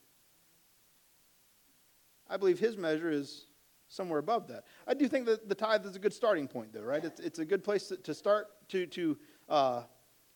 I 2.30 2.38
believe 2.38 2.60
his 2.60 2.78
measure 2.78 3.12
is 3.12 3.48
somewhere 3.90 4.20
above 4.20 4.48
that. 4.48 4.64
I 4.88 4.94
do 4.94 5.10
think 5.10 5.26
that 5.26 5.50
the 5.50 5.56
tithe 5.56 5.86
is 5.86 5.98
a 5.98 6.00
good 6.00 6.14
starting 6.14 6.48
point, 6.48 6.72
though, 6.72 6.82
right? 6.82 7.04
It's, 7.04 7.20
it's 7.20 7.40
a 7.40 7.46
good 7.46 7.64
place 7.64 7.90
to, 7.90 7.98
to 7.98 8.14
start 8.14 8.48
to, 8.70 8.88
to, 8.88 9.18
uh, 9.50 9.84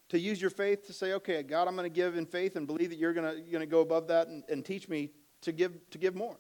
to 0.10 0.20
use 0.20 0.42
your 0.42 0.50
faith 0.50 0.86
to 0.88 0.94
say, 0.94 1.14
okay, 1.14 1.42
God, 1.42 1.70
I'm 1.70 1.76
going 1.78 1.90
to 1.90 1.96
give 1.96 2.18
in 2.18 2.26
faith 2.26 2.58
and 2.58 2.68
believe 2.68 2.90
that 2.90 2.98
you're 2.98 3.14
going 3.14 3.46
to 3.50 3.66
go 3.66 3.80
above 3.80 4.08
that 4.10 4.28
and, 4.28 4.44
and 4.50 4.66
teach 4.66 4.90
me 4.90 5.12
to 5.42 5.54
give, 5.54 5.90
to 5.92 5.98
give 5.98 6.14
more. 6.14 6.38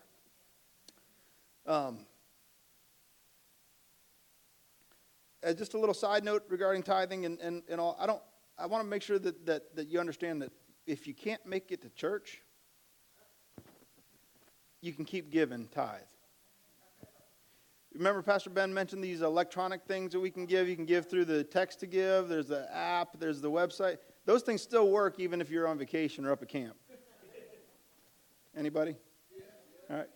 Um, 1.68 2.00
as 5.44 5.56
just 5.56 5.74
a 5.74 5.78
little 5.78 5.94
side 5.94 6.24
note 6.24 6.44
regarding 6.50 6.82
tithing 6.82 7.26
and, 7.26 7.40
and, 7.40 7.64
and 7.70 7.80
all, 7.80 7.98
I 8.00 8.06
don't 8.06 8.22
I 8.58 8.66
want 8.66 8.84
to 8.84 8.90
make 8.90 9.04
sure 9.04 9.20
that, 9.20 9.46
that, 9.46 9.76
that 9.76 9.88
you 9.88 10.00
understand 10.00 10.42
that 10.42 10.52
if 10.88 11.06
you 11.06 11.14
can't 11.14 11.46
make 11.46 11.72
it 11.72 11.82
to 11.84 11.90
church, 11.90 12.42
you 14.82 14.94
can 14.94 15.06
keep 15.06 15.30
giving 15.30 15.68
tithe. 15.68 16.00
Remember, 17.94 18.22
Pastor 18.22 18.50
Ben 18.50 18.74
mentioned 18.74 19.04
these 19.04 19.22
electronic 19.22 19.84
things 19.84 20.12
that 20.14 20.20
we 20.20 20.30
can 20.30 20.46
give. 20.46 20.68
You 20.68 20.76
can 20.76 20.86
give 20.86 21.10
through 21.10 21.26
the 21.26 21.44
text 21.44 21.80
to 21.82 21.88
give, 21.88 22.30
there's 22.30 22.48
the 22.48 22.68
app, 22.76 23.20
there's 23.20 23.42
the 23.42 23.50
website. 23.50 23.98
Those 24.26 24.44
things 24.44 24.62
still 24.62 24.90
work 24.90 25.20
even 25.20 25.42
if 25.42 25.50
you're 25.50 25.68
on 25.68 25.78
vacation 25.78 26.26
or 26.26 26.32
up 26.32 26.42
at 26.42 26.50
camp. 26.50 26.76
Anybody? 28.56 28.96
All 29.90 29.98
right. 29.98 30.08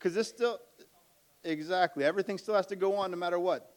Because 0.00 0.14
this 0.14 0.28
still, 0.28 0.58
exactly, 1.44 2.04
everything 2.04 2.38
still 2.38 2.54
has 2.54 2.66
to 2.68 2.76
go 2.76 2.96
on 2.96 3.10
no 3.10 3.18
matter 3.18 3.38
what. 3.38 3.74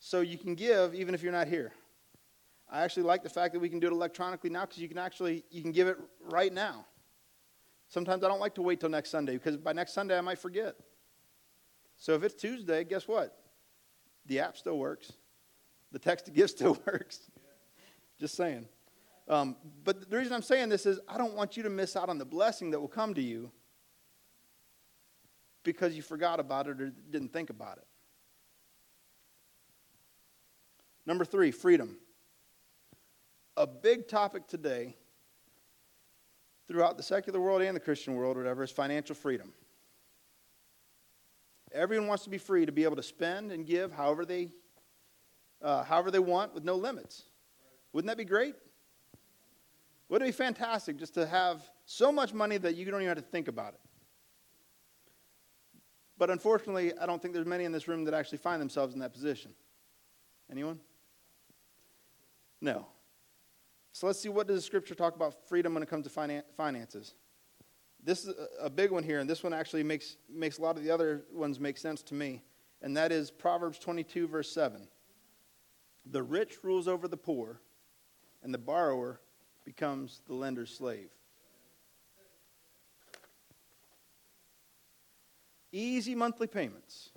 So 0.00 0.22
you 0.22 0.36
can 0.36 0.56
give 0.56 0.92
even 0.92 1.14
if 1.14 1.22
you're 1.22 1.32
not 1.32 1.46
here. 1.46 1.72
I 2.68 2.82
actually 2.82 3.04
like 3.04 3.22
the 3.22 3.28
fact 3.28 3.54
that 3.54 3.60
we 3.60 3.68
can 3.68 3.78
do 3.78 3.86
it 3.86 3.92
electronically 3.92 4.50
now 4.50 4.62
because 4.62 4.78
you 4.78 4.88
can 4.88 4.98
actually 4.98 5.44
you 5.50 5.62
can 5.62 5.70
give 5.70 5.86
it 5.86 5.96
right 6.20 6.52
now. 6.52 6.84
Sometimes 7.88 8.24
I 8.24 8.28
don't 8.28 8.40
like 8.40 8.56
to 8.56 8.62
wait 8.62 8.80
till 8.80 8.88
next 8.88 9.10
Sunday 9.10 9.34
because 9.34 9.56
by 9.56 9.72
next 9.72 9.92
Sunday 9.92 10.18
I 10.18 10.20
might 10.20 10.40
forget. 10.40 10.74
So 11.96 12.14
if 12.14 12.24
it's 12.24 12.34
Tuesday, 12.34 12.82
guess 12.82 13.06
what? 13.06 13.38
The 14.26 14.40
app 14.40 14.56
still 14.56 14.78
works. 14.78 15.12
The 15.92 16.00
text 16.00 16.24
to 16.26 16.32
give 16.32 16.50
still 16.58 16.76
works. 16.84 17.30
Just 18.18 18.34
saying. 18.34 18.66
Um, 19.28 19.56
but 19.84 20.10
the 20.10 20.16
reason 20.16 20.32
I'm 20.32 20.42
saying 20.42 20.70
this 20.70 20.86
is 20.86 20.98
I 21.08 21.18
don't 21.18 21.34
want 21.34 21.56
you 21.56 21.62
to 21.62 21.70
miss 21.70 21.94
out 21.94 22.08
on 22.08 22.18
the 22.18 22.24
blessing 22.24 22.72
that 22.72 22.80
will 22.80 22.88
come 22.88 23.14
to 23.14 23.22
you 23.22 23.52
because 25.66 25.96
you 25.96 26.00
forgot 26.00 26.40
about 26.40 26.68
it 26.68 26.80
or 26.80 26.92
didn't 27.10 27.32
think 27.32 27.50
about 27.50 27.76
it. 27.76 27.86
Number 31.04 31.24
three, 31.24 31.50
freedom. 31.50 31.98
A 33.56 33.66
big 33.66 34.06
topic 34.08 34.46
today 34.46 34.96
throughout 36.68 36.96
the 36.96 37.02
secular 37.02 37.40
world 37.40 37.62
and 37.62 37.76
the 37.76 37.80
Christian 37.80 38.14
world, 38.14 38.36
whatever, 38.36 38.62
is 38.62 38.70
financial 38.70 39.14
freedom. 39.14 39.52
Everyone 41.72 42.06
wants 42.06 42.24
to 42.24 42.30
be 42.30 42.38
free 42.38 42.64
to 42.64 42.72
be 42.72 42.84
able 42.84 42.96
to 42.96 43.02
spend 43.02 43.50
and 43.50 43.66
give 43.66 43.92
however 43.92 44.24
they, 44.24 44.52
uh, 45.60 45.82
however 45.82 46.10
they 46.10 46.20
want 46.20 46.54
with 46.54 46.64
no 46.64 46.76
limits. 46.76 47.24
Wouldn't 47.92 48.08
that 48.08 48.16
be 48.16 48.24
great? 48.24 48.54
Wouldn't 50.08 50.28
it 50.28 50.32
be 50.32 50.36
fantastic 50.36 50.96
just 50.96 51.14
to 51.14 51.26
have 51.26 51.68
so 51.86 52.12
much 52.12 52.32
money 52.32 52.56
that 52.58 52.76
you 52.76 52.84
don't 52.84 53.00
even 53.00 53.08
have 53.08 53.18
to 53.18 53.30
think 53.30 53.48
about 53.48 53.74
it? 53.74 53.80
But 56.18 56.30
unfortunately, 56.30 56.92
I 56.98 57.06
don't 57.06 57.20
think 57.20 57.34
there's 57.34 57.46
many 57.46 57.64
in 57.64 57.72
this 57.72 57.88
room 57.88 58.04
that 58.04 58.14
actually 58.14 58.38
find 58.38 58.60
themselves 58.60 58.94
in 58.94 59.00
that 59.00 59.12
position. 59.12 59.52
Anyone? 60.50 60.80
No. 62.60 62.86
So 63.92 64.06
let's 64.06 64.20
see 64.20 64.28
what 64.28 64.46
does 64.46 64.56
the 64.56 64.62
scripture 64.62 64.94
talk 64.94 65.14
about 65.14 65.48
freedom 65.48 65.74
when 65.74 65.82
it 65.82 65.88
comes 65.88 66.06
to 66.06 66.12
finan- 66.12 66.42
finances. 66.56 67.14
This 68.02 68.24
is 68.24 68.34
a 68.60 68.70
big 68.70 68.90
one 68.90 69.02
here, 69.02 69.18
and 69.18 69.28
this 69.28 69.42
one 69.42 69.52
actually 69.52 69.82
makes, 69.82 70.16
makes 70.28 70.58
a 70.58 70.62
lot 70.62 70.76
of 70.76 70.84
the 70.84 70.90
other 70.90 71.24
ones 71.32 71.58
make 71.58 71.76
sense 71.76 72.02
to 72.04 72.14
me. 72.14 72.42
And 72.82 72.96
that 72.96 73.10
is 73.10 73.30
Proverbs 73.30 73.78
22, 73.78 74.28
verse 74.28 74.52
7. 74.52 74.86
The 76.04 76.22
rich 76.22 76.58
rules 76.62 76.86
over 76.86 77.08
the 77.08 77.16
poor, 77.16 77.60
and 78.42 78.54
the 78.54 78.58
borrower 78.58 79.20
becomes 79.64 80.20
the 80.26 80.34
lender's 80.34 80.72
slave. 80.72 81.10
Easy 85.76 86.14
monthly 86.14 86.46
payments. 86.46 87.10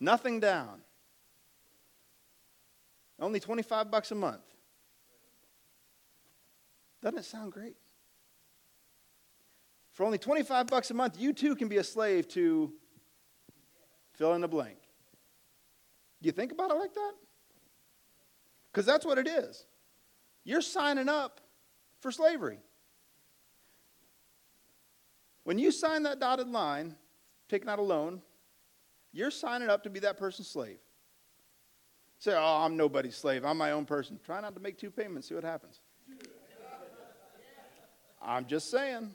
Nothing 0.00 0.40
down. 0.40 0.80
Only 3.20 3.38
25 3.38 3.88
bucks 3.88 4.10
a 4.10 4.16
month. 4.16 4.42
Doesn't 7.02 7.20
it 7.20 7.24
sound 7.24 7.52
great? 7.52 7.76
For 9.92 10.04
only 10.04 10.18
25 10.18 10.66
bucks 10.66 10.90
a 10.90 10.94
month, 10.94 11.20
you 11.20 11.32
too 11.32 11.54
can 11.54 11.68
be 11.68 11.76
a 11.76 11.84
slave 11.84 12.26
to 12.30 12.72
fill 14.14 14.34
in 14.34 14.40
the 14.40 14.48
blank. 14.48 14.78
Do 16.20 16.26
you 16.26 16.32
think 16.32 16.50
about 16.50 16.72
it 16.72 16.74
like 16.74 16.94
that? 16.94 17.12
Because 18.72 18.86
that's 18.86 19.06
what 19.06 19.18
it 19.18 19.28
is. 19.28 19.66
You're 20.42 20.62
signing 20.62 21.08
up 21.08 21.40
for 22.00 22.10
slavery. 22.10 22.58
When 25.50 25.58
you 25.58 25.72
sign 25.72 26.04
that 26.04 26.20
dotted 26.20 26.46
line, 26.46 26.94
taking 27.48 27.68
out 27.68 27.80
a 27.80 27.82
loan, 27.82 28.22
you're 29.12 29.32
signing 29.32 29.68
up 29.68 29.82
to 29.82 29.90
be 29.90 29.98
that 29.98 30.16
person's 30.16 30.46
slave. 30.46 30.78
Say, 32.20 32.34
oh, 32.36 32.64
I'm 32.64 32.76
nobody's 32.76 33.16
slave. 33.16 33.44
I'm 33.44 33.58
my 33.58 33.72
own 33.72 33.84
person. 33.84 34.20
Try 34.24 34.40
not 34.40 34.54
to 34.54 34.60
make 34.60 34.78
two 34.78 34.92
payments, 34.92 35.28
see 35.28 35.34
what 35.34 35.42
happens. 35.42 35.80
I'm 38.22 38.46
just 38.46 38.70
saying. 38.70 39.12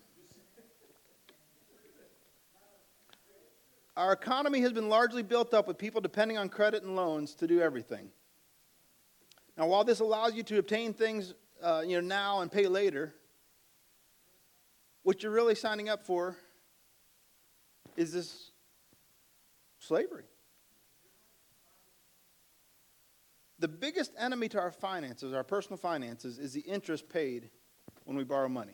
Our 3.96 4.12
economy 4.12 4.60
has 4.60 4.74
been 4.74 4.90
largely 4.90 5.24
built 5.24 5.54
up 5.54 5.70
with 5.70 5.78
people 5.78 6.02
depending 6.02 6.38
on 6.38 6.50
credit 6.50 6.84
and 6.84 6.98
loans 6.98 7.34
to 7.36 7.48
do 7.48 7.62
everything. 7.62 8.10
Now, 9.58 9.68
while 9.68 9.86
this 9.86 10.02
allows 10.02 10.34
you 10.34 10.44
to 10.44 10.58
obtain 10.58 10.94
things 10.94 11.34
uh, 11.64 11.84
you 11.88 12.02
know, 12.02 12.06
now 12.06 12.42
and 12.42 12.52
pay 12.52 12.68
later, 12.68 13.16
what 15.06 15.22
you're 15.22 15.32
really 15.32 15.54
signing 15.54 15.88
up 15.88 16.04
for 16.04 16.36
is 17.96 18.12
this 18.12 18.50
slavery. 19.78 20.24
The 23.60 23.68
biggest 23.68 24.12
enemy 24.18 24.50
to 24.50 24.60
our 24.60 24.72
finances, 24.72 25.32
our 25.32 25.44
personal 25.44 25.78
finances, 25.78 26.40
is 26.40 26.54
the 26.54 26.62
interest 26.62 27.08
paid 27.08 27.52
when 28.06 28.18
we 28.18 28.24
borrow 28.24 28.50
money. 28.50 28.74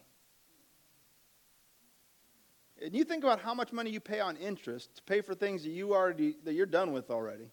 And 2.81 2.95
you 2.95 3.03
think 3.03 3.25
about 3.25 3.41
how 3.41 3.53
much 3.53 3.73
money 3.73 3.89
you 3.89 3.99
pay 3.99 4.21
on 4.21 4.37
interest 4.37 4.95
to 4.95 5.03
pay 5.03 5.19
for 5.19 5.35
things 5.35 5.63
that 5.63 5.71
you 5.71 5.93
already 5.93 6.37
that 6.45 6.53
you're 6.53 6.65
done 6.65 6.93
with 6.93 7.11
already. 7.11 7.51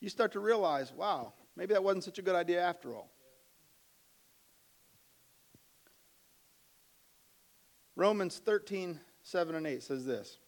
You 0.00 0.10
start 0.10 0.32
to 0.32 0.40
realize, 0.40 0.92
wow, 0.92 1.32
maybe 1.56 1.72
that 1.72 1.82
wasn't 1.82 2.04
such 2.04 2.18
a 2.18 2.22
good 2.22 2.36
idea 2.36 2.60
after 2.60 2.94
all. 2.94 3.10
Romans 7.96 8.42
13, 8.44 9.00
7 9.22 9.54
and 9.54 9.66
8 9.66 9.82
says 9.82 10.04
this 10.04 10.38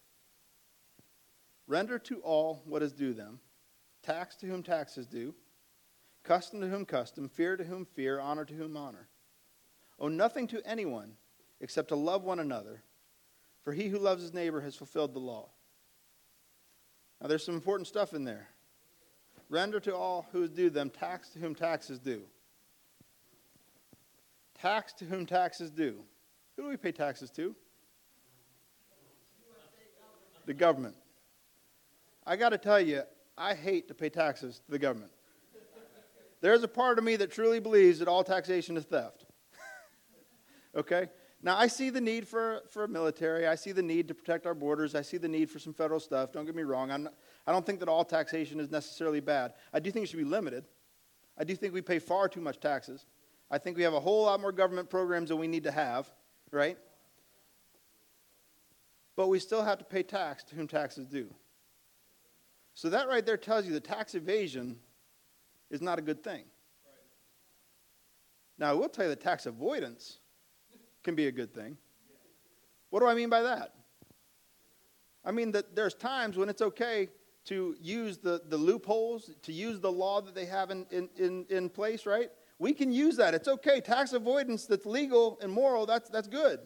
Render 1.67 1.99
to 1.99 2.19
all 2.19 2.61
what 2.65 2.83
is 2.83 2.93
due 2.93 3.13
them, 3.13 3.39
tax 4.03 4.35
to 4.37 4.45
whom 4.45 4.63
tax 4.63 4.97
is 4.97 5.07
due, 5.07 5.33
custom 6.23 6.61
to 6.61 6.67
whom 6.67 6.85
custom, 6.85 7.27
fear 7.27 7.57
to 7.57 7.63
whom 7.63 7.85
fear, 7.85 8.19
honor 8.19 8.45
to 8.45 8.53
whom 8.53 8.77
honor. 8.77 9.07
Owe 9.99 10.07
nothing 10.07 10.47
to 10.47 10.65
anyone 10.65 11.13
except 11.59 11.89
to 11.89 11.95
love 11.95 12.23
one 12.23 12.39
another, 12.39 12.83
for 13.63 13.73
he 13.73 13.89
who 13.89 13.97
loves 13.97 14.21
his 14.21 14.33
neighbor 14.33 14.61
has 14.61 14.75
fulfilled 14.75 15.13
the 15.13 15.19
law. 15.19 15.49
Now, 17.19 17.27
there's 17.27 17.43
some 17.43 17.55
important 17.55 17.87
stuff 17.87 18.13
in 18.13 18.23
there. 18.23 18.47
Render 19.49 19.79
to 19.81 19.95
all 19.95 20.27
who 20.31 20.43
is 20.43 20.51
due 20.51 20.69
them, 20.69 20.89
tax 20.89 21.29
to 21.29 21.39
whom 21.39 21.55
tax 21.55 21.89
is 21.89 21.99
due. 21.99 22.21
Tax 24.53 24.93
to 24.93 25.05
whom 25.05 25.25
tax 25.25 25.59
is 25.59 25.71
due. 25.71 26.03
Who 26.59 26.65
do 26.65 26.71
we 26.71 26.75
pay 26.75 26.91
taxes 26.91 27.31
to? 27.31 27.55
The 30.45 30.53
government. 30.53 30.93
I 32.27 32.35
got 32.35 32.49
to 32.49 32.57
tell 32.57 32.81
you, 32.81 33.03
I 33.37 33.53
hate 33.53 33.87
to 33.87 33.93
pay 33.93 34.09
taxes 34.09 34.59
to 34.65 34.71
the 34.71 34.77
government. 34.77 35.13
There's 36.41 36.61
a 36.61 36.67
part 36.67 36.97
of 36.97 37.05
me 37.05 37.15
that 37.15 37.31
truly 37.31 37.61
believes 37.61 37.99
that 37.99 38.09
all 38.09 38.25
taxation 38.25 38.75
is 38.75 38.83
theft. 38.83 39.23
okay? 40.75 41.07
Now, 41.41 41.57
I 41.57 41.67
see 41.67 41.89
the 41.91 42.01
need 42.01 42.27
for, 42.27 42.63
for 42.69 42.83
a 42.83 42.89
military. 42.89 43.47
I 43.47 43.55
see 43.55 43.71
the 43.71 43.81
need 43.81 44.09
to 44.09 44.13
protect 44.13 44.45
our 44.45 44.53
borders. 44.53 44.95
I 44.95 45.01
see 45.01 45.15
the 45.15 45.29
need 45.29 45.49
for 45.49 45.59
some 45.59 45.73
federal 45.73 46.01
stuff. 46.01 46.33
Don't 46.33 46.45
get 46.45 46.55
me 46.55 46.63
wrong. 46.63 46.91
I'm 46.91 47.03
not, 47.03 47.13
I 47.47 47.53
don't 47.53 47.65
think 47.65 47.79
that 47.79 47.87
all 47.87 48.03
taxation 48.03 48.59
is 48.59 48.69
necessarily 48.69 49.21
bad. 49.21 49.53
I 49.71 49.79
do 49.79 49.91
think 49.91 50.03
it 50.03 50.09
should 50.09 50.17
be 50.17 50.25
limited. 50.25 50.65
I 51.37 51.45
do 51.45 51.55
think 51.55 51.73
we 51.73 51.81
pay 51.81 51.99
far 51.99 52.27
too 52.27 52.41
much 52.41 52.59
taxes. 52.59 53.05
I 53.49 53.59
think 53.59 53.77
we 53.77 53.83
have 53.83 53.93
a 53.93 53.99
whole 54.01 54.23
lot 54.23 54.41
more 54.41 54.51
government 54.51 54.89
programs 54.89 55.29
than 55.29 55.39
we 55.39 55.47
need 55.47 55.63
to 55.63 55.71
have, 55.71 56.11
right? 56.51 56.77
But 59.15 59.27
we 59.27 59.39
still 59.39 59.63
have 59.63 59.77
to 59.79 59.85
pay 59.85 60.03
tax 60.03 60.43
to 60.45 60.55
whom 60.55 60.67
taxes 60.67 61.05
due. 61.05 61.33
So 62.73 62.89
that 62.89 63.09
right 63.09 63.25
there 63.25 63.37
tells 63.37 63.65
you 63.65 63.73
that 63.73 63.83
tax 63.83 64.15
evasion 64.15 64.77
is 65.69 65.81
not 65.81 65.99
a 65.99 66.01
good 66.01 66.23
thing. 66.23 66.45
Now, 68.57 68.69
I 68.69 68.73
will 68.73 68.89
tell 68.89 69.05
you 69.05 69.09
that 69.09 69.21
tax 69.21 69.45
avoidance 69.45 70.19
can 71.03 71.15
be 71.15 71.27
a 71.27 71.31
good 71.31 71.53
thing. 71.53 71.77
What 72.89 73.01
do 73.01 73.07
I 73.07 73.13
mean 73.13 73.29
by 73.29 73.41
that? 73.41 73.73
I 75.23 75.31
mean 75.31 75.51
that 75.51 75.75
there's 75.75 75.93
times 75.93 76.37
when 76.37 76.49
it's 76.49 76.61
okay 76.61 77.09
to 77.45 77.75
use 77.81 78.17
the, 78.17 78.41
the 78.47 78.57
loopholes, 78.57 79.31
to 79.43 79.51
use 79.51 79.79
the 79.79 79.91
law 79.91 80.21
that 80.21 80.35
they 80.35 80.45
have 80.45 80.71
in, 80.71 80.85
in, 80.91 81.09
in, 81.17 81.45
in 81.49 81.69
place, 81.69 82.05
right? 82.05 82.31
We 82.59 82.73
can 82.73 82.91
use 82.91 83.15
that. 83.15 83.33
It's 83.33 83.47
okay. 83.47 83.79
Tax 83.79 84.13
avoidance 84.13 84.65
that's 84.65 84.85
legal 84.85 85.39
and 85.41 85.51
moral, 85.51 85.85
that's, 85.85 86.09
that's 86.09 86.27
good. 86.27 86.59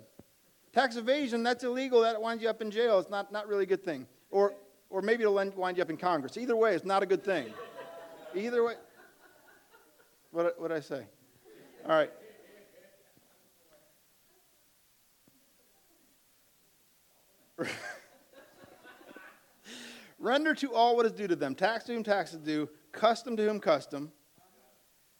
Tax 0.73 0.95
evasion, 0.95 1.43
that's 1.43 1.63
illegal. 1.63 2.01
That 2.01 2.19
winds 2.19 2.41
you 2.41 2.49
up 2.49 2.61
in 2.61 2.71
jail. 2.71 2.97
It's 2.99 3.11
not, 3.11 3.31
not 3.31 3.47
really 3.47 3.63
a 3.63 3.67
good 3.67 3.83
thing. 3.83 4.07
Or, 4.31 4.55
or 4.89 5.03
maybe 5.03 5.21
it'll 5.21 5.35
wind 5.35 5.77
you 5.77 5.83
up 5.83 5.91
in 5.91 5.97
Congress. 5.97 6.35
Either 6.35 6.55
way, 6.55 6.73
it's 6.73 6.83
not 6.83 7.03
a 7.03 7.05
good 7.05 7.23
thing. 7.23 7.53
Either 8.35 8.63
way. 8.63 8.73
What 10.31 10.59
what 10.59 10.71
I 10.71 10.79
say? 10.79 11.05
All 11.87 11.91
right. 11.91 12.09
Render 20.17 20.55
to 20.55 20.73
all 20.73 20.95
what 20.95 21.05
is 21.05 21.11
due 21.11 21.27
to 21.27 21.35
them. 21.35 21.53
Tax 21.53 21.83
to 21.85 21.93
whom 21.93 22.03
tax 22.03 22.33
is 22.33 22.39
due. 22.39 22.67
Custom 22.91 23.37
to 23.37 23.43
whom 23.47 23.59
custom. 23.59 24.11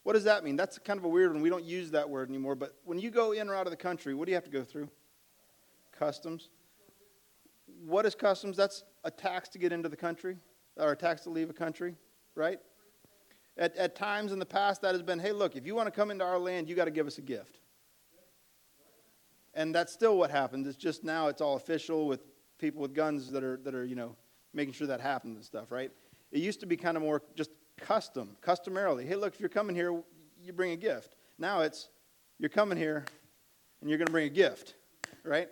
What 0.04 0.14
does 0.14 0.26
that 0.26 0.43
mean? 0.43 0.56
That's 0.56 0.78
kind 0.80 0.99
of 0.99 1.06
a 1.06 1.10
weird 1.10 1.32
one. 1.32 1.41
We 1.41 1.49
don't 1.49 1.64
use 1.64 1.91
that 1.91 2.10
word 2.10 2.30
anymore. 2.30 2.56
But 2.56 2.76
when 2.84 2.99
you 2.99 3.10
go 3.10 3.32
in 3.32 3.49
or 3.49 3.56
out 3.56 3.66
of 3.68 3.72
the 3.72 3.78
country, 3.78 4.14
what 4.14 4.26
do 4.26 4.32
you 4.32 4.36
have 4.36 4.43
to 4.43 4.51
go 4.51 4.64
through? 4.64 4.89
Customs. 5.97 6.49
What 7.86 8.06
is 8.06 8.14
customs? 8.14 8.58
That's 8.58 8.84
a 9.04 9.12
tax 9.12 9.49
to 9.49 9.60
get 9.60 9.72
into 9.72 9.89
the 9.89 9.95
country 9.95 10.38
or 10.78 10.91
a 10.91 10.95
tax 10.95 11.22
to 11.22 11.30
leave 11.30 11.49
a 11.49 11.54
country, 11.54 11.95
right? 12.36 12.60
At, 13.58 13.76
at 13.78 13.95
times 13.95 14.32
in 14.32 14.39
the 14.39 14.45
past, 14.45 14.82
that 14.82 14.93
has 14.93 15.01
been 15.01 15.20
hey, 15.20 15.32
look, 15.32 15.56
if 15.56 15.66
you 15.66 15.76
want 15.76 15.88
to 15.88 15.91
come 15.91 16.12
into 16.12 16.26
our 16.26 16.39
land, 16.39 16.68
you 16.68 16.76
got 16.76 16.86
to 16.86 16.91
give 16.91 17.08
us 17.08 17.18
a 17.18 17.22
gift. 17.22 17.60
And 19.54 19.74
that's 19.74 19.93
still 19.93 20.18
what 20.18 20.32
happens. 20.32 20.68
It's 20.68 20.78
just 20.78 21.04
now 21.04 21.28
it's 21.28 21.41
all 21.41 21.56
official 21.56 22.08
with 22.08 22.22
people 22.58 22.82
with 22.82 22.93
guns 22.93 23.32
that 23.32 23.43
are, 23.43 23.58
that 23.64 23.76
are 23.76 23.86
you 23.86 23.95
know, 23.95 24.16
making 24.54 24.74
sure 24.74 24.88
that 24.88 24.99
happens 24.99 25.36
and 25.36 25.45
stuff, 25.45 25.72
right? 25.72 25.91
It 26.32 26.41
used 26.41 26.60
to 26.62 26.66
be 26.66 26.76
kind 26.76 26.97
of 26.97 27.04
more 27.04 27.22
just 27.36 27.51
custom, 27.78 28.38
customarily. 28.41 29.05
Hey, 29.05 29.15
look, 29.15 29.34
if 29.34 29.39
you're 29.39 29.49
coming 29.49 29.76
here, 29.76 30.01
you 30.41 30.53
bring 30.53 30.71
a 30.71 30.78
gift. 30.78 31.15
Now 31.38 31.61
it's 31.61 31.89
you're 32.39 32.49
coming 32.49 32.78
here 32.78 33.05
and 33.82 33.89
you're 33.89 33.97
going 33.97 34.07
to 34.07 34.11
bring 34.11 34.28
a 34.28 34.34
gift, 34.34 34.76
right? 35.24 35.49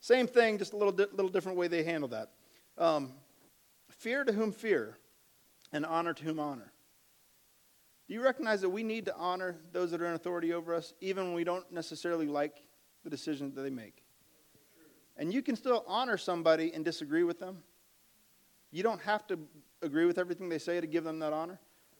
Same 0.00 0.26
thing, 0.26 0.58
just 0.58 0.72
a 0.72 0.76
little, 0.76 0.92
di- 0.92 1.06
little 1.12 1.30
different 1.30 1.58
way 1.58 1.68
they 1.68 1.84
handle 1.84 2.08
that. 2.08 2.30
Um, 2.78 3.12
fear 3.88 4.24
to 4.24 4.32
whom 4.32 4.52
fear, 4.52 4.98
and 5.72 5.86
honor 5.86 6.12
to 6.12 6.24
whom 6.24 6.38
honor. 6.38 6.72
Do 8.08 8.14
you 8.14 8.22
recognize 8.22 8.60
that 8.60 8.68
we 8.68 8.82
need 8.82 9.06
to 9.06 9.16
honor 9.16 9.56
those 9.72 9.90
that 9.92 10.02
are 10.02 10.06
in 10.06 10.14
authority 10.14 10.52
over 10.52 10.74
us, 10.74 10.92
even 11.00 11.26
when 11.26 11.34
we 11.34 11.44
don't 11.44 11.70
necessarily 11.72 12.26
like 12.26 12.62
the 13.04 13.10
decisions 13.10 13.54
that 13.54 13.62
they 13.62 13.70
make? 13.70 14.02
And 15.16 15.32
you 15.32 15.42
can 15.42 15.56
still 15.56 15.84
honor 15.86 16.16
somebody 16.16 16.72
and 16.74 16.84
disagree 16.84 17.22
with 17.22 17.38
them. 17.38 17.62
You 18.70 18.82
don't 18.82 19.00
have 19.02 19.26
to 19.28 19.38
agree 19.82 20.06
with 20.06 20.18
everything 20.18 20.48
they 20.48 20.58
say 20.58 20.80
to 20.80 20.86
give 20.86 21.04
them 21.04 21.18
that 21.18 21.32
honor. 21.32 21.58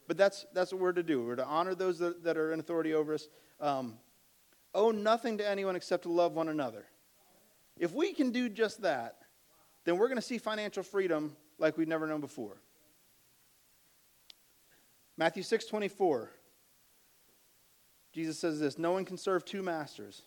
But 0.08 0.16
that's, 0.16 0.46
that's 0.52 0.72
what 0.72 0.80
we're 0.80 0.92
to 0.92 1.02
do. 1.02 1.24
We're 1.24 1.36
to 1.36 1.46
honor 1.46 1.74
those 1.74 1.98
that, 1.98 2.24
that 2.24 2.36
are 2.36 2.52
in 2.52 2.60
authority 2.60 2.94
over 2.94 3.14
us. 3.14 3.28
Um, 3.60 3.98
owe 4.74 4.90
nothing 4.90 5.38
to 5.38 5.48
anyone 5.48 5.76
except 5.76 6.04
to 6.04 6.10
love 6.10 6.32
one 6.32 6.48
another. 6.48 6.86
If 7.78 7.92
we 7.92 8.12
can 8.12 8.30
do 8.30 8.48
just 8.48 8.82
that, 8.82 9.16
then 9.84 9.96
we're 9.96 10.08
going 10.08 10.18
to 10.18 10.22
see 10.22 10.38
financial 10.38 10.82
freedom 10.82 11.36
like 11.58 11.76
we've 11.76 11.88
never 11.88 12.06
known 12.06 12.20
before. 12.20 12.56
Matthew 15.16 15.42
6 15.42 15.66
24. 15.66 16.30
Jesus 18.12 18.38
says 18.38 18.60
this 18.60 18.78
No 18.78 18.92
one 18.92 19.04
can 19.04 19.16
serve 19.16 19.44
two 19.44 19.62
masters, 19.62 20.22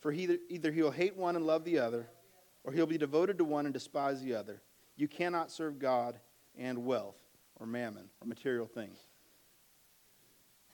for 0.00 0.12
he, 0.12 0.38
either 0.48 0.70
he 0.70 0.82
will 0.82 0.90
hate 0.90 1.16
one 1.16 1.36
and 1.36 1.46
love 1.46 1.64
the 1.64 1.78
other, 1.78 2.08
or 2.64 2.72
he'll 2.72 2.86
be 2.86 2.98
devoted 2.98 3.38
to 3.38 3.44
one 3.44 3.66
and 3.66 3.74
despise 3.74 4.22
the 4.22 4.34
other. 4.34 4.62
You 4.96 5.08
cannot 5.08 5.50
serve 5.50 5.78
God 5.78 6.18
and 6.56 6.84
wealth, 6.84 7.20
or 7.60 7.66
mammon, 7.66 8.08
or 8.20 8.26
material 8.26 8.66
things. 8.66 8.98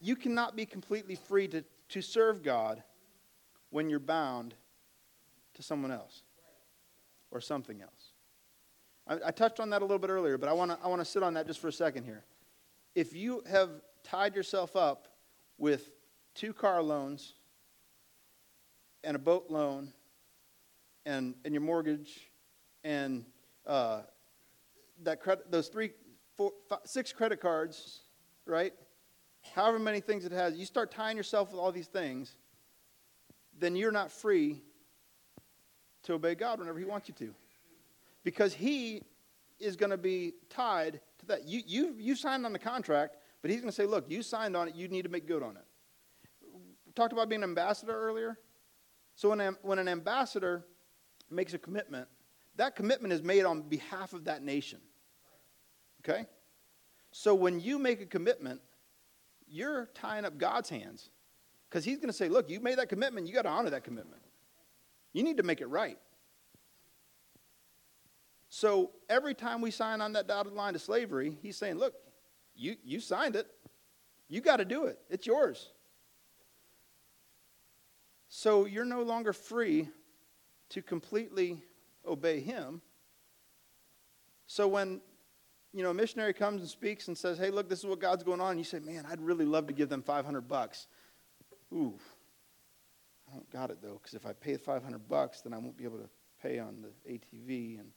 You 0.01 0.17
cannot 0.17 0.57
be 0.57 0.67
completely 0.67 1.15
free 1.15 1.49
to, 1.49 1.65
to 1.91 2.03
serve 2.03 2.43
God 2.43 2.83
when 3.71 3.89
you're 3.89 4.01
bound 4.01 4.55
to 5.55 5.63
someone 5.63 5.91
else 5.91 6.23
or 7.31 7.41
something 7.41 7.81
else. 7.81 8.13
I, 9.07 9.29
I 9.29 9.31
touched 9.31 9.61
on 9.61 9.71
that 9.71 9.83
a 9.83 9.85
little 9.85 9.99
bit 9.99 10.11
earlier, 10.11 10.39
but 10.39 10.49
I 10.49 10.53
want 10.53 10.71
to 10.71 10.79
I 10.83 10.89
wanna 10.89 11.05
sit 11.05 11.23
on 11.23 11.35
that 11.35 11.47
just 11.47 11.61
for 11.61 11.69
a 11.69 11.73
second 11.73 12.05
here. 12.05 12.25
If 12.95 13.15
you 13.15 13.43
have 13.51 13.71
tied 14.05 14.35
yourself 14.35 14.77
up 14.77 15.09
with 15.59 15.91
two 16.35 16.53
car 16.53 16.83
loans 16.83 17.35
and 19.05 19.17
a 19.17 19.19
boat 19.19 19.47
loan 19.49 19.93
and, 21.07 21.35
and 21.45 21.55
your 21.55 21.63
mortgage 21.63 22.31
and 22.85 23.25
uh, 23.67 24.03
that 25.05 25.21
credit, 25.21 25.51
those 25.51 25.69
three, 25.69 25.91
four, 26.37 26.53
five, 26.69 26.81
six 26.85 27.13
credit 27.13 27.41
cards, 27.41 28.01
right? 28.47 28.73
However 29.55 29.79
many 29.79 30.01
things 30.01 30.25
it 30.25 30.33
has, 30.33 30.57
you 30.57 30.65
start 30.65 30.91
tying 30.91 31.17
yourself 31.17 31.51
with 31.51 31.61
all 31.61 31.73
these 31.73 31.89
things, 31.89 32.37
then 33.59 33.77
you're 33.77 33.93
not 33.93 34.11
free 34.11 34.63
to 36.05 36.15
obey 36.15 36.35
God 36.35 36.59
whenever 36.59 36.79
He 36.79 36.85
wants 36.85 37.09
you 37.09 37.15
to. 37.15 37.35
Because 38.25 38.55
He 38.55 39.03
is 39.59 39.77
going 39.77 39.91
to 39.91 39.99
be 39.99 40.35
tied 40.49 41.01
to 41.19 41.27
that. 41.27 41.47
You, 41.47 41.63
you, 41.67 41.95
you 41.99 42.17
signed 42.17 42.47
on 42.47 42.53
the 42.53 42.59
contract, 42.59 43.17
but 43.41 43.51
He's 43.51 43.61
going 43.61 43.71
to 43.71 43.75
say, 43.75 43.87
look, 43.87 44.11
you 44.11 44.23
signed 44.23 44.57
on 44.57 44.69
it, 44.69 44.75
you 44.75 44.89
need 44.89 45.03
to 45.03 45.09
make 45.09 45.27
good 45.27 45.43
on 45.43 45.57
it. 45.57 45.65
We 46.87 46.93
talked 46.95 47.13
about 47.13 47.29
being 47.29 47.43
an 47.43 47.49
ambassador 47.49 47.95
earlier. 47.95 48.39
So 49.15 49.29
when, 49.29 49.57
when 49.63 49.79
an 49.79 49.89
ambassador 49.89 50.65
makes 51.31 51.55
a 51.55 51.59
commitment, 51.59 52.09
that 52.57 52.77
commitment 52.77 53.13
is 53.13 53.23
made 53.23 53.45
on 53.45 53.63
behalf 53.63 54.13
of 54.13 54.25
that 54.25 54.43
nation. 54.43 54.81
Okay? 56.05 56.27
So 57.11 57.35
when 57.35 57.61
you 57.61 57.79
make 57.79 58.01
a 58.01 58.07
commitment, 58.07 58.61
you're 59.49 59.89
tying 59.95 60.25
up 60.25 60.39
God's 60.39 60.69
hands. 60.69 61.11
Because 61.69 61.85
He's 61.85 61.99
going 61.99 62.09
to 62.09 62.15
say, 62.15 62.29
look, 62.29 62.51
you 62.51 62.61
made 62.61 62.79
that 62.79 62.89
commitment, 62.89 63.27
you 63.27 63.35
got 63.35 63.43
to 63.43 63.49
honor 63.49 63.71
that 63.71 63.85
commitment. 63.85 64.23
You 65.13 65.23
need 65.23 65.37
to 65.37 65.43
make 65.43 65.61
it 65.61 65.67
right. 65.67 65.99
So 68.49 68.91
every 69.09 69.35
time 69.35 69.63
we 69.63 69.71
sign 69.71 70.01
on 70.03 70.13
that 70.13 70.27
dotted 70.27 70.53
line 70.53 70.75
to 70.75 70.79
slavery, 70.79 71.39
he's 71.41 71.57
saying, 71.57 71.77
look, 71.77 71.95
you, 72.55 72.77
you 72.85 73.01
signed 73.01 73.35
it. 73.35 73.47
You 74.29 74.43
got 74.43 74.59
to 74.59 74.67
do 74.67 74.85
it. 74.85 74.99
It's 75.09 75.27
yours. 75.27 75.71
So 78.29 78.67
you're 78.67 78.85
no 78.85 79.03
longer 79.03 79.33
free 79.33 79.89
to 80.71 80.83
completely 80.83 81.63
obey 82.07 82.41
him. 82.41 82.83
So 84.47 84.69
when 84.69 85.01
you 85.73 85.83
know 85.83 85.91
a 85.91 85.95
missionary 85.95 86.35
comes 86.35 86.61
and 86.61 86.71
speaks 86.71 87.09
and 87.09 87.17
says, 87.17 87.39
"Hey, 87.39 87.51
look, 87.51 87.69
this 87.69 87.79
is 87.79 87.87
what 87.87 87.99
God's 87.99 88.23
going 88.23 88.41
on," 88.41 88.51
and 88.51 88.61
you 88.61 88.65
say, 88.65 88.79
"Man, 88.79 89.07
I'd 89.07 89.21
really 89.21 89.47
love 89.47 89.67
to 89.69 89.73
give 89.73 89.89
them 89.89 90.03
500 90.03 90.43
bucks." 90.43 90.87
Ooh, 91.73 91.99
I 93.31 93.35
don't 93.35 93.51
got 93.51 93.71
it 93.71 93.81
though, 93.81 93.95
because 93.95 94.15
if 94.15 94.27
I 94.27 94.35
pay 94.35 94.57
500 94.57 95.09
bucks, 95.09 95.41
then 95.41 95.55
I 95.55 95.59
won't 95.59 95.77
be 95.77 95.85
able 95.85 95.99
to 95.99 96.11
pay 96.43 96.59
on 96.59 96.83
the 96.83 96.93
ATV, 97.11 97.79
and 97.79 97.93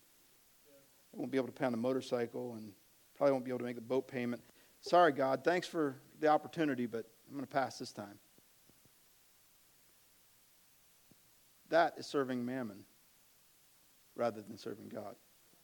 I 1.13 1.17
won't 1.17 1.31
be 1.31 1.37
able 1.37 1.47
to 1.47 1.53
pay 1.53 1.65
on 1.65 1.71
the 1.73 1.77
motorcycle, 1.77 2.55
and 2.55 2.73
probably 3.15 3.33
won't 3.33 3.45
be 3.45 3.51
able 3.51 3.59
to 3.59 3.65
make 3.65 3.75
the 3.75 3.81
boat 3.81 4.07
payment. 4.07 4.41
Sorry, 4.81 5.11
God, 5.11 5.43
thanks 5.43 5.67
for 5.67 5.95
the 6.19 6.27
opportunity, 6.27 6.85
but 6.85 7.05
I'm 7.27 7.33
going 7.33 7.45
to 7.45 7.51
pass 7.51 7.79
this 7.79 7.91
time. 7.91 8.19
That 11.69 11.97
is 11.97 12.05
serving 12.05 12.45
mammon 12.45 12.85
rather 14.15 14.41
than 14.41 14.57
serving 14.57 14.89
God 14.89 15.15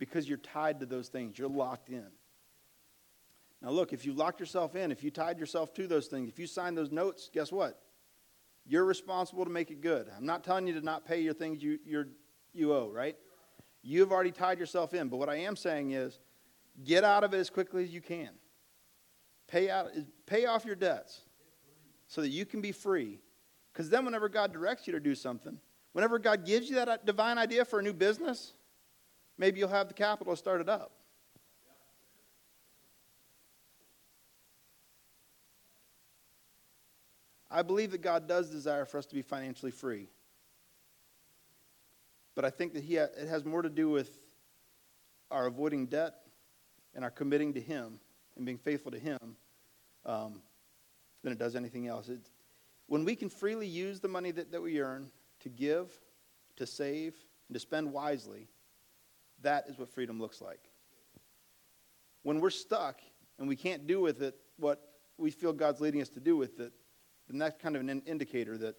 because 0.02 0.28
you're 0.28 0.38
tied 0.40 0.82
to 0.82 0.86
those 0.86 1.08
things. 1.08 1.40
You're 1.40 1.48
locked 1.48 1.88
in. 1.88 2.08
Now, 3.62 3.70
look, 3.70 3.94
if 3.94 4.06
you 4.06 4.12
locked 4.12 4.42
yourself 4.42 4.76
in, 4.76 4.92
if 4.92 5.04
you 5.04 5.12
tied 5.12 5.40
yourself 5.40 5.74
to 5.76 5.88
those 5.88 6.08
things, 6.08 6.28
if 6.28 6.40
you 6.40 6.48
signed 6.48 6.78
those 6.78 6.92
notes, 6.92 7.30
guess 7.32 7.52
what? 7.52 7.80
You're 8.66 8.86
responsible 8.86 9.46
to 9.46 9.52
make 9.52 9.72
it 9.72 9.80
good. 9.80 10.08
I'm 10.18 10.26
not 10.26 10.44
telling 10.44 10.68
you 10.68 10.74
to 10.74 10.82
not 10.82 11.06
pay 11.06 11.22
your 11.22 11.34
things 11.34 11.64
you, 11.64 11.80
you 12.54 12.74
owe, 12.74 12.90
right? 12.90 13.16
You've 13.84 14.12
already 14.12 14.32
tied 14.32 14.60
yourself 14.60 14.94
in. 14.94 15.08
But 15.08 15.18
what 15.18 15.30
I 15.30 15.36
am 15.36 15.56
saying 15.56 15.92
is, 15.92 16.20
Get 16.84 17.04
out 17.04 17.24
of 17.24 17.34
it 17.34 17.38
as 17.38 17.50
quickly 17.50 17.84
as 17.84 17.94
you 17.94 18.02
can. 18.02 18.30
Pay, 19.48 19.70
out, 19.70 19.90
pay 20.26 20.46
off 20.46 20.66
your 20.66 20.76
debts 20.76 21.22
so 22.08 22.22
that 22.22 22.30
you 22.30 22.46
can 22.46 22.62
be 22.62 22.72
free. 22.72 23.20
Because 23.72 23.90
then, 23.90 24.06
whenever 24.06 24.30
God 24.30 24.54
directs 24.54 24.88
you 24.88 24.94
to 24.94 25.00
do 25.00 25.16
something, 25.16 25.58
whenever 25.94 26.20
God 26.20 26.46
gives 26.46 26.70
you 26.70 26.76
that 26.76 26.90
uh, 26.90 26.98
divine 27.06 27.38
idea 27.38 27.66
for 27.66 27.80
a 27.80 27.84
new 27.84 27.94
business, 27.94 28.54
maybe 29.38 29.60
you'll 29.60 29.70
have 29.70 29.88
the 29.88 29.94
capital 29.94 30.34
to 30.34 30.38
start 30.38 30.62
it 30.62 30.70
up. 30.70 30.92
I 37.50 37.64
believe 37.64 37.92
that 37.92 38.02
God 38.02 38.28
does 38.28 38.50
desire 38.50 38.86
for 38.86 38.98
us 38.98 39.06
to 39.08 39.16
be 39.16 39.22
financially 39.22 39.72
free. 39.72 40.08
But 42.34 42.46
I 42.46 42.50
think 42.50 42.74
that 42.74 42.84
he 42.84 42.96
ha- 42.96 43.10
it 43.18 43.28
has 43.28 43.44
more 43.44 43.62
to 43.62 43.70
do 43.70 43.90
with 43.90 44.18
our 45.30 45.48
avoiding 45.48 45.88
debt 45.88 46.16
and 46.96 47.04
our 47.04 47.12
committing 47.12 47.54
to 47.54 47.62
Him 47.62 48.00
and 48.36 48.46
being 48.46 48.58
faithful 48.58 48.92
to 48.92 49.00
Him 49.00 49.20
um, 50.06 50.42
than 51.24 51.34
it 51.34 51.40
does 51.40 51.56
anything 51.56 51.88
else. 51.88 52.10
It's, 52.10 52.32
when 52.88 53.06
we 53.06 53.16
can 53.16 53.30
freely 53.30 53.68
use 53.68 54.00
the 54.00 54.08
money 54.08 54.32
that, 54.32 54.52
that 54.52 54.62
we 54.62 54.82
earn 54.82 55.10
to 55.42 55.50
give, 55.50 55.92
to 56.58 56.66
save, 56.66 57.16
and 57.48 57.54
to 57.54 57.60
spend 57.60 57.92
wisely, 57.92 58.48
that 59.42 59.66
is 59.68 59.78
what 59.78 59.90
freedom 59.90 60.20
looks 60.20 60.42
like. 60.42 60.60
When 62.24 62.40
we're 62.40 62.50
stuck 62.50 63.02
and 63.40 63.48
we 63.48 63.56
can't 63.56 63.88
do 63.88 64.02
with 64.02 64.22
it 64.22 64.36
what 64.58 64.82
we 65.18 65.32
feel 65.32 65.54
God's 65.54 65.82
leading 65.82 66.02
us 66.02 66.10
to 66.10 66.20
do 66.20 66.38
with 66.38 66.60
it, 66.60 66.74
then 67.28 67.38
that's 67.38 67.62
kind 67.62 67.76
of 67.76 67.82
an 67.82 68.02
indicator 68.06 68.58
that 68.58 68.76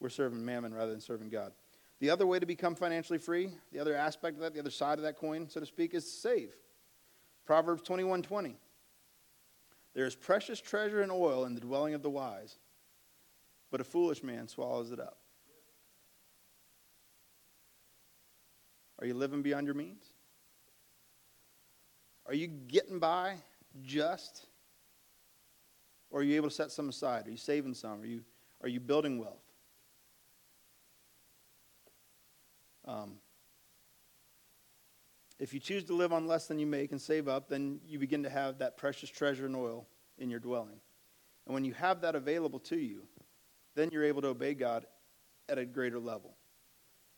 we're 0.00 0.08
serving 0.08 0.44
mammon 0.44 0.74
rather 0.74 0.90
than 0.90 1.00
serving 1.00 1.30
God. 1.30 1.52
The 2.00 2.10
other 2.10 2.26
way 2.26 2.38
to 2.38 2.46
become 2.46 2.74
financially 2.74 3.18
free, 3.18 3.50
the 3.72 3.78
other 3.78 3.94
aspect 3.94 4.36
of 4.36 4.42
that, 4.42 4.52
the 4.52 4.60
other 4.60 4.70
side 4.70 4.98
of 4.98 5.04
that 5.04 5.16
coin, 5.16 5.48
so 5.48 5.60
to 5.60 5.66
speak, 5.66 5.94
is 5.94 6.04
to 6.04 6.10
save. 6.10 6.50
Proverbs 7.46 7.82
21 7.82 8.22
20. 8.22 8.56
There 9.94 10.04
is 10.04 10.14
precious 10.14 10.60
treasure 10.60 11.00
and 11.00 11.10
oil 11.10 11.46
in 11.46 11.54
the 11.54 11.60
dwelling 11.60 11.94
of 11.94 12.02
the 12.02 12.10
wise, 12.10 12.58
but 13.70 13.80
a 13.80 13.84
foolish 13.84 14.22
man 14.22 14.46
swallows 14.46 14.92
it 14.92 15.00
up. 15.00 15.16
Are 18.98 19.06
you 19.06 19.14
living 19.14 19.42
beyond 19.42 19.66
your 19.66 19.74
means? 19.74 20.10
Are 22.26 22.34
you 22.34 22.46
getting 22.46 22.98
by 22.98 23.36
just? 23.82 24.46
Or 26.10 26.20
are 26.20 26.22
you 26.22 26.36
able 26.36 26.48
to 26.48 26.54
set 26.54 26.70
some 26.70 26.88
aside? 26.88 27.26
Are 27.26 27.30
you 27.30 27.36
saving 27.36 27.74
some? 27.74 28.00
Are 28.00 28.06
you, 28.06 28.22
are 28.62 28.68
you 28.68 28.80
building 28.80 29.18
wealth? 29.18 29.42
Um, 32.86 33.14
if 35.38 35.52
you 35.52 35.60
choose 35.60 35.84
to 35.84 35.94
live 35.94 36.12
on 36.12 36.26
less 36.26 36.46
than 36.46 36.58
you 36.58 36.66
make 36.66 36.92
and 36.92 37.00
save 37.00 37.28
up, 37.28 37.48
then 37.48 37.80
you 37.84 37.98
begin 37.98 38.22
to 38.22 38.30
have 38.30 38.58
that 38.58 38.76
precious 38.76 39.10
treasure 39.10 39.46
and 39.46 39.56
oil 39.56 39.86
in 40.18 40.30
your 40.30 40.40
dwelling. 40.40 40.80
And 41.46 41.54
when 41.54 41.64
you 41.64 41.74
have 41.74 42.00
that 42.00 42.14
available 42.14 42.58
to 42.60 42.76
you, 42.76 43.02
then 43.74 43.90
you're 43.92 44.04
able 44.04 44.22
to 44.22 44.28
obey 44.28 44.54
God 44.54 44.86
at 45.48 45.58
a 45.58 45.66
greater 45.66 45.98
level. 45.98 46.36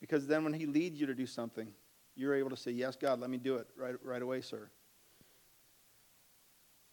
Because 0.00 0.26
then 0.26 0.44
when 0.44 0.52
He 0.52 0.66
leads 0.66 1.00
you 1.00 1.06
to 1.06 1.14
do 1.14 1.26
something, 1.26 1.68
you're 2.14 2.34
able 2.34 2.50
to 2.50 2.56
say, 2.56 2.70
Yes, 2.70 2.96
God, 2.96 3.20
let 3.20 3.30
me 3.30 3.38
do 3.38 3.56
it 3.56 3.66
right, 3.76 3.94
right 4.02 4.22
away, 4.22 4.40
sir. 4.40 4.68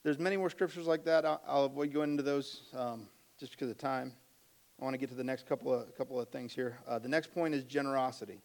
There's 0.03 0.19
many 0.19 0.37
more 0.37 0.51
scriptures 0.51 0.85
like 0.85 1.03
that. 1.05 1.25
I'll, 1.25 1.41
I'll 1.47 1.65
avoid 1.65 1.91
going 1.91 2.11
into 2.11 2.23
those 2.23 2.61
um, 2.77 3.07
just 3.39 3.51
because 3.51 3.71
of 3.71 3.77
time. 3.77 4.13
I 4.79 4.83
want 4.83 4.93
to 4.93 4.97
get 4.97 5.09
to 5.09 5.15
the 5.15 5.23
next 5.23 5.47
couple 5.47 5.73
of, 5.73 5.95
couple 5.97 6.19
of 6.19 6.29
things 6.29 6.53
here. 6.53 6.77
Uh, 6.87 6.99
the 6.99 7.07
next 7.07 7.33
point 7.33 7.55
is 7.55 7.63
generosity. 7.63 8.39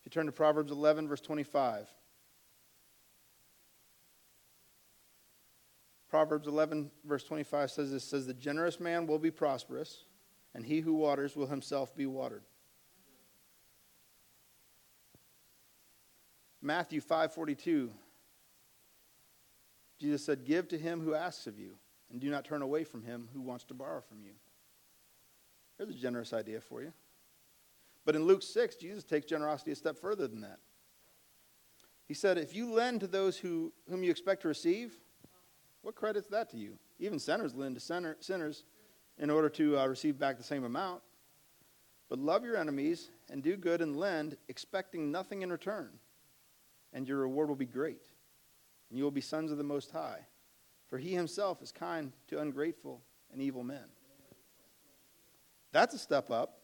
If 0.00 0.04
you 0.04 0.10
turn 0.10 0.26
to 0.26 0.32
Proverbs 0.32 0.70
11, 0.72 1.08
verse 1.08 1.20
25. 1.20 1.86
Proverbs 6.08 6.48
11, 6.48 6.90
verse 7.04 7.24
25 7.24 7.70
says 7.70 7.92
this 7.92 8.04
says, 8.04 8.26
The 8.26 8.34
generous 8.34 8.80
man 8.80 9.06
will 9.06 9.18
be 9.18 9.30
prosperous, 9.30 10.04
and 10.58 10.66
he 10.66 10.80
who 10.80 10.92
waters 10.92 11.36
will 11.36 11.46
himself 11.46 11.94
be 11.94 12.04
watered. 12.04 12.42
Matthew 16.60 17.00
5:42 17.00 17.92
Jesus 20.00 20.24
said, 20.24 20.44
"Give 20.44 20.66
to 20.66 20.76
him 20.76 21.00
who 21.00 21.14
asks 21.14 21.46
of 21.46 21.60
you, 21.60 21.78
and 22.10 22.20
do 22.20 22.28
not 22.28 22.44
turn 22.44 22.62
away 22.62 22.82
from 22.82 23.04
him 23.04 23.28
who 23.32 23.40
wants 23.40 23.64
to 23.66 23.74
borrow 23.74 24.00
from 24.00 24.20
you." 24.20 24.34
There's 25.76 25.90
a 25.90 25.94
generous 25.94 26.32
idea 26.32 26.60
for 26.60 26.82
you. 26.82 26.92
But 28.04 28.16
in 28.16 28.24
Luke 28.24 28.42
6, 28.42 28.74
Jesus 28.74 29.04
takes 29.04 29.26
generosity 29.26 29.70
a 29.70 29.76
step 29.76 29.96
further 29.96 30.26
than 30.26 30.40
that. 30.40 30.58
He 32.08 32.14
said, 32.14 32.36
If 32.36 32.52
you 32.52 32.72
lend 32.72 32.98
to 33.02 33.06
those 33.06 33.38
who, 33.38 33.72
whom 33.88 34.02
you 34.02 34.10
expect 34.10 34.42
to 34.42 34.48
receive, 34.48 34.98
what 35.82 35.94
credits 35.94 36.26
that 36.28 36.50
to 36.50 36.56
you? 36.56 36.80
Even 36.98 37.20
sinners 37.20 37.54
lend 37.54 37.76
to 37.76 37.80
sinner, 37.80 38.16
sinners 38.18 38.64
in 39.18 39.30
order 39.30 39.48
to 39.48 39.78
uh, 39.78 39.86
receive 39.86 40.18
back 40.18 40.38
the 40.38 40.44
same 40.44 40.64
amount. 40.64 41.02
But 42.08 42.18
love 42.18 42.44
your 42.44 42.56
enemies 42.56 43.10
and 43.30 43.42
do 43.42 43.56
good 43.56 43.80
and 43.80 43.96
lend, 43.96 44.36
expecting 44.48 45.10
nothing 45.10 45.42
in 45.42 45.50
return. 45.50 45.90
And 46.92 47.06
your 47.06 47.18
reward 47.18 47.48
will 47.48 47.56
be 47.56 47.66
great. 47.66 48.02
And 48.88 48.98
you 48.98 49.04
will 49.04 49.10
be 49.10 49.20
sons 49.20 49.50
of 49.50 49.58
the 49.58 49.64
Most 49.64 49.90
High. 49.90 50.20
For 50.86 50.96
he 50.96 51.12
himself 51.12 51.62
is 51.62 51.70
kind 51.70 52.12
to 52.28 52.40
ungrateful 52.40 53.02
and 53.30 53.42
evil 53.42 53.62
men. 53.62 53.84
That's 55.70 55.94
a 55.94 55.98
step 55.98 56.30
up. 56.30 56.60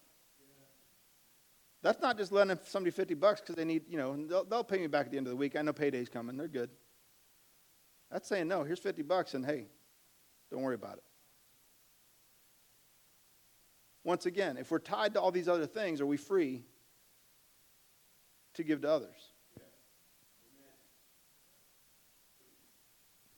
That's 1.83 2.01
not 2.01 2.17
just 2.17 2.33
lending 2.33 2.59
somebody 2.65 2.91
50 2.91 3.13
bucks 3.13 3.43
because 3.43 3.57
they 3.57 3.67
need, 3.67 3.83
you 3.91 3.99
know, 3.99 4.17
they'll, 4.27 4.45
they'll 4.45 4.65
pay 4.65 4.79
me 4.79 4.87
back 4.87 5.05
at 5.07 5.13
the 5.13 5.19
end 5.19 5.27
of 5.27 5.33
the 5.33 5.37
week. 5.37 5.55
I 5.55 5.61
know 5.61 5.75
payday's 5.75 6.09
coming. 6.09 6.39
They're 6.39 6.49
good. 6.49 6.71
That's 8.11 8.27
saying, 8.27 8.49
no, 8.49 8.63
here's 8.63 8.79
50 8.79 9.03
bucks 9.03 9.35
and 9.35 9.45
hey, 9.45 9.67
don't 10.51 10.63
worry 10.63 10.77
about 10.77 10.97
it. 10.97 11.03
Once 14.05 14.27
again, 14.27 14.59
if 14.59 14.71
we're 14.71 14.79
tied 14.79 15.15
to 15.15 15.21
all 15.21 15.31
these 15.31 15.49
other 15.49 15.67
things, 15.67 16.01
are 16.01 16.07
we 16.07 16.19
free 16.19 16.63
to 18.53 18.63
give 18.63 18.83
to 18.83 18.91
others? 18.91 19.33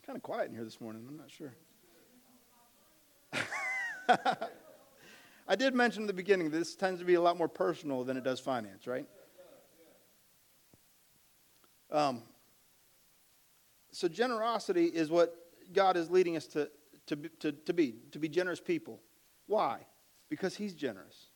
Kind 0.05 0.17
of 0.17 0.23
quiet 0.23 0.49
in 0.49 0.55
here 0.55 0.64
this 0.64 0.81
morning. 0.81 1.05
I'm 1.09 1.17
not 1.17 1.31
sure. 1.31 1.55
I 5.49 5.57
did 5.57 5.75
mention 5.75 6.03
in 6.03 6.07
the 6.07 6.12
beginning 6.12 6.51
this 6.51 6.75
tends 6.75 7.01
to 7.01 7.07
be 7.07 7.14
a 7.14 7.21
lot 7.21 7.37
more 7.37 7.49
personal 7.49 8.05
than 8.05 8.17
it 8.17 8.25
does 8.25 8.41
finance, 8.41 8.87
right? 8.87 9.07
Um, 11.91 12.23
so 13.93 14.09
generosity 14.09 14.87
is 14.87 15.11
what 15.11 15.35
God 15.73 15.97
is 15.97 16.11
leading 16.11 16.37
us 16.37 16.47
to, 16.49 16.69
to, 17.07 17.17
to, 17.41 17.53
to 17.53 17.73
be, 17.73 17.95
to 18.11 18.19
be 18.19 18.29
generous 18.29 18.61
people. 18.61 19.01
Why? 19.47 19.87
Because 20.29 20.57
He's 20.57 20.74
generous. 20.74 21.27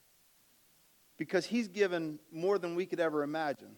Because 1.17 1.47
He's 1.47 1.69
given 1.69 2.19
more 2.33 2.59
than 2.59 2.75
we 2.75 2.87
could 2.87 3.01
ever 3.01 3.23
imagine. 3.23 3.77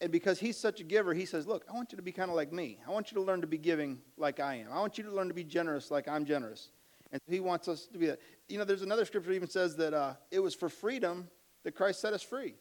And 0.00 0.12
because 0.12 0.38
He's 0.38 0.56
such 0.56 0.80
a 0.80 0.84
giver, 0.84 1.14
He 1.14 1.26
says, 1.26 1.46
Look, 1.46 1.64
I 1.70 1.74
want 1.74 1.92
you 1.92 1.96
to 1.96 2.02
be 2.02 2.12
kind 2.12 2.30
of 2.30 2.36
like 2.36 2.52
me. 2.52 2.78
I 2.86 2.90
want 2.90 3.10
you 3.10 3.16
to 3.16 3.22
learn 3.22 3.40
to 3.40 3.46
be 3.46 3.58
giving 3.58 3.98
like 4.16 4.40
I 4.40 4.56
am. 4.56 4.68
I 4.72 4.80
want 4.80 4.98
you 4.98 5.04
to 5.04 5.12
learn 5.12 5.28
to 5.28 5.34
be 5.34 5.44
generous 5.44 5.90
like 5.90 6.08
I'm 6.08 6.24
generous. 6.24 6.70
And 7.12 7.20
he 7.28 7.40
wants 7.40 7.68
us 7.68 7.86
to 7.86 7.98
be 7.98 8.06
that. 8.06 8.20
You 8.48 8.58
know, 8.58 8.64
there's 8.64 8.82
another 8.82 9.04
scripture 9.04 9.32
even 9.32 9.48
says 9.48 9.76
that 9.76 9.94
uh, 9.94 10.14
it 10.30 10.40
was 10.40 10.54
for 10.54 10.68
freedom 10.68 11.28
that 11.64 11.74
Christ 11.74 12.00
set 12.00 12.12
us 12.12 12.22
free. 12.22 12.54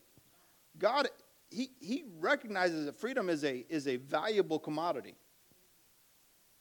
God, 0.77 1.07
he, 1.49 1.69
he 1.79 2.05
recognizes 2.19 2.85
that 2.85 2.95
freedom 2.95 3.29
is 3.29 3.43
a, 3.43 3.65
is 3.69 3.87
a 3.87 3.97
valuable 3.97 4.59
commodity. 4.59 5.15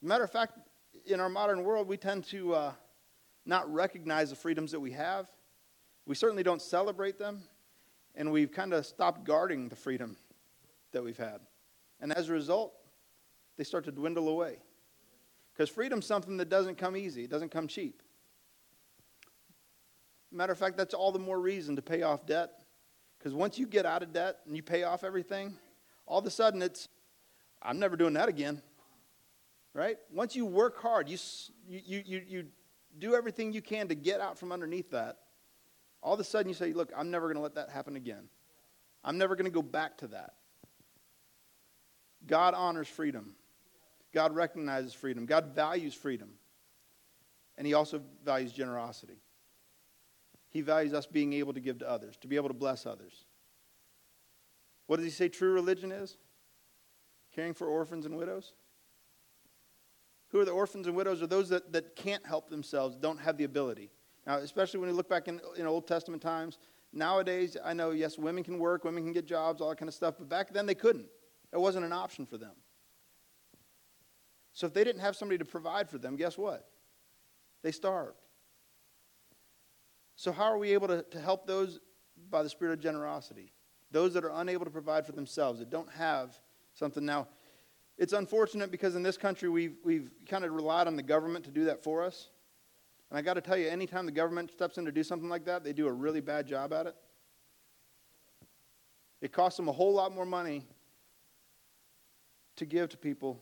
Matter 0.01 0.23
of 0.23 0.31
fact, 0.31 0.59
in 1.05 1.19
our 1.19 1.29
modern 1.29 1.63
world, 1.63 1.87
we 1.87 1.97
tend 1.97 2.23
to 2.25 2.53
uh, 2.53 2.71
not 3.45 3.71
recognize 3.71 4.29
the 4.29 4.35
freedoms 4.35 4.71
that 4.71 4.79
we 4.79 4.91
have. 4.91 5.27
We 6.05 6.15
certainly 6.15 6.43
don't 6.43 6.61
celebrate 6.61 7.17
them, 7.17 7.43
and 8.15 8.31
we've 8.31 8.51
kind 8.51 8.73
of 8.73 8.85
stopped 8.85 9.23
guarding 9.23 9.69
the 9.69 9.75
freedom 9.75 10.17
that 10.91 11.03
we've 11.03 11.17
had. 11.17 11.39
And 11.99 12.13
as 12.13 12.29
a 12.29 12.33
result, 12.33 12.73
they 13.57 13.63
start 13.63 13.85
to 13.85 13.91
dwindle 13.91 14.27
away. 14.27 14.57
Because 15.53 15.69
freedom's 15.69 16.05
something 16.05 16.37
that 16.37 16.49
doesn't 16.49 16.77
come 16.77 16.97
easy, 16.97 17.23
it 17.23 17.29
doesn't 17.29 17.49
come 17.49 17.67
cheap. 17.67 18.01
Matter 20.31 20.51
of 20.51 20.59
fact, 20.59 20.75
that's 20.75 20.93
all 20.93 21.11
the 21.11 21.19
more 21.19 21.39
reason 21.39 21.77
to 21.77 21.81
pay 21.81 22.01
off 22.01 22.25
debt. 22.25 22.51
Because 23.17 23.33
once 23.33 23.57
you 23.57 23.65
get 23.65 23.85
out 23.85 24.03
of 24.03 24.11
debt 24.11 24.39
and 24.45 24.55
you 24.55 24.61
pay 24.61 24.83
off 24.83 25.03
everything, 25.03 25.57
all 26.05 26.19
of 26.19 26.25
a 26.25 26.29
sudden 26.29 26.61
it's, 26.61 26.89
I'm 27.61 27.79
never 27.79 27.95
doing 27.95 28.13
that 28.13 28.27
again. 28.27 28.61
Right? 29.73 29.97
Once 30.11 30.35
you 30.35 30.45
work 30.45 30.81
hard, 30.81 31.09
you, 31.09 31.17
you, 31.67 32.03
you, 32.05 32.21
you 32.27 32.45
do 32.99 33.15
everything 33.15 33.53
you 33.53 33.61
can 33.61 33.87
to 33.87 33.95
get 33.95 34.21
out 34.21 34.37
from 34.37 34.51
underneath 34.51 34.91
that, 34.91 35.17
all 36.01 36.13
of 36.13 36.19
a 36.19 36.23
sudden 36.23 36.47
you 36.47 36.53
say, 36.53 36.73
Look, 36.73 36.91
I'm 36.95 37.11
never 37.11 37.27
going 37.27 37.37
to 37.37 37.41
let 37.41 37.55
that 37.55 37.69
happen 37.69 37.95
again. 37.95 38.29
I'm 39.03 39.17
never 39.17 39.35
going 39.35 39.45
to 39.45 39.51
go 39.51 39.61
back 39.61 39.97
to 39.99 40.07
that. 40.07 40.33
God 42.25 42.53
honors 42.53 42.87
freedom. 42.87 43.35
God 44.13 44.33
recognizes 44.33 44.93
freedom. 44.93 45.25
God 45.25 45.53
values 45.53 45.93
freedom. 45.93 46.29
And 47.57 47.67
he 47.67 47.73
also 47.73 48.01
values 48.23 48.51
generosity. 48.51 49.17
He 50.49 50.61
values 50.61 50.93
us 50.93 51.05
being 51.05 51.33
able 51.33 51.53
to 51.53 51.59
give 51.59 51.79
to 51.79 51.89
others, 51.89 52.17
to 52.21 52.27
be 52.27 52.35
able 52.37 52.47
to 52.47 52.53
bless 52.53 52.85
others. 52.85 53.25
What 54.87 54.97
does 54.97 55.05
he 55.05 55.11
say 55.11 55.29
true 55.29 55.51
religion 55.51 55.91
is? 55.91 56.17
Caring 57.33 57.53
for 57.53 57.67
orphans 57.67 58.05
and 58.05 58.15
widows? 58.15 58.53
Who 60.29 60.39
are 60.39 60.45
the 60.45 60.51
orphans 60.51 60.87
and 60.87 60.95
widows? 60.95 61.21
Are 61.21 61.27
those 61.27 61.49
that, 61.49 61.71
that 61.73 61.95
can't 61.95 62.25
help 62.25 62.49
themselves, 62.49 62.95
don't 62.95 63.19
have 63.19 63.37
the 63.37 63.43
ability. 63.43 63.91
Now, 64.25 64.37
especially 64.37 64.79
when 64.79 64.89
you 64.89 64.95
look 64.95 65.09
back 65.09 65.27
in, 65.27 65.39
in 65.57 65.67
Old 65.67 65.87
Testament 65.87 66.21
times, 66.21 66.57
nowadays, 66.91 67.55
I 67.63 67.73
know, 67.73 67.91
yes, 67.91 68.17
women 68.17 68.43
can 68.43 68.57
work, 68.57 68.83
women 68.83 69.03
can 69.03 69.13
get 69.13 69.25
jobs, 69.25 69.61
all 69.61 69.69
that 69.69 69.77
kind 69.77 69.89
of 69.89 69.93
stuff, 69.93 70.15
but 70.17 70.27
back 70.27 70.51
then 70.51 70.65
they 70.65 70.75
couldn't. 70.75 71.07
It 71.53 71.59
wasn't 71.59 71.85
an 71.85 71.93
option 71.93 72.25
for 72.25 72.37
them. 72.37 72.53
So 74.53 74.67
if 74.67 74.73
they 74.73 74.83
didn't 74.83 75.01
have 75.01 75.15
somebody 75.15 75.37
to 75.37 75.45
provide 75.45 75.89
for 75.89 75.97
them, 75.97 76.15
guess 76.15 76.37
what? 76.37 76.67
They 77.61 77.71
starved. 77.71 78.17
So, 80.15 80.31
how 80.31 80.45
are 80.45 80.57
we 80.57 80.71
able 80.71 80.87
to, 80.87 81.03
to 81.11 81.19
help 81.19 81.45
those 81.45 81.79
by 82.29 82.41
the 82.41 82.49
spirit 82.49 82.73
of 82.73 82.79
generosity? 82.79 83.51
Those 83.91 84.13
that 84.13 84.23
are 84.23 84.31
unable 84.33 84.63
to 84.65 84.71
provide 84.71 85.05
for 85.05 85.11
themselves, 85.11 85.59
that 85.59 85.69
don't 85.69 85.91
have 85.91 86.39
something. 86.73 87.05
Now, 87.05 87.27
it's 87.97 88.13
unfortunate 88.13 88.71
because 88.71 88.95
in 88.95 89.03
this 89.03 89.17
country 89.17 89.49
we've, 89.49 89.77
we've 89.83 90.09
kind 90.27 90.43
of 90.43 90.51
relied 90.51 90.87
on 90.87 90.95
the 90.95 91.03
government 91.03 91.45
to 91.45 91.51
do 91.51 91.65
that 91.65 91.83
for 91.83 92.03
us. 92.03 92.29
And 93.09 93.17
I 93.17 93.21
got 93.21 93.35
to 93.35 93.41
tell 93.41 93.57
you, 93.57 93.69
anytime 93.69 94.05
the 94.05 94.11
government 94.11 94.51
steps 94.51 94.77
in 94.77 94.85
to 94.85 94.91
do 94.91 95.03
something 95.03 95.29
like 95.29 95.45
that, 95.45 95.63
they 95.63 95.73
do 95.73 95.87
a 95.87 95.91
really 95.91 96.21
bad 96.21 96.47
job 96.47 96.73
at 96.73 96.87
it. 96.87 96.95
It 99.21 99.31
costs 99.31 99.57
them 99.57 99.69
a 99.69 99.71
whole 99.71 99.93
lot 99.93 100.13
more 100.13 100.25
money 100.25 100.65
to 102.57 102.65
give 102.65 102.89
to 102.89 102.97
people 102.97 103.41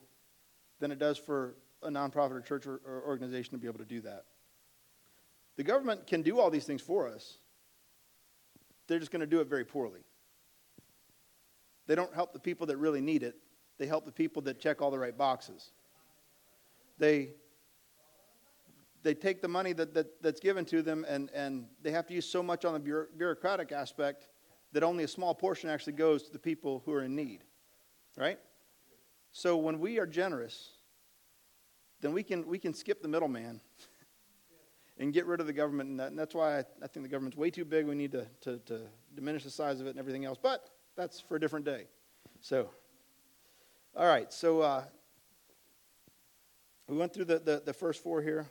than 0.79 0.91
it 0.91 0.99
does 0.99 1.17
for 1.17 1.55
a 1.81 1.89
nonprofit 1.89 2.31
or 2.31 2.41
church 2.41 2.67
or, 2.67 2.81
or 2.85 3.03
organization 3.05 3.51
to 3.51 3.57
be 3.57 3.67
able 3.67 3.79
to 3.79 3.85
do 3.85 4.01
that. 4.01 4.25
The 5.55 5.63
government 5.63 6.07
can 6.07 6.21
do 6.21 6.39
all 6.39 6.49
these 6.49 6.65
things 6.65 6.81
for 6.81 7.07
us, 7.07 7.37
they're 8.87 8.99
just 8.99 9.11
going 9.11 9.21
to 9.21 9.27
do 9.27 9.39
it 9.39 9.47
very 9.47 9.65
poorly. 9.65 10.01
They 11.85 11.95
don't 11.95 12.13
help 12.13 12.33
the 12.33 12.39
people 12.39 12.67
that 12.67 12.77
really 12.77 13.01
need 13.01 13.23
it, 13.23 13.35
they 13.77 13.85
help 13.85 14.05
the 14.05 14.11
people 14.11 14.41
that 14.43 14.59
check 14.59 14.81
all 14.81 14.91
the 14.91 14.99
right 14.99 15.17
boxes. 15.17 15.71
They, 16.97 17.31
they 19.01 19.13
take 19.13 19.41
the 19.41 19.47
money 19.47 19.73
that, 19.73 19.93
that, 19.93 20.21
that's 20.21 20.39
given 20.39 20.65
to 20.65 20.81
them 20.81 21.05
and, 21.07 21.29
and 21.33 21.65
they 21.81 21.91
have 21.91 22.07
to 22.07 22.13
use 22.13 22.25
so 22.25 22.43
much 22.43 22.65
on 22.65 22.73
the 22.73 23.07
bureaucratic 23.17 23.71
aspect 23.71 24.27
that 24.71 24.83
only 24.83 25.03
a 25.03 25.07
small 25.07 25.35
portion 25.35 25.69
actually 25.69 25.93
goes 25.93 26.23
to 26.23 26.31
the 26.31 26.39
people 26.39 26.81
who 26.85 26.93
are 26.93 27.03
in 27.03 27.15
need. 27.15 27.43
Right? 28.17 28.39
So 29.31 29.57
when 29.57 29.79
we 29.79 29.99
are 29.99 30.05
generous, 30.05 30.69
then 32.01 32.13
we 32.13 32.23
can, 32.23 32.45
we 32.47 32.59
can 32.59 32.73
skip 32.73 33.01
the 33.01 33.07
middleman 33.07 33.59
and 34.97 35.13
get 35.13 35.25
rid 35.25 35.39
of 35.39 35.47
the 35.47 35.53
government. 35.53 35.89
And, 35.89 35.99
that, 35.99 36.07
and 36.09 36.19
that's 36.19 36.35
why 36.35 36.59
I, 36.59 36.63
I, 36.81 36.87
think 36.87 37.03
the 37.03 37.09
government's 37.09 37.37
way 37.37 37.49
too 37.49 37.65
big. 37.65 37.87
We 37.87 37.95
need 37.95 38.11
to, 38.11 38.27
to, 38.41 38.57
to 38.59 38.81
diminish 39.15 39.43
the 39.43 39.49
size 39.49 39.79
of 39.79 39.87
it 39.87 39.91
and 39.91 39.99
everything 39.99 40.25
else. 40.25 40.37
But 40.41 40.69
that's 40.95 41.19
for 41.19 41.35
a 41.35 41.39
different 41.39 41.65
day. 41.65 41.85
So, 42.41 42.69
all 43.95 44.05
right. 44.05 44.31
So 44.33 44.61
uh, 44.61 44.83
we 46.87 46.97
went 46.97 47.13
through 47.13 47.25
the, 47.25 47.39
the, 47.39 47.61
the 47.65 47.73
first 47.73 48.01
four 48.03 48.21
here. 48.21 48.47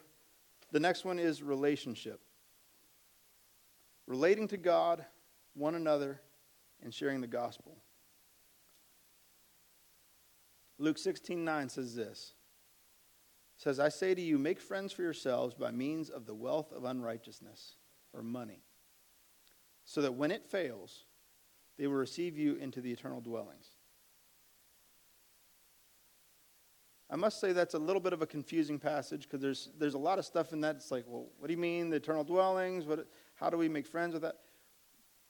The 0.71 0.81
next 0.81 1.05
one 1.05 1.19
is 1.19 1.43
relationship 1.43 2.21
relating 4.07 4.49
to 4.49 4.57
God, 4.57 5.05
one 5.55 5.75
another, 5.75 6.21
and 6.83 6.93
sharing 6.93 7.21
the 7.21 7.27
gospel. 7.27 7.79
Luke 10.79 10.99
16 10.99 11.45
9 11.45 11.69
says 11.69 11.95
this. 11.95 12.35
Says, 13.57 13.79
I 13.79 13.91
say 13.91 14.15
to 14.15 14.21
you, 14.21 14.39
make 14.39 14.61
friends 14.61 14.93
for 14.93 15.03
yourselves 15.03 15.55
by 15.55 15.71
means 15.71 16.11
of 16.11 16.27
the 16.27 16.35
wealth 16.35 16.73
of 16.73 16.85
unrighteousness, 16.85 17.77
or 18.13 18.23
money, 18.23 18.65
so 19.85 20.03
that 20.03 20.15
when 20.15 20.33
it 20.33 20.45
fails, 20.45 21.05
they 21.79 21.87
will 21.87 21.95
receive 21.95 22.37
you 22.37 22.57
into 22.57 22.81
the 22.81 22.91
eternal 22.91 23.21
dwellings. 23.21 23.72
I 27.13 27.17
must 27.17 27.41
say 27.41 27.53
that's 27.53 27.75
a 27.75 27.79
little 27.79 28.01
bit 28.01 28.15
of 28.15 28.23
a 28.23 28.27
confusing 28.27 28.79
passage 28.79 29.25
because 29.25 29.43
there's, 29.43 29.69
there's 29.79 29.93
a 29.93 29.99
lot 29.99 30.19
of 30.19 30.25
stuff 30.25 30.55
in 30.55 30.63
that. 30.63 30.77
It's 30.77 30.91
like, 30.91 31.05
well, 31.07 31.27
what 31.39 31.49
do 31.49 31.53
you 31.53 31.61
mean, 31.61 31.91
the 31.91 31.97
eternal 31.97 32.25
dwellings? 32.25 32.87
What, 32.87 33.07
how 33.35 33.51
do 33.51 33.59
we 33.59 33.69
make 33.69 33.87
friends 33.87 34.15
with 34.15 34.23
that? 34.23 34.37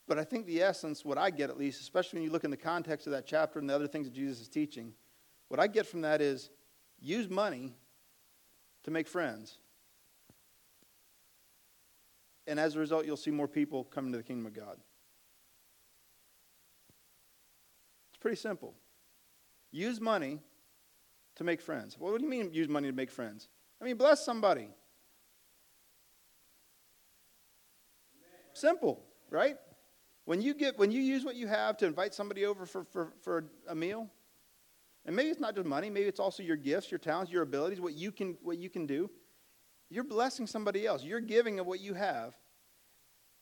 But 0.06 0.16
I 0.16 0.22
think 0.22 0.46
the 0.46 0.62
essence, 0.62 1.04
what 1.04 1.18
I 1.18 1.30
get 1.30 1.50
at 1.50 1.58
least, 1.58 1.80
especially 1.80 2.20
when 2.20 2.24
you 2.24 2.30
look 2.30 2.44
in 2.44 2.52
the 2.52 2.56
context 2.56 3.08
of 3.08 3.12
that 3.14 3.26
chapter 3.26 3.58
and 3.58 3.68
the 3.68 3.74
other 3.74 3.88
things 3.88 4.06
that 4.06 4.14
Jesus 4.14 4.42
is 4.42 4.48
teaching, 4.48 4.94
what 5.48 5.58
I 5.58 5.66
get 5.66 5.84
from 5.84 6.02
that 6.02 6.20
is 6.20 6.50
use 7.00 7.28
money 7.28 7.74
to 8.84 8.92
make 8.92 9.08
friends. 9.08 9.58
And 12.46 12.60
as 12.60 12.76
a 12.76 12.78
result, 12.78 13.06
you'll 13.06 13.16
see 13.16 13.32
more 13.32 13.48
people 13.48 13.82
coming 13.82 14.12
to 14.12 14.18
the 14.18 14.24
kingdom 14.24 14.46
of 14.46 14.54
God. 14.54 14.76
It's 18.10 18.20
pretty 18.20 18.36
simple. 18.36 18.72
Use 19.72 20.00
money 20.00 20.38
to 21.36 21.44
make 21.44 21.60
friends. 21.60 21.96
What 21.98 22.16
do 22.18 22.24
you 22.24 22.30
mean 22.30 22.52
use 22.52 22.68
money 22.68 22.88
to 22.88 22.94
make 22.94 23.10
friends? 23.10 23.48
I 23.80 23.84
mean, 23.84 23.96
bless 23.96 24.24
somebody. 24.24 24.68
Simple, 28.52 29.02
right? 29.30 29.56
When 30.24 30.40
you 30.40 30.54
get 30.54 30.78
when 30.78 30.92
you 30.92 31.00
use 31.00 31.24
what 31.24 31.34
you 31.34 31.48
have 31.48 31.76
to 31.78 31.86
invite 31.86 32.14
somebody 32.14 32.44
over 32.44 32.66
for, 32.66 32.84
for, 32.84 33.12
for 33.22 33.44
a 33.68 33.74
meal, 33.74 34.08
and 35.04 35.16
maybe 35.16 35.30
it's 35.30 35.40
not 35.40 35.54
just 35.54 35.66
money, 35.66 35.90
maybe 35.90 36.06
it's 36.06 36.20
also 36.20 36.42
your 36.42 36.56
gifts, 36.56 36.90
your 36.90 36.98
talents, 36.98 37.32
your 37.32 37.42
abilities, 37.42 37.80
what 37.80 37.94
you 37.94 38.12
can, 38.12 38.36
what 38.42 38.58
you 38.58 38.70
can 38.70 38.86
do. 38.86 39.10
You're 39.90 40.04
blessing 40.04 40.46
somebody 40.46 40.86
else. 40.86 41.02
You're 41.02 41.20
giving 41.20 41.58
of 41.58 41.66
what 41.66 41.80
you 41.80 41.94
have. 41.94 42.34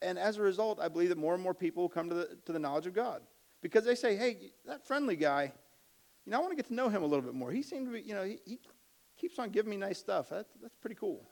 And 0.03 0.19
as 0.19 0.39
a 0.39 0.43
result, 0.43 0.81
I 0.81 0.89
believe 0.89 1.11
that 1.11 1.19
more 1.19 1.35
and 1.35 1.43
more 1.43 1.55
people 1.55 1.83
will 1.83 1.91
come 1.91 2.09
to 2.09 2.15
the, 2.15 2.39
to 2.47 2.53
the 2.53 2.59
knowledge 2.59 2.87
of 2.87 2.95
God. 2.95 3.23
Because 3.61 3.85
they 3.85 3.95
say, 3.95 4.17
hey, 4.17 4.53
that 4.67 4.87
friendly 4.87 5.17
guy, 5.17 5.53
you 6.31 6.37
know, 6.37 6.39
I 6.39 6.43
want 6.43 6.53
to 6.53 6.57
get 6.57 6.69
to 6.69 6.75
know 6.75 6.89
him 6.89 7.03
a 7.03 7.07
little 7.07 7.25
bit 7.25 7.35
more. 7.35 7.51
He 7.51 7.61
seems 7.61 7.89
to 7.89 7.93
be, 7.93 8.03
you 8.03 8.15
know, 8.15 8.23
he, 8.23 8.39
he 8.45 8.61
keeps 9.19 9.37
on 9.41 9.51
giving 9.51 9.69
me 9.69 9.77
nice 9.77 9.99
stuff. 9.99 10.29
That, 10.29 10.47
that's 10.63 10.77
pretty 10.77 10.95
cool. 10.95 11.27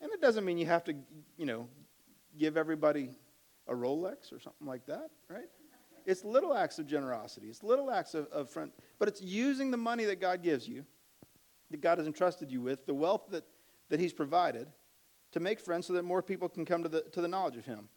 And 0.00 0.10
it 0.10 0.22
doesn't 0.22 0.42
mean 0.42 0.56
you 0.56 0.64
have 0.64 0.84
to, 0.84 0.94
you 1.36 1.44
know, 1.44 1.68
give 2.38 2.56
everybody 2.56 3.10
a 3.68 3.74
Rolex 3.74 4.32
or 4.32 4.40
something 4.40 4.66
like 4.66 4.86
that, 4.86 5.10
right? 5.28 5.50
It's 6.06 6.24
little 6.24 6.54
acts 6.54 6.78
of 6.78 6.86
generosity. 6.86 7.48
It's 7.48 7.62
little 7.62 7.90
acts 7.90 8.14
of, 8.14 8.26
of 8.28 8.48
friend, 8.48 8.72
but 8.98 9.06
it's 9.06 9.20
using 9.20 9.70
the 9.70 9.76
money 9.76 10.06
that 10.06 10.18
God 10.18 10.42
gives 10.42 10.66
you, 10.66 10.86
that 11.70 11.82
God 11.82 11.98
has 11.98 12.06
entrusted 12.06 12.50
you 12.50 12.62
with, 12.62 12.86
the 12.86 12.94
wealth 12.94 13.26
that, 13.32 13.44
that 13.90 14.00
He's 14.00 14.14
provided, 14.14 14.66
to 15.32 15.40
make 15.40 15.60
friends 15.60 15.86
so 15.86 15.92
that 15.92 16.04
more 16.04 16.22
people 16.22 16.48
can 16.48 16.64
come 16.64 16.82
to 16.84 16.88
the, 16.88 17.02
to 17.12 17.20
the 17.20 17.28
knowledge 17.28 17.58
of 17.58 17.66
Him. 17.66 17.90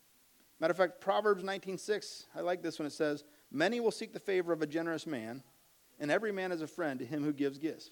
Matter 0.59 0.71
of 0.71 0.77
fact, 0.77 0.99
Proverbs 0.99 1.43
19.6, 1.43 2.25
I 2.35 2.41
like 2.41 2.61
this 2.61 2.77
when 2.77 2.85
it 2.85 2.91
says, 2.91 3.23
Many 3.53 3.79
will 3.79 3.91
seek 3.91 4.11
the 4.11 4.19
favor 4.19 4.51
of 4.51 4.63
a 4.63 4.67
generous 4.67 5.05
man, 5.05 5.43
and 5.99 6.09
every 6.09 6.31
man 6.31 6.51
is 6.51 6.61
a 6.61 6.67
friend 6.67 6.99
to 6.99 7.05
him 7.05 7.23
who 7.23 7.31
gives 7.31 7.59
gifts. 7.59 7.91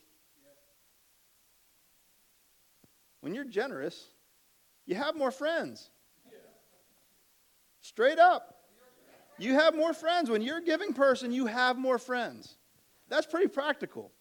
When 3.21 3.35
you're 3.35 3.45
generous, 3.45 4.07
you 4.87 4.95
have 4.95 5.15
more 5.15 5.29
friends. 5.29 5.91
Straight 7.81 8.17
up. 8.17 8.57
You 9.37 9.53
have 9.53 9.75
more 9.75 9.93
friends. 9.93 10.29
When 10.29 10.41
you're 10.41 10.57
a 10.57 10.63
giving 10.63 10.93
person, 10.93 11.31
you 11.31 11.45
have 11.45 11.77
more 11.77 11.99
friends. 11.99 12.55
That's 13.07 13.27
pretty 13.27 13.47
practical. 13.47 14.11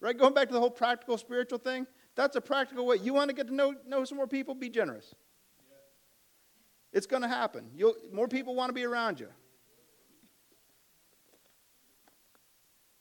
Right? 0.00 0.16
Going 0.16 0.32
back 0.32 0.48
to 0.48 0.54
the 0.54 0.60
whole 0.60 0.70
practical 0.70 1.18
spiritual 1.18 1.58
thing, 1.58 1.86
that's 2.14 2.36
a 2.36 2.40
practical 2.40 2.86
way. 2.86 2.96
You 2.96 3.12
want 3.12 3.28
to 3.28 3.36
get 3.36 3.48
to 3.48 3.54
know, 3.54 3.74
know 3.86 4.04
some 4.04 4.16
more 4.16 4.26
people? 4.26 4.54
Be 4.54 4.70
generous. 4.70 5.14
It's 6.92 7.06
going 7.06 7.22
to 7.22 7.28
happen. 7.28 7.70
You'll, 7.74 7.94
more 8.12 8.28
people 8.28 8.54
want 8.54 8.70
to 8.70 8.74
be 8.74 8.84
around 8.84 9.20
you. 9.20 9.28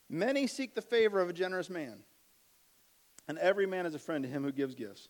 Many 0.09 0.47
seek 0.47 0.73
the 0.73 0.81
favor 0.81 1.21
of 1.21 1.29
a 1.29 1.33
generous 1.33 1.69
man, 1.69 1.99
and 3.27 3.37
every 3.37 3.67
man 3.67 3.85
is 3.85 3.93
a 3.93 3.99
friend 3.99 4.23
to 4.23 4.29
him 4.29 4.43
who 4.43 4.51
gives 4.51 4.73
gifts. 4.73 5.07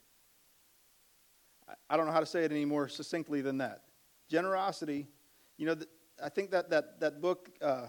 I 1.89 1.97
don't 1.97 2.06
know 2.06 2.12
how 2.12 2.20
to 2.20 2.26
say 2.26 2.43
it 2.43 2.52
any 2.52 2.66
more 2.66 2.88
succinctly 2.88 3.41
than 3.41 3.60
that. 3.60 3.84
Generosity, 4.28 5.08
you 5.58 5.68
know, 5.68 5.76
I 6.24 6.30
think 6.30 6.52
that 6.52 6.70
that, 6.72 7.00
that 7.00 7.22
book, 7.22 7.50
uh, 7.62 7.86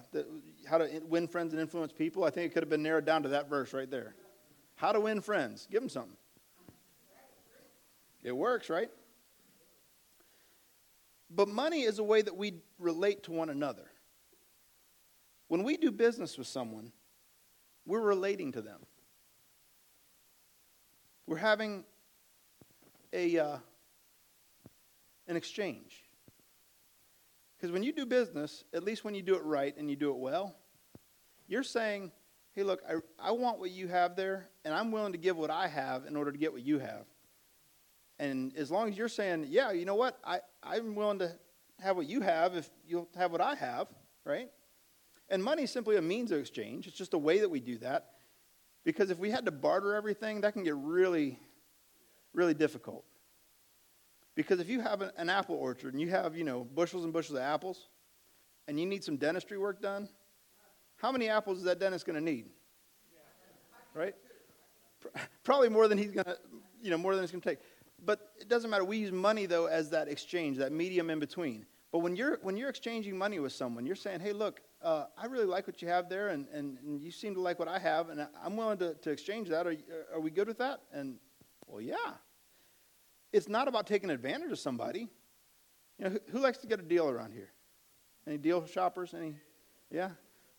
How 0.69 0.79
to 0.79 1.03
Win 1.09 1.27
Friends 1.27 1.53
and 1.53 1.61
Influence 1.61 1.93
People, 1.93 2.25
I 2.25 2.31
think 2.31 2.47
it 2.47 2.55
could 2.55 2.63
have 2.63 2.71
been 2.71 2.83
narrowed 2.83 3.05
down 3.05 3.23
to 3.25 3.31
that 3.31 3.49
verse 3.49 3.73
right 3.73 3.91
there. 3.91 4.15
How 4.77 4.93
to 4.93 5.01
win 5.01 5.21
friends. 5.21 5.67
Give 5.71 5.81
them 5.81 5.89
something. 5.89 6.17
It 8.23 8.33
works, 8.33 8.71
right? 8.71 8.91
But 11.31 11.49
money 11.49 11.83
is 11.83 11.99
a 11.99 12.03
way 12.05 12.23
that 12.23 12.37
we 12.37 12.55
relate 12.79 13.25
to 13.25 13.33
one 13.33 13.51
another. 13.51 13.91
When 15.49 15.65
we 15.65 15.77
do 15.77 15.91
business 15.91 16.39
with 16.39 16.47
someone, 16.47 16.93
we're 17.87 18.01
relating 18.01 18.53
to 18.53 18.63
them. 18.63 18.81
We're 21.27 21.37
having 21.37 21.85
a, 23.13 23.39
uh, 23.39 23.59
an 25.27 25.37
exchange. 25.37 26.05
Because 27.57 27.73
when 27.73 27.83
you 27.83 27.93
do 27.93 28.07
business, 28.07 28.65
at 28.73 28.83
least 28.83 29.05
when 29.05 29.15
you 29.15 29.23
do 29.23 29.37
it 29.37 29.45
right 29.45 29.77
and 29.77 29.91
you 29.91 29.97
do 29.97 30.11
it 30.11 30.17
well, 30.17 30.55
you're 31.47 31.63
saying, 31.63 32.11
hey, 32.53 32.63
look, 32.63 32.81
I, 32.89 32.95
I 33.19 33.33
want 33.33 33.59
what 33.59 33.71
you 33.71 33.89
have 33.89 34.17
there, 34.17 34.47
and 34.65 34.73
I'm 34.73 34.91
willing 34.91 35.13
to 35.13 35.19
give 35.19 35.37
what 35.37 35.51
I 35.51 35.69
have 35.69 36.07
in 36.07 36.17
order 36.17 36.33
to 36.33 36.39
get 36.39 36.53
what 36.53 36.63
you 36.63 36.79
have. 36.79 37.05
And 38.19 38.57
as 38.57 38.71
long 38.71 38.89
as 38.89 38.97
you're 38.97 39.09
saying, 39.09 39.47
yeah, 39.49 39.73
you 39.73 39.85
know 39.85 39.95
what, 39.95 40.19
I, 40.25 40.41
I'm 40.63 40.95
willing 40.95 41.19
to 41.21 41.33
have 41.81 41.97
what 41.97 42.07
you 42.07 42.21
have 42.21 42.55
if 42.55 42.71
you'll 42.87 43.09
have 43.17 43.33
what 43.33 43.41
I 43.41 43.55
have, 43.55 43.89
right? 44.25 44.51
And 45.31 45.43
money 45.43 45.63
is 45.63 45.71
simply 45.71 45.97
a 45.97 46.03
means 46.03 46.33
of 46.33 46.41
exchange. 46.41 46.87
It's 46.87 46.97
just 46.97 47.15
a 47.15 47.19
way 47.19 47.39
that 47.39 47.49
we 47.49 47.61
do 47.61 47.79
that. 47.79 48.11
Because 48.85 49.11
if 49.11 49.19
we 49.19 49.31
had 49.31 49.45
to 49.45 49.53
barter 49.53 49.95
everything, 49.95 50.41
that 50.41 50.55
can 50.55 50.65
get 50.65 50.75
really, 50.77 51.39
really 52.35 52.55
difficult. 52.55 53.05
Because 54.35 54.59
if 54.59 54.69
you 54.69 54.81
have 54.81 55.03
an, 55.03 55.11
an 55.17 55.31
apple 55.31 55.55
orchard 55.55 55.93
and 55.93 56.01
you 56.01 56.11
have, 56.11 56.37
you 56.37 56.45
know, 56.45 56.65
bushels 56.65 57.05
and 57.05 57.13
bushels 57.13 57.39
of 57.39 57.45
apples, 57.45 57.89
and 58.67 58.79
you 58.79 58.87
need 58.87 59.05
some 59.05 59.17
dentistry 59.17 59.59
work 59.59 59.81
done, 59.81 60.09
how 60.97 61.13
many 61.13 61.29
apples 61.29 61.59
is 61.59 61.65
that 61.65 61.79
dentist 61.79 62.07
going 62.07 62.17
to 62.17 62.25
need? 62.25 62.47
Right? 63.95 64.15
Probably 65.45 65.69
more 65.69 65.89
than 65.89 65.99
he's 65.99 66.11
going 66.11 66.25
to, 66.25 66.37
you 66.83 66.91
know, 66.91 66.99
more 66.99 67.15
than 67.15 67.23
it's 67.23 67.33
going 67.33 67.43
to 67.43 67.49
take. 67.49 67.59
But 68.05 68.33
it 68.41 68.49
doesn't 68.49 68.71
matter. 68.71 68.85
We 68.85 68.99
use 68.99 69.13
money 69.13 69.47
though 69.47 69.67
as 69.67 69.91
that 69.91 70.09
exchange, 70.09 70.59
that 70.59 70.73
medium 70.73 71.11
in 71.11 71.19
between. 71.19 71.67
But 71.93 71.99
when 71.99 72.17
you're 72.17 72.39
when 72.43 72.57
you're 72.57 72.69
exchanging 72.69 73.19
money 73.19 73.41
with 73.41 73.53
someone, 73.53 73.85
you're 73.85 73.97
saying, 73.97 74.21
"Hey, 74.21 74.33
look, 74.33 74.61
uh, 74.83 75.07
I 75.17 75.27
really 75.27 75.47
like 75.47 75.67
what 75.67 75.83
you 75.83 75.89
have 75.89 76.09
there, 76.09 76.29
and, 76.29 76.47
and, 76.53 76.79
and, 76.79 77.01
you 77.03 77.11
seem 77.11 77.35
to 77.35 77.41
like 77.41 77.59
what 77.59 77.69
I 77.69 77.79
have, 77.79 78.09
and 78.09 78.27
I'm 78.43 78.57
willing 78.57 78.79
to, 78.79 78.95
to 78.95 79.11
exchange 79.11 79.49
that. 79.49 79.67
Are, 79.67 79.77
are 80.15 80.21
we 80.21 80.31
good 80.31 80.49
with 80.49 80.59
that?" 80.59 80.81
And 80.93 81.17
well, 81.67 81.81
yeah. 81.81 81.97
It's 83.33 83.49
not 83.49 83.69
about 83.69 83.87
taking 83.87 84.11
advantage 84.11 84.51
of 84.51 84.59
somebody. 84.59 85.09
You 85.99 86.05
know, 86.05 86.11
who, 86.11 86.19
who 86.33 86.39
likes 86.41 86.59
to 86.59 86.67
get 86.67 86.81
a 86.81 86.83
deal 86.83 87.09
around 87.09 87.33
here? 87.33 87.53
Any 88.27 88.39
deal 88.39 88.67
shoppers? 88.67 89.15
Any? 89.15 89.37
Yeah 89.91 90.11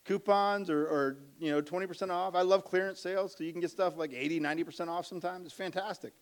coupons 0.06 0.70
or, 0.70 0.88
or 0.88 1.18
you 1.40 1.52
know 1.52 1.62
20% 1.62 2.10
off 2.10 2.34
i 2.36 2.42
love 2.42 2.66
clearance 2.66 3.00
sales 3.00 3.36
so 3.38 3.44
you 3.44 3.52
can 3.52 3.62
get 3.62 3.70
stuff 3.70 3.98
like 3.98 4.14
80 4.14 4.40
90% 4.40 4.88
off 4.88 5.06
sometimes 5.06 5.46
it's 5.46 5.54
fantastic 5.54 6.14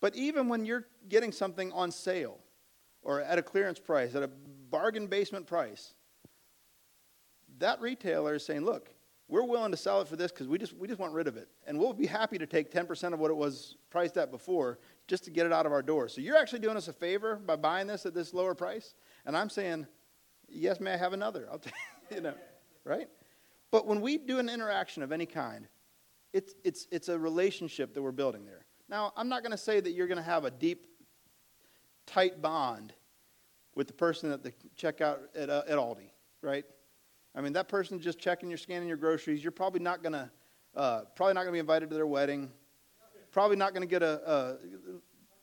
but 0.00 0.14
even 0.16 0.48
when 0.48 0.64
you're 0.64 0.84
getting 1.08 1.32
something 1.32 1.72
on 1.72 1.92
sale 1.92 2.38
or 3.02 3.20
at 3.20 3.38
a 3.38 3.42
clearance 3.42 3.78
price 3.78 4.14
at 4.14 4.22
a 4.22 4.30
bargain 4.70 5.06
basement 5.06 5.46
price 5.46 5.94
that 7.58 7.80
retailer 7.80 8.34
is 8.34 8.44
saying 8.44 8.64
look 8.64 8.90
we're 9.28 9.44
willing 9.44 9.72
to 9.72 9.76
sell 9.76 10.00
it 10.00 10.06
for 10.06 10.14
this 10.14 10.30
because 10.30 10.46
we 10.46 10.56
just, 10.56 10.72
we 10.76 10.86
just 10.86 11.00
want 11.00 11.12
rid 11.12 11.26
of 11.26 11.36
it 11.36 11.48
and 11.66 11.76
we'll 11.78 11.92
be 11.92 12.06
happy 12.06 12.38
to 12.38 12.46
take 12.46 12.70
10% 12.70 13.12
of 13.12 13.18
what 13.18 13.28
it 13.28 13.36
was 13.36 13.76
priced 13.90 14.16
at 14.16 14.30
before 14.30 14.78
just 15.08 15.24
to 15.24 15.30
get 15.30 15.46
it 15.46 15.52
out 15.52 15.66
of 15.66 15.72
our 15.72 15.82
door 15.82 16.08
so 16.08 16.20
you're 16.20 16.36
actually 16.36 16.60
doing 16.60 16.76
us 16.76 16.88
a 16.88 16.92
favor 16.92 17.36
by 17.36 17.56
buying 17.56 17.86
this 17.86 18.06
at 18.06 18.14
this 18.14 18.32
lower 18.32 18.54
price 18.54 18.94
and 19.24 19.36
i'm 19.36 19.50
saying 19.50 19.86
yes 20.48 20.78
may 20.80 20.92
i 20.92 20.96
have 20.96 21.12
another 21.12 21.48
i'll 21.50 21.58
take 21.58 21.74
you 22.14 22.20
know 22.20 22.34
right? 22.86 23.08
But 23.70 23.86
when 23.86 24.00
we 24.00 24.16
do 24.16 24.38
an 24.38 24.48
interaction 24.48 25.02
of 25.02 25.12
any 25.12 25.26
kind, 25.26 25.68
it's, 26.32 26.54
it's, 26.64 26.86
it's 26.90 27.08
a 27.08 27.18
relationship 27.18 27.92
that 27.94 28.02
we're 28.02 28.12
building 28.12 28.46
there. 28.46 28.64
Now, 28.88 29.12
I'm 29.16 29.28
not 29.28 29.42
going 29.42 29.50
to 29.50 29.58
say 29.58 29.80
that 29.80 29.90
you're 29.90 30.06
going 30.06 30.16
to 30.16 30.22
have 30.22 30.44
a 30.44 30.50
deep, 30.50 30.86
tight 32.06 32.40
bond 32.40 32.94
with 33.74 33.88
the 33.88 33.92
person 33.92 34.30
at 34.30 34.42
the 34.42 34.52
checkout 34.78 35.18
at, 35.34 35.50
uh, 35.50 35.62
at 35.68 35.76
Aldi, 35.76 36.10
right? 36.40 36.64
I 37.36 37.42
mean, 37.42 37.52
that 37.52 37.68
person 37.68 38.00
just 38.00 38.18
checking 38.18 38.48
your 38.48 38.56
scanning 38.56 38.88
your 38.88 38.96
groceries. 38.96 39.42
You're 39.42 39.52
probably 39.52 39.80
not 39.80 40.02
going 40.02 40.14
to, 40.14 40.30
uh, 40.74 41.02
probably 41.14 41.34
not 41.34 41.42
going 41.42 41.48
to 41.48 41.52
be 41.52 41.58
invited 41.58 41.90
to 41.90 41.94
their 41.94 42.06
wedding. 42.06 42.50
Probably 43.30 43.56
not 43.56 43.74
going 43.74 43.82
to 43.82 43.88
get 43.88 44.02
a, 44.02 44.30
a 44.30 44.56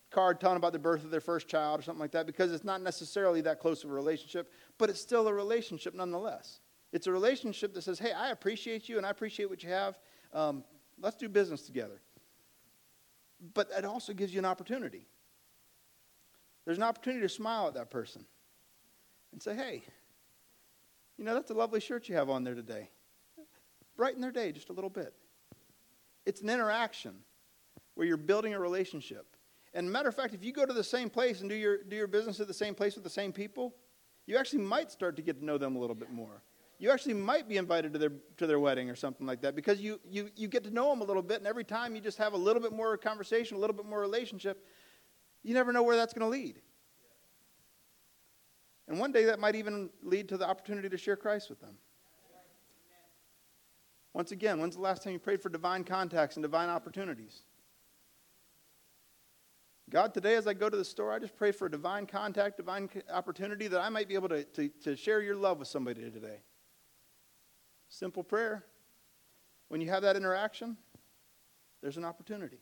card 0.10 0.40
telling 0.42 0.58
about 0.58 0.74
the 0.74 0.80
birth 0.80 1.04
of 1.04 1.12
their 1.12 1.22
first 1.22 1.48
child 1.48 1.80
or 1.80 1.84
something 1.84 2.00
like 2.00 2.12
that 2.12 2.26
because 2.26 2.52
it's 2.52 2.64
not 2.64 2.82
necessarily 2.82 3.42
that 3.42 3.60
close 3.60 3.84
of 3.84 3.92
a 3.92 3.94
relationship, 3.94 4.52
but 4.80 4.90
it's 4.90 5.00
still 5.00 5.28
a 5.28 5.34
relationship 5.34 5.94
nonetheless. 5.94 6.62
It's 6.92 7.06
a 7.06 7.12
relationship 7.12 7.74
that 7.76 7.84
says, 7.84 8.00
hey, 8.00 8.12
I 8.12 8.30
appreciate 8.32 8.90
you 8.90 8.98
and 8.98 9.06
I 9.06 9.12
appreciate 9.12 9.50
what 9.50 9.64
you 9.64 9.70
have. 9.70 10.00
Um, 10.34 10.64
let's 11.00 11.18
do 11.18 11.30
business 11.30 11.62
together. 11.62 12.02
But 13.54 13.70
it 13.78 13.86
also 13.86 14.14
gives 14.14 14.34
you 14.34 14.40
an 14.40 14.46
opportunity. 14.46 15.08
There's 16.66 16.78
an 16.78 16.84
opportunity 16.84 17.22
to 17.22 17.30
smile 17.30 17.68
at 17.68 17.74
that 17.76 17.92
person 17.92 18.26
and 19.32 19.42
say, 19.42 19.56
hey, 19.56 19.84
you 21.18 21.24
know, 21.24 21.34
that's 21.34 21.52
a 21.52 21.54
lovely 21.54 21.80
shirt 21.80 22.10
you 22.10 22.16
have 22.16 22.30
on 22.30 22.44
there 22.44 22.56
today. 22.56 22.90
Brighten 23.96 24.22
their 24.22 24.32
day 24.32 24.52
just 24.52 24.70
a 24.70 24.74
little 24.74 24.90
bit. 24.90 25.14
It's 26.26 26.42
an 26.42 26.50
interaction 26.50 27.16
where 27.96 28.08
you're 28.08 28.18
building 28.18 28.54
a 28.54 28.60
relationship. 28.60 29.36
And 29.74 29.92
matter 29.92 30.10
of 30.10 30.16
fact, 30.16 30.34
if 30.34 30.44
you 30.44 30.52
go 30.52 30.66
to 30.66 30.74
the 30.74 30.84
same 30.84 31.10
place 31.10 31.42
and 31.42 31.50
do 31.50 31.56
your, 31.56 31.84
do 31.84 31.96
your 31.96 32.08
business 32.08 32.40
at 32.40 32.48
the 32.48 32.54
same 32.54 32.76
place 32.76 32.96
with 32.96 33.04
the 33.04 33.10
same 33.10 33.32
people, 33.32 33.76
you 34.26 34.38
actually 34.38 34.64
might 34.64 34.92
start 34.92 35.16
to 35.18 35.22
get 35.22 35.40
to 35.40 35.46
know 35.46 35.58
them 35.58 35.76
a 35.76 35.80
little 35.80 35.96
bit 35.96 36.12
more 36.12 36.44
you 36.84 36.92
actually 36.92 37.14
might 37.14 37.48
be 37.48 37.56
invited 37.56 37.94
to 37.94 38.00
their, 38.00 38.12
to 38.36 38.46
their 38.46 38.60
wedding 38.60 38.90
or 38.90 38.96
something 38.96 39.26
like 39.26 39.40
that 39.42 39.56
because 39.56 39.80
you, 39.80 40.02
you, 40.04 40.30
you 40.36 40.50
get 40.50 40.66
to 40.66 40.70
know 40.70 40.90
them 40.90 41.00
a 41.00 41.06
little 41.06 41.22
bit, 41.22 41.38
and 41.38 41.48
every 41.48 41.64
time 41.64 41.96
you 41.96 42.02
just 42.02 42.18
have 42.18 42.34
a 42.34 42.38
little 42.38 42.62
bit 42.62 42.74
more 42.74 42.98
conversation, 42.98 43.56
a 43.56 43.60
little 43.60 43.76
bit 43.76 43.86
more 43.86 44.02
relationship, 44.02 44.66
you 45.44 45.54
never 45.54 45.72
know 45.72 45.82
where 45.82 45.96
that's 45.96 46.14
going 46.14 46.30
to 46.30 46.38
lead. 46.38 46.60
And 48.88 49.00
one 49.00 49.12
day 49.12 49.24
that 49.26 49.40
might 49.40 49.56
even 49.56 49.90
lead 50.02 50.28
to 50.30 50.38
the 50.38 50.48
opportunity 50.48 50.90
to 50.90 50.98
share 50.98 51.16
Christ 51.16 51.50
with 51.50 51.60
them. 51.62 51.78
Once 54.14 54.32
again, 54.32 54.60
when's 54.60 54.76
the 54.76 54.82
last 54.82 55.04
time 55.04 55.14
you 55.14 55.20
prayed 55.20 55.42
for 55.42 55.50
divine 55.50 55.84
contacts 55.84 56.36
and 56.36 56.44
divine 56.44 56.70
opportunities? 56.70 57.42
God, 59.90 60.14
today 60.14 60.36
as 60.36 60.48
I 60.48 60.54
go 60.54 60.70
to 60.70 60.78
the 60.78 60.86
store, 60.86 61.12
I 61.12 61.20
just 61.20 61.36
pray 61.36 61.52
for 61.52 61.66
a 61.66 61.72
divine 61.72 62.06
contact, 62.06 62.58
divine 62.58 62.90
opportunity 63.12 63.68
that 63.68 63.80
I 63.80 63.90
might 63.90 64.08
be 64.08 64.16
able 64.16 64.30
to, 64.30 64.44
to, 64.44 64.70
to 64.84 64.96
share 64.96 65.22
your 65.22 65.36
love 65.36 65.60
with 65.60 65.68
somebody 65.68 66.02
today. 66.10 66.38
Simple 67.90 68.24
prayer. 68.24 68.66
When 69.70 69.82
you 69.82 69.90
have 69.90 70.04
that 70.04 70.16
interaction, 70.16 70.78
there's 71.82 71.98
an 71.98 72.06
opportunity. 72.06 72.60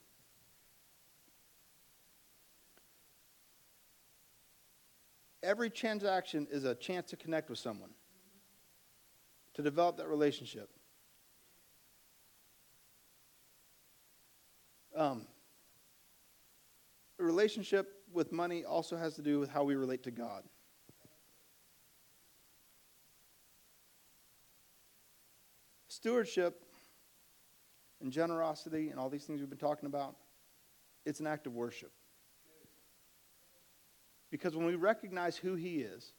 Every 5.43 5.69
transaction 5.69 6.47
is 6.51 6.65
a 6.65 6.75
chance 6.75 7.09
to 7.09 7.15
connect 7.15 7.49
with 7.49 7.57
someone, 7.57 7.89
to 9.55 9.61
develop 9.61 9.97
that 9.97 10.07
relationship. 10.07 10.69
Um, 14.95 15.25
relationship 17.17 18.03
with 18.11 18.31
money 18.31 18.65
also 18.65 18.97
has 18.97 19.15
to 19.15 19.21
do 19.21 19.39
with 19.39 19.49
how 19.49 19.63
we 19.63 19.75
relate 19.75 20.03
to 20.03 20.11
God. 20.11 20.43
Stewardship 25.87 26.65
and 28.01 28.11
generosity 28.11 28.89
and 28.89 28.99
all 28.99 29.09
these 29.09 29.23
things 29.23 29.39
we've 29.39 29.49
been 29.49 29.57
talking 29.57 29.87
about, 29.87 30.15
it's 31.05 31.19
an 31.19 31.27
act 31.27 31.47
of 31.47 31.53
worship. 31.53 31.91
Because 34.31 34.55
when 34.55 34.65
we 34.65 34.75
recognize 34.75 35.35
who 35.35 35.55
He 35.55 35.81
is, 35.81 36.13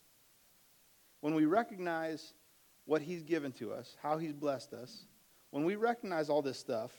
when 1.20 1.34
we 1.34 1.46
recognize 1.46 2.34
what 2.84 3.02
He's 3.02 3.22
given 3.22 3.52
to 3.52 3.72
us, 3.72 3.96
how 4.02 4.18
He's 4.18 4.34
blessed 4.34 4.74
us, 4.74 5.06
when 5.50 5.64
we 5.64 5.74
recognize 5.76 6.28
all 6.28 6.42
this 6.42 6.58
stuff, 6.58 6.92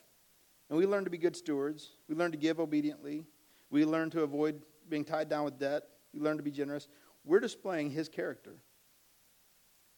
and 0.70 0.78
we 0.78 0.86
learn 0.86 1.04
to 1.04 1.10
be 1.10 1.18
good 1.18 1.36
stewards, 1.36 1.92
we 2.10 2.16
learn 2.16 2.32
to 2.32 2.38
give 2.38 2.60
obediently, 2.60 3.26
we 3.70 3.86
learn 3.86 4.10
to 4.10 4.24
avoid 4.24 4.62
being 4.90 5.06
tied 5.06 5.30
down 5.30 5.46
with 5.46 5.60
debt, 5.60 5.84
we 6.14 6.20
learn 6.20 6.38
to 6.38 6.44
be 6.44 6.52
generous, 6.52 6.88
we're 7.24 7.40
displaying 7.40 7.92
His 7.92 8.10
character, 8.10 8.56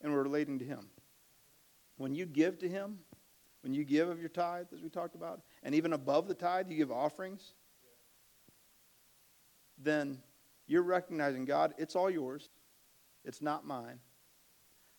and 0.02 0.12
we're 0.12 0.24
relating 0.24 0.60
to 0.60 0.66
Him. 0.66 0.90
When 1.98 2.14
you 2.14 2.26
give 2.26 2.60
to 2.60 2.68
Him, 2.68 3.00
when 3.62 3.74
you 3.74 3.84
give 3.84 4.10
of 4.10 4.20
your 4.20 4.30
tithe, 4.30 4.68
as 4.74 4.82
we 4.82 4.90
talked 4.90 5.16
about, 5.16 5.42
and 5.64 5.74
even 5.74 5.94
above 5.94 6.28
the 6.28 6.36
tithe, 6.36 6.70
you 6.70 6.78
give 6.78 6.92
offerings, 6.92 7.54
then 9.78 10.20
you're 10.68 10.84
recognizing 10.84 11.46
God, 11.46 11.74
it's 11.78 11.96
all 11.96 12.10
yours. 12.10 12.50
It's 13.24 13.42
not 13.42 13.66
mine. 13.66 14.00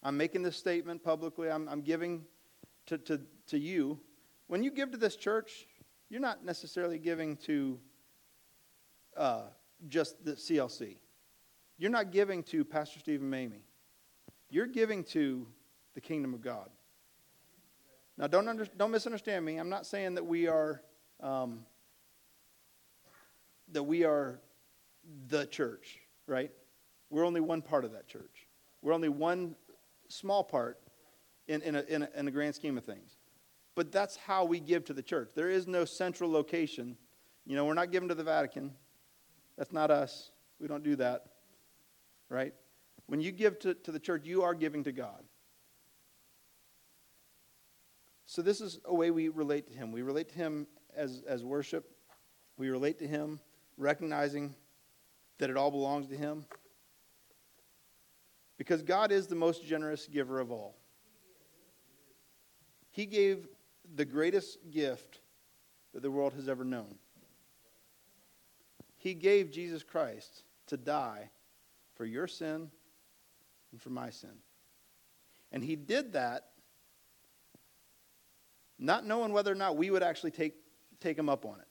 I'm 0.02 0.16
making 0.16 0.42
this 0.42 0.56
statement 0.56 1.02
publicly. 1.02 1.50
I'm, 1.50 1.68
I'm 1.68 1.82
giving 1.82 2.24
to, 2.86 2.98
to, 2.98 3.20
to 3.48 3.58
you. 3.58 3.98
When 4.46 4.62
you 4.62 4.70
give 4.70 4.92
to 4.92 4.96
this 4.96 5.16
church, 5.16 5.66
you're 6.08 6.20
not 6.20 6.44
necessarily 6.44 6.98
giving 6.98 7.36
to 7.38 7.78
uh, 9.16 9.42
just 9.88 10.24
the 10.24 10.32
CLC. 10.32 10.98
You're 11.78 11.90
not 11.90 12.10
giving 12.12 12.42
to 12.44 12.64
Pastor 12.64 13.00
Stephen 13.00 13.28
Mamie. 13.28 13.64
You're 14.50 14.66
giving 14.66 15.02
to 15.04 15.46
the 15.94 16.00
kingdom 16.00 16.34
of 16.34 16.40
God. 16.40 16.70
Now, 18.16 18.28
don't, 18.28 18.48
under, 18.48 18.64
don't 18.64 18.92
misunderstand 18.92 19.44
me. 19.44 19.56
I'm 19.58 19.68
not 19.68 19.84
saying 19.86 20.14
that 20.14 20.24
we 20.24 20.46
are 20.46 20.82
um, 21.20 21.64
that 23.72 23.82
we 23.82 24.04
are 24.04 24.40
the 25.28 25.46
church, 25.46 25.98
right? 26.26 26.50
We're 27.10 27.24
only 27.24 27.40
one 27.40 27.62
part 27.62 27.84
of 27.84 27.92
that 27.92 28.08
church. 28.08 28.46
We're 28.82 28.92
only 28.92 29.08
one 29.08 29.56
small 30.08 30.44
part 30.44 30.78
in, 31.48 31.62
in, 31.62 31.76
a, 31.76 31.82
in, 31.82 32.02
a, 32.02 32.08
in 32.16 32.28
a 32.28 32.30
grand 32.30 32.54
scheme 32.54 32.76
of 32.78 32.84
things. 32.84 33.18
But 33.74 33.92
that's 33.92 34.16
how 34.16 34.44
we 34.44 34.58
give 34.58 34.84
to 34.86 34.94
the 34.94 35.02
church. 35.02 35.30
There 35.34 35.50
is 35.50 35.66
no 35.66 35.84
central 35.84 36.30
location. 36.30 36.96
You 37.44 37.56
know, 37.56 37.64
we're 37.64 37.74
not 37.74 37.92
giving 37.92 38.08
to 38.08 38.14
the 38.14 38.24
Vatican. 38.24 38.72
That's 39.56 39.72
not 39.72 39.90
us. 39.90 40.30
We 40.58 40.68
don't 40.68 40.82
do 40.82 40.96
that, 40.96 41.26
right? 42.28 42.54
When 43.06 43.20
you 43.20 43.32
give 43.32 43.58
to, 43.60 43.74
to 43.74 43.92
the 43.92 44.00
church, 44.00 44.24
you 44.24 44.42
are 44.42 44.54
giving 44.54 44.84
to 44.84 44.92
God. 44.92 45.22
So, 48.24 48.42
this 48.42 48.60
is 48.60 48.80
a 48.84 48.94
way 48.94 49.12
we 49.12 49.28
relate 49.28 49.68
to 49.68 49.74
Him. 49.74 49.92
We 49.92 50.02
relate 50.02 50.30
to 50.30 50.34
Him 50.34 50.66
as, 50.96 51.22
as 51.28 51.44
worship, 51.44 51.88
we 52.56 52.70
relate 52.70 52.98
to 52.98 53.06
Him 53.06 53.38
recognizing 53.76 54.54
that 55.38 55.50
it 55.50 55.56
all 55.56 55.70
belongs 55.70 56.08
to 56.08 56.16
Him? 56.16 56.44
Because 58.58 58.82
God 58.82 59.12
is 59.12 59.26
the 59.26 59.34
most 59.34 59.64
generous 59.64 60.06
giver 60.06 60.40
of 60.40 60.50
all. 60.50 60.76
He 62.90 63.04
gave 63.04 63.46
the 63.94 64.04
greatest 64.04 64.58
gift 64.70 65.20
that 65.92 66.02
the 66.02 66.10
world 66.10 66.32
has 66.34 66.48
ever 66.48 66.64
known. 66.64 66.96
He 68.96 69.14
gave 69.14 69.50
Jesus 69.50 69.82
Christ 69.82 70.44
to 70.68 70.76
die 70.76 71.30
for 71.94 72.04
your 72.04 72.26
sin 72.26 72.70
and 73.72 73.80
for 73.80 73.90
my 73.90 74.10
sin. 74.10 74.38
And 75.52 75.62
He 75.62 75.76
did 75.76 76.14
that 76.14 76.46
not 78.78 79.06
knowing 79.06 79.32
whether 79.32 79.52
or 79.52 79.56
not 79.56 79.76
we 79.76 79.90
would 79.90 80.02
actually 80.02 80.30
take, 80.30 80.54
take 81.00 81.18
Him 81.18 81.28
up 81.28 81.44
on 81.44 81.60
it. 81.60 81.68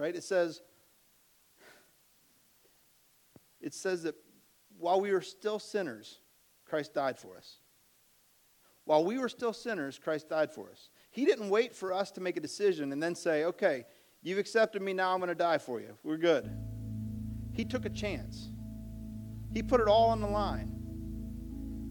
Right? 0.00 0.14
It 0.14 0.24
says, 0.24 0.62
it 3.60 3.74
says 3.74 4.02
that 4.04 4.14
while 4.78 5.00
we 5.00 5.12
were 5.12 5.20
still 5.20 5.58
sinners, 5.58 6.20
Christ 6.64 6.94
died 6.94 7.18
for 7.18 7.36
us. 7.36 7.58
While 8.84 9.04
we 9.04 9.18
were 9.18 9.28
still 9.28 9.52
sinners, 9.52 9.98
Christ 9.98 10.28
died 10.28 10.50
for 10.50 10.70
us. 10.70 10.90
He 11.10 11.24
didn't 11.24 11.50
wait 11.50 11.74
for 11.74 11.92
us 11.92 12.10
to 12.12 12.20
make 12.20 12.36
a 12.36 12.40
decision 12.40 12.92
and 12.92 13.02
then 13.02 13.14
say, 13.14 13.44
okay, 13.44 13.84
you've 14.22 14.38
accepted 14.38 14.82
me, 14.82 14.92
now 14.92 15.12
I'm 15.12 15.18
going 15.18 15.28
to 15.28 15.34
die 15.34 15.58
for 15.58 15.80
you. 15.80 15.96
We're 16.02 16.16
good. 16.16 16.50
He 17.52 17.64
took 17.64 17.84
a 17.84 17.90
chance. 17.90 18.48
He 19.52 19.62
put 19.62 19.80
it 19.80 19.88
all 19.88 20.08
on 20.10 20.20
the 20.20 20.28
line. 20.28 20.72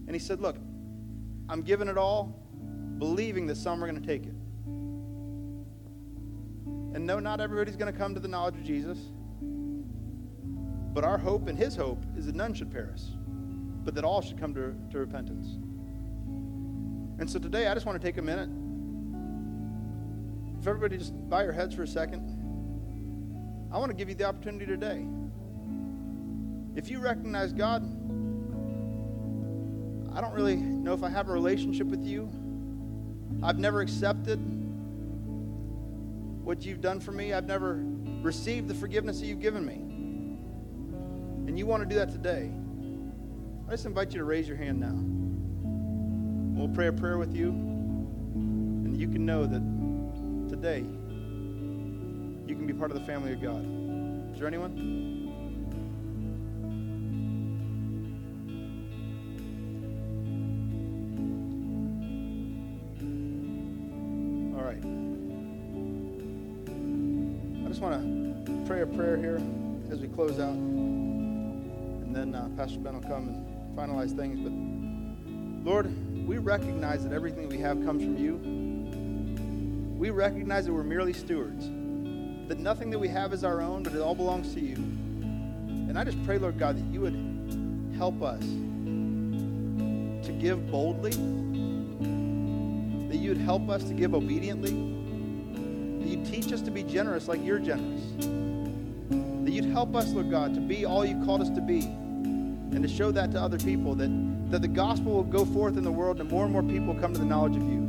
And 0.06 0.14
he 0.14 0.18
said, 0.18 0.40
look, 0.40 0.56
I'm 1.48 1.62
giving 1.62 1.88
it 1.88 1.96
all, 1.96 2.42
believing 2.98 3.46
that 3.46 3.56
some 3.56 3.82
are 3.82 3.86
going 3.86 4.00
to 4.00 4.06
take 4.06 4.26
it. 4.26 4.34
And 6.92 7.06
no, 7.06 7.20
not 7.20 7.40
everybody's 7.40 7.76
going 7.76 7.92
to 7.92 7.98
come 7.98 8.14
to 8.14 8.20
the 8.20 8.28
knowledge 8.28 8.56
of 8.56 8.64
Jesus. 8.64 8.98
But 10.92 11.04
our 11.04 11.18
hope 11.18 11.46
and 11.46 11.56
his 11.56 11.76
hope 11.76 12.02
is 12.16 12.26
that 12.26 12.34
none 12.34 12.52
should 12.52 12.70
perish, 12.70 13.02
but 13.84 13.94
that 13.94 14.04
all 14.04 14.20
should 14.20 14.38
come 14.38 14.52
to, 14.54 14.74
to 14.90 14.98
repentance. 14.98 15.58
And 17.20 17.30
so 17.30 17.38
today, 17.38 17.68
I 17.68 17.74
just 17.74 17.86
want 17.86 18.00
to 18.00 18.06
take 18.06 18.18
a 18.18 18.22
minute. 18.22 18.48
If 20.60 20.66
everybody 20.66 20.98
just 20.98 21.12
bow 21.28 21.40
your 21.42 21.52
heads 21.52 21.74
for 21.74 21.84
a 21.84 21.86
second, 21.86 22.36
I 23.72 23.78
want 23.78 23.90
to 23.90 23.96
give 23.96 24.08
you 24.08 24.14
the 24.14 24.24
opportunity 24.24 24.66
today. 24.66 25.06
If 26.74 26.90
you 26.90 26.98
recognize 26.98 27.52
God, 27.52 27.82
I 30.12 30.20
don't 30.20 30.34
really 30.34 30.56
know 30.56 30.92
if 30.92 31.04
I 31.04 31.08
have 31.08 31.28
a 31.28 31.32
relationship 31.32 31.86
with 31.86 32.04
you. 32.04 32.28
I've 33.42 33.58
never 33.58 33.80
accepted 33.80 34.38
what 36.42 36.64
you've 36.64 36.80
done 36.80 36.98
for 36.98 37.12
me. 37.12 37.32
I've 37.32 37.46
never 37.46 37.80
received 38.22 38.66
the 38.66 38.74
forgiveness 38.74 39.20
that 39.20 39.26
you've 39.26 39.40
given 39.40 39.64
me 39.64 39.89
and 41.50 41.58
you 41.58 41.66
want 41.66 41.82
to 41.82 41.88
do 41.88 41.96
that 41.96 42.12
today, 42.12 42.48
I 43.66 43.72
just 43.72 43.84
invite 43.84 44.12
you 44.12 44.20
to 44.20 44.24
raise 44.24 44.46
your 44.46 44.56
hand 44.56 44.78
now. 44.78 44.94
We'll 46.56 46.72
pray 46.72 46.86
a 46.86 46.92
prayer 46.92 47.18
with 47.18 47.34
you, 47.34 47.48
and 47.48 48.96
you 48.96 49.08
can 49.08 49.26
know 49.26 49.46
that 49.46 49.60
today 50.48 50.78
you 52.46 52.54
can 52.54 52.68
be 52.68 52.72
part 52.72 52.92
of 52.92 53.00
the 53.00 53.04
family 53.04 53.32
of 53.32 53.42
God. 53.42 53.66
Is 54.32 54.38
there 54.38 54.46
anyone? 54.46 55.19
Uh, 72.40 72.48
Pastor 72.56 72.78
Ben 72.78 72.94
will 72.94 73.02
come 73.02 73.28
and 73.28 73.76
finalize 73.76 74.16
things. 74.16 74.40
But 74.40 74.52
Lord, 75.68 76.26
we 76.26 76.38
recognize 76.38 77.04
that 77.04 77.12
everything 77.12 77.48
we 77.48 77.58
have 77.58 77.84
comes 77.84 78.02
from 78.02 78.16
you. 78.16 78.36
We 79.98 80.10
recognize 80.10 80.64
that 80.64 80.72
we're 80.72 80.82
merely 80.82 81.12
stewards, 81.12 81.66
that 82.48 82.58
nothing 82.58 82.90
that 82.90 82.98
we 82.98 83.08
have 83.08 83.34
is 83.34 83.44
our 83.44 83.60
own, 83.60 83.82
but 83.82 83.92
it 83.92 84.00
all 84.00 84.14
belongs 84.14 84.54
to 84.54 84.60
you. 84.60 84.76
And 84.76 85.98
I 85.98 86.04
just 86.04 86.22
pray, 86.24 86.38
Lord 86.38 86.58
God, 86.58 86.78
that 86.78 86.92
you 86.92 87.02
would 87.02 87.94
help 87.96 88.22
us 88.22 88.40
to 90.26 90.32
give 90.40 90.70
boldly, 90.70 91.10
that 93.08 93.18
you'd 93.18 93.38
help 93.38 93.68
us 93.68 93.84
to 93.84 93.92
give 93.92 94.14
obediently, 94.14 94.70
that 94.70 96.08
you'd 96.08 96.24
teach 96.24 96.52
us 96.52 96.62
to 96.62 96.70
be 96.70 96.82
generous 96.82 97.28
like 97.28 97.44
you're 97.44 97.58
generous 97.58 98.00
that 99.50 99.56
you'd 99.56 99.64
help 99.64 99.96
us, 99.96 100.12
Lord 100.12 100.30
God, 100.30 100.54
to 100.54 100.60
be 100.60 100.84
all 100.84 101.04
you 101.04 101.20
called 101.24 101.40
us 101.40 101.50
to 101.50 101.60
be 101.60 101.80
and 102.72 102.82
to 102.82 102.88
show 102.88 103.10
that 103.10 103.32
to 103.32 103.40
other 103.40 103.58
people 103.58 103.94
that, 103.96 104.10
that 104.50 104.62
the 104.62 104.68
gospel 104.68 105.12
will 105.12 105.24
go 105.24 105.44
forth 105.44 105.76
in 105.76 105.84
the 105.84 105.92
world 105.92 106.20
and 106.20 106.30
more 106.30 106.44
and 106.44 106.52
more 106.52 106.62
people 106.62 106.94
come 106.94 107.12
to 107.12 107.18
the 107.18 107.24
knowledge 107.24 107.56
of 107.56 107.62
you. 107.62 107.80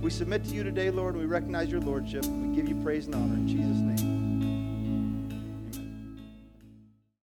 We 0.00 0.10
submit 0.10 0.44
to 0.44 0.54
you 0.54 0.62
today, 0.62 0.90
Lord, 0.90 1.14
and 1.14 1.22
we 1.22 1.28
recognize 1.28 1.70
your 1.70 1.80
lordship. 1.80 2.24
We 2.24 2.54
give 2.54 2.68
you 2.68 2.74
praise 2.82 3.06
and 3.06 3.14
honor 3.14 3.34
in 3.34 3.48
Jesus' 3.48 4.02
name. 4.02 4.19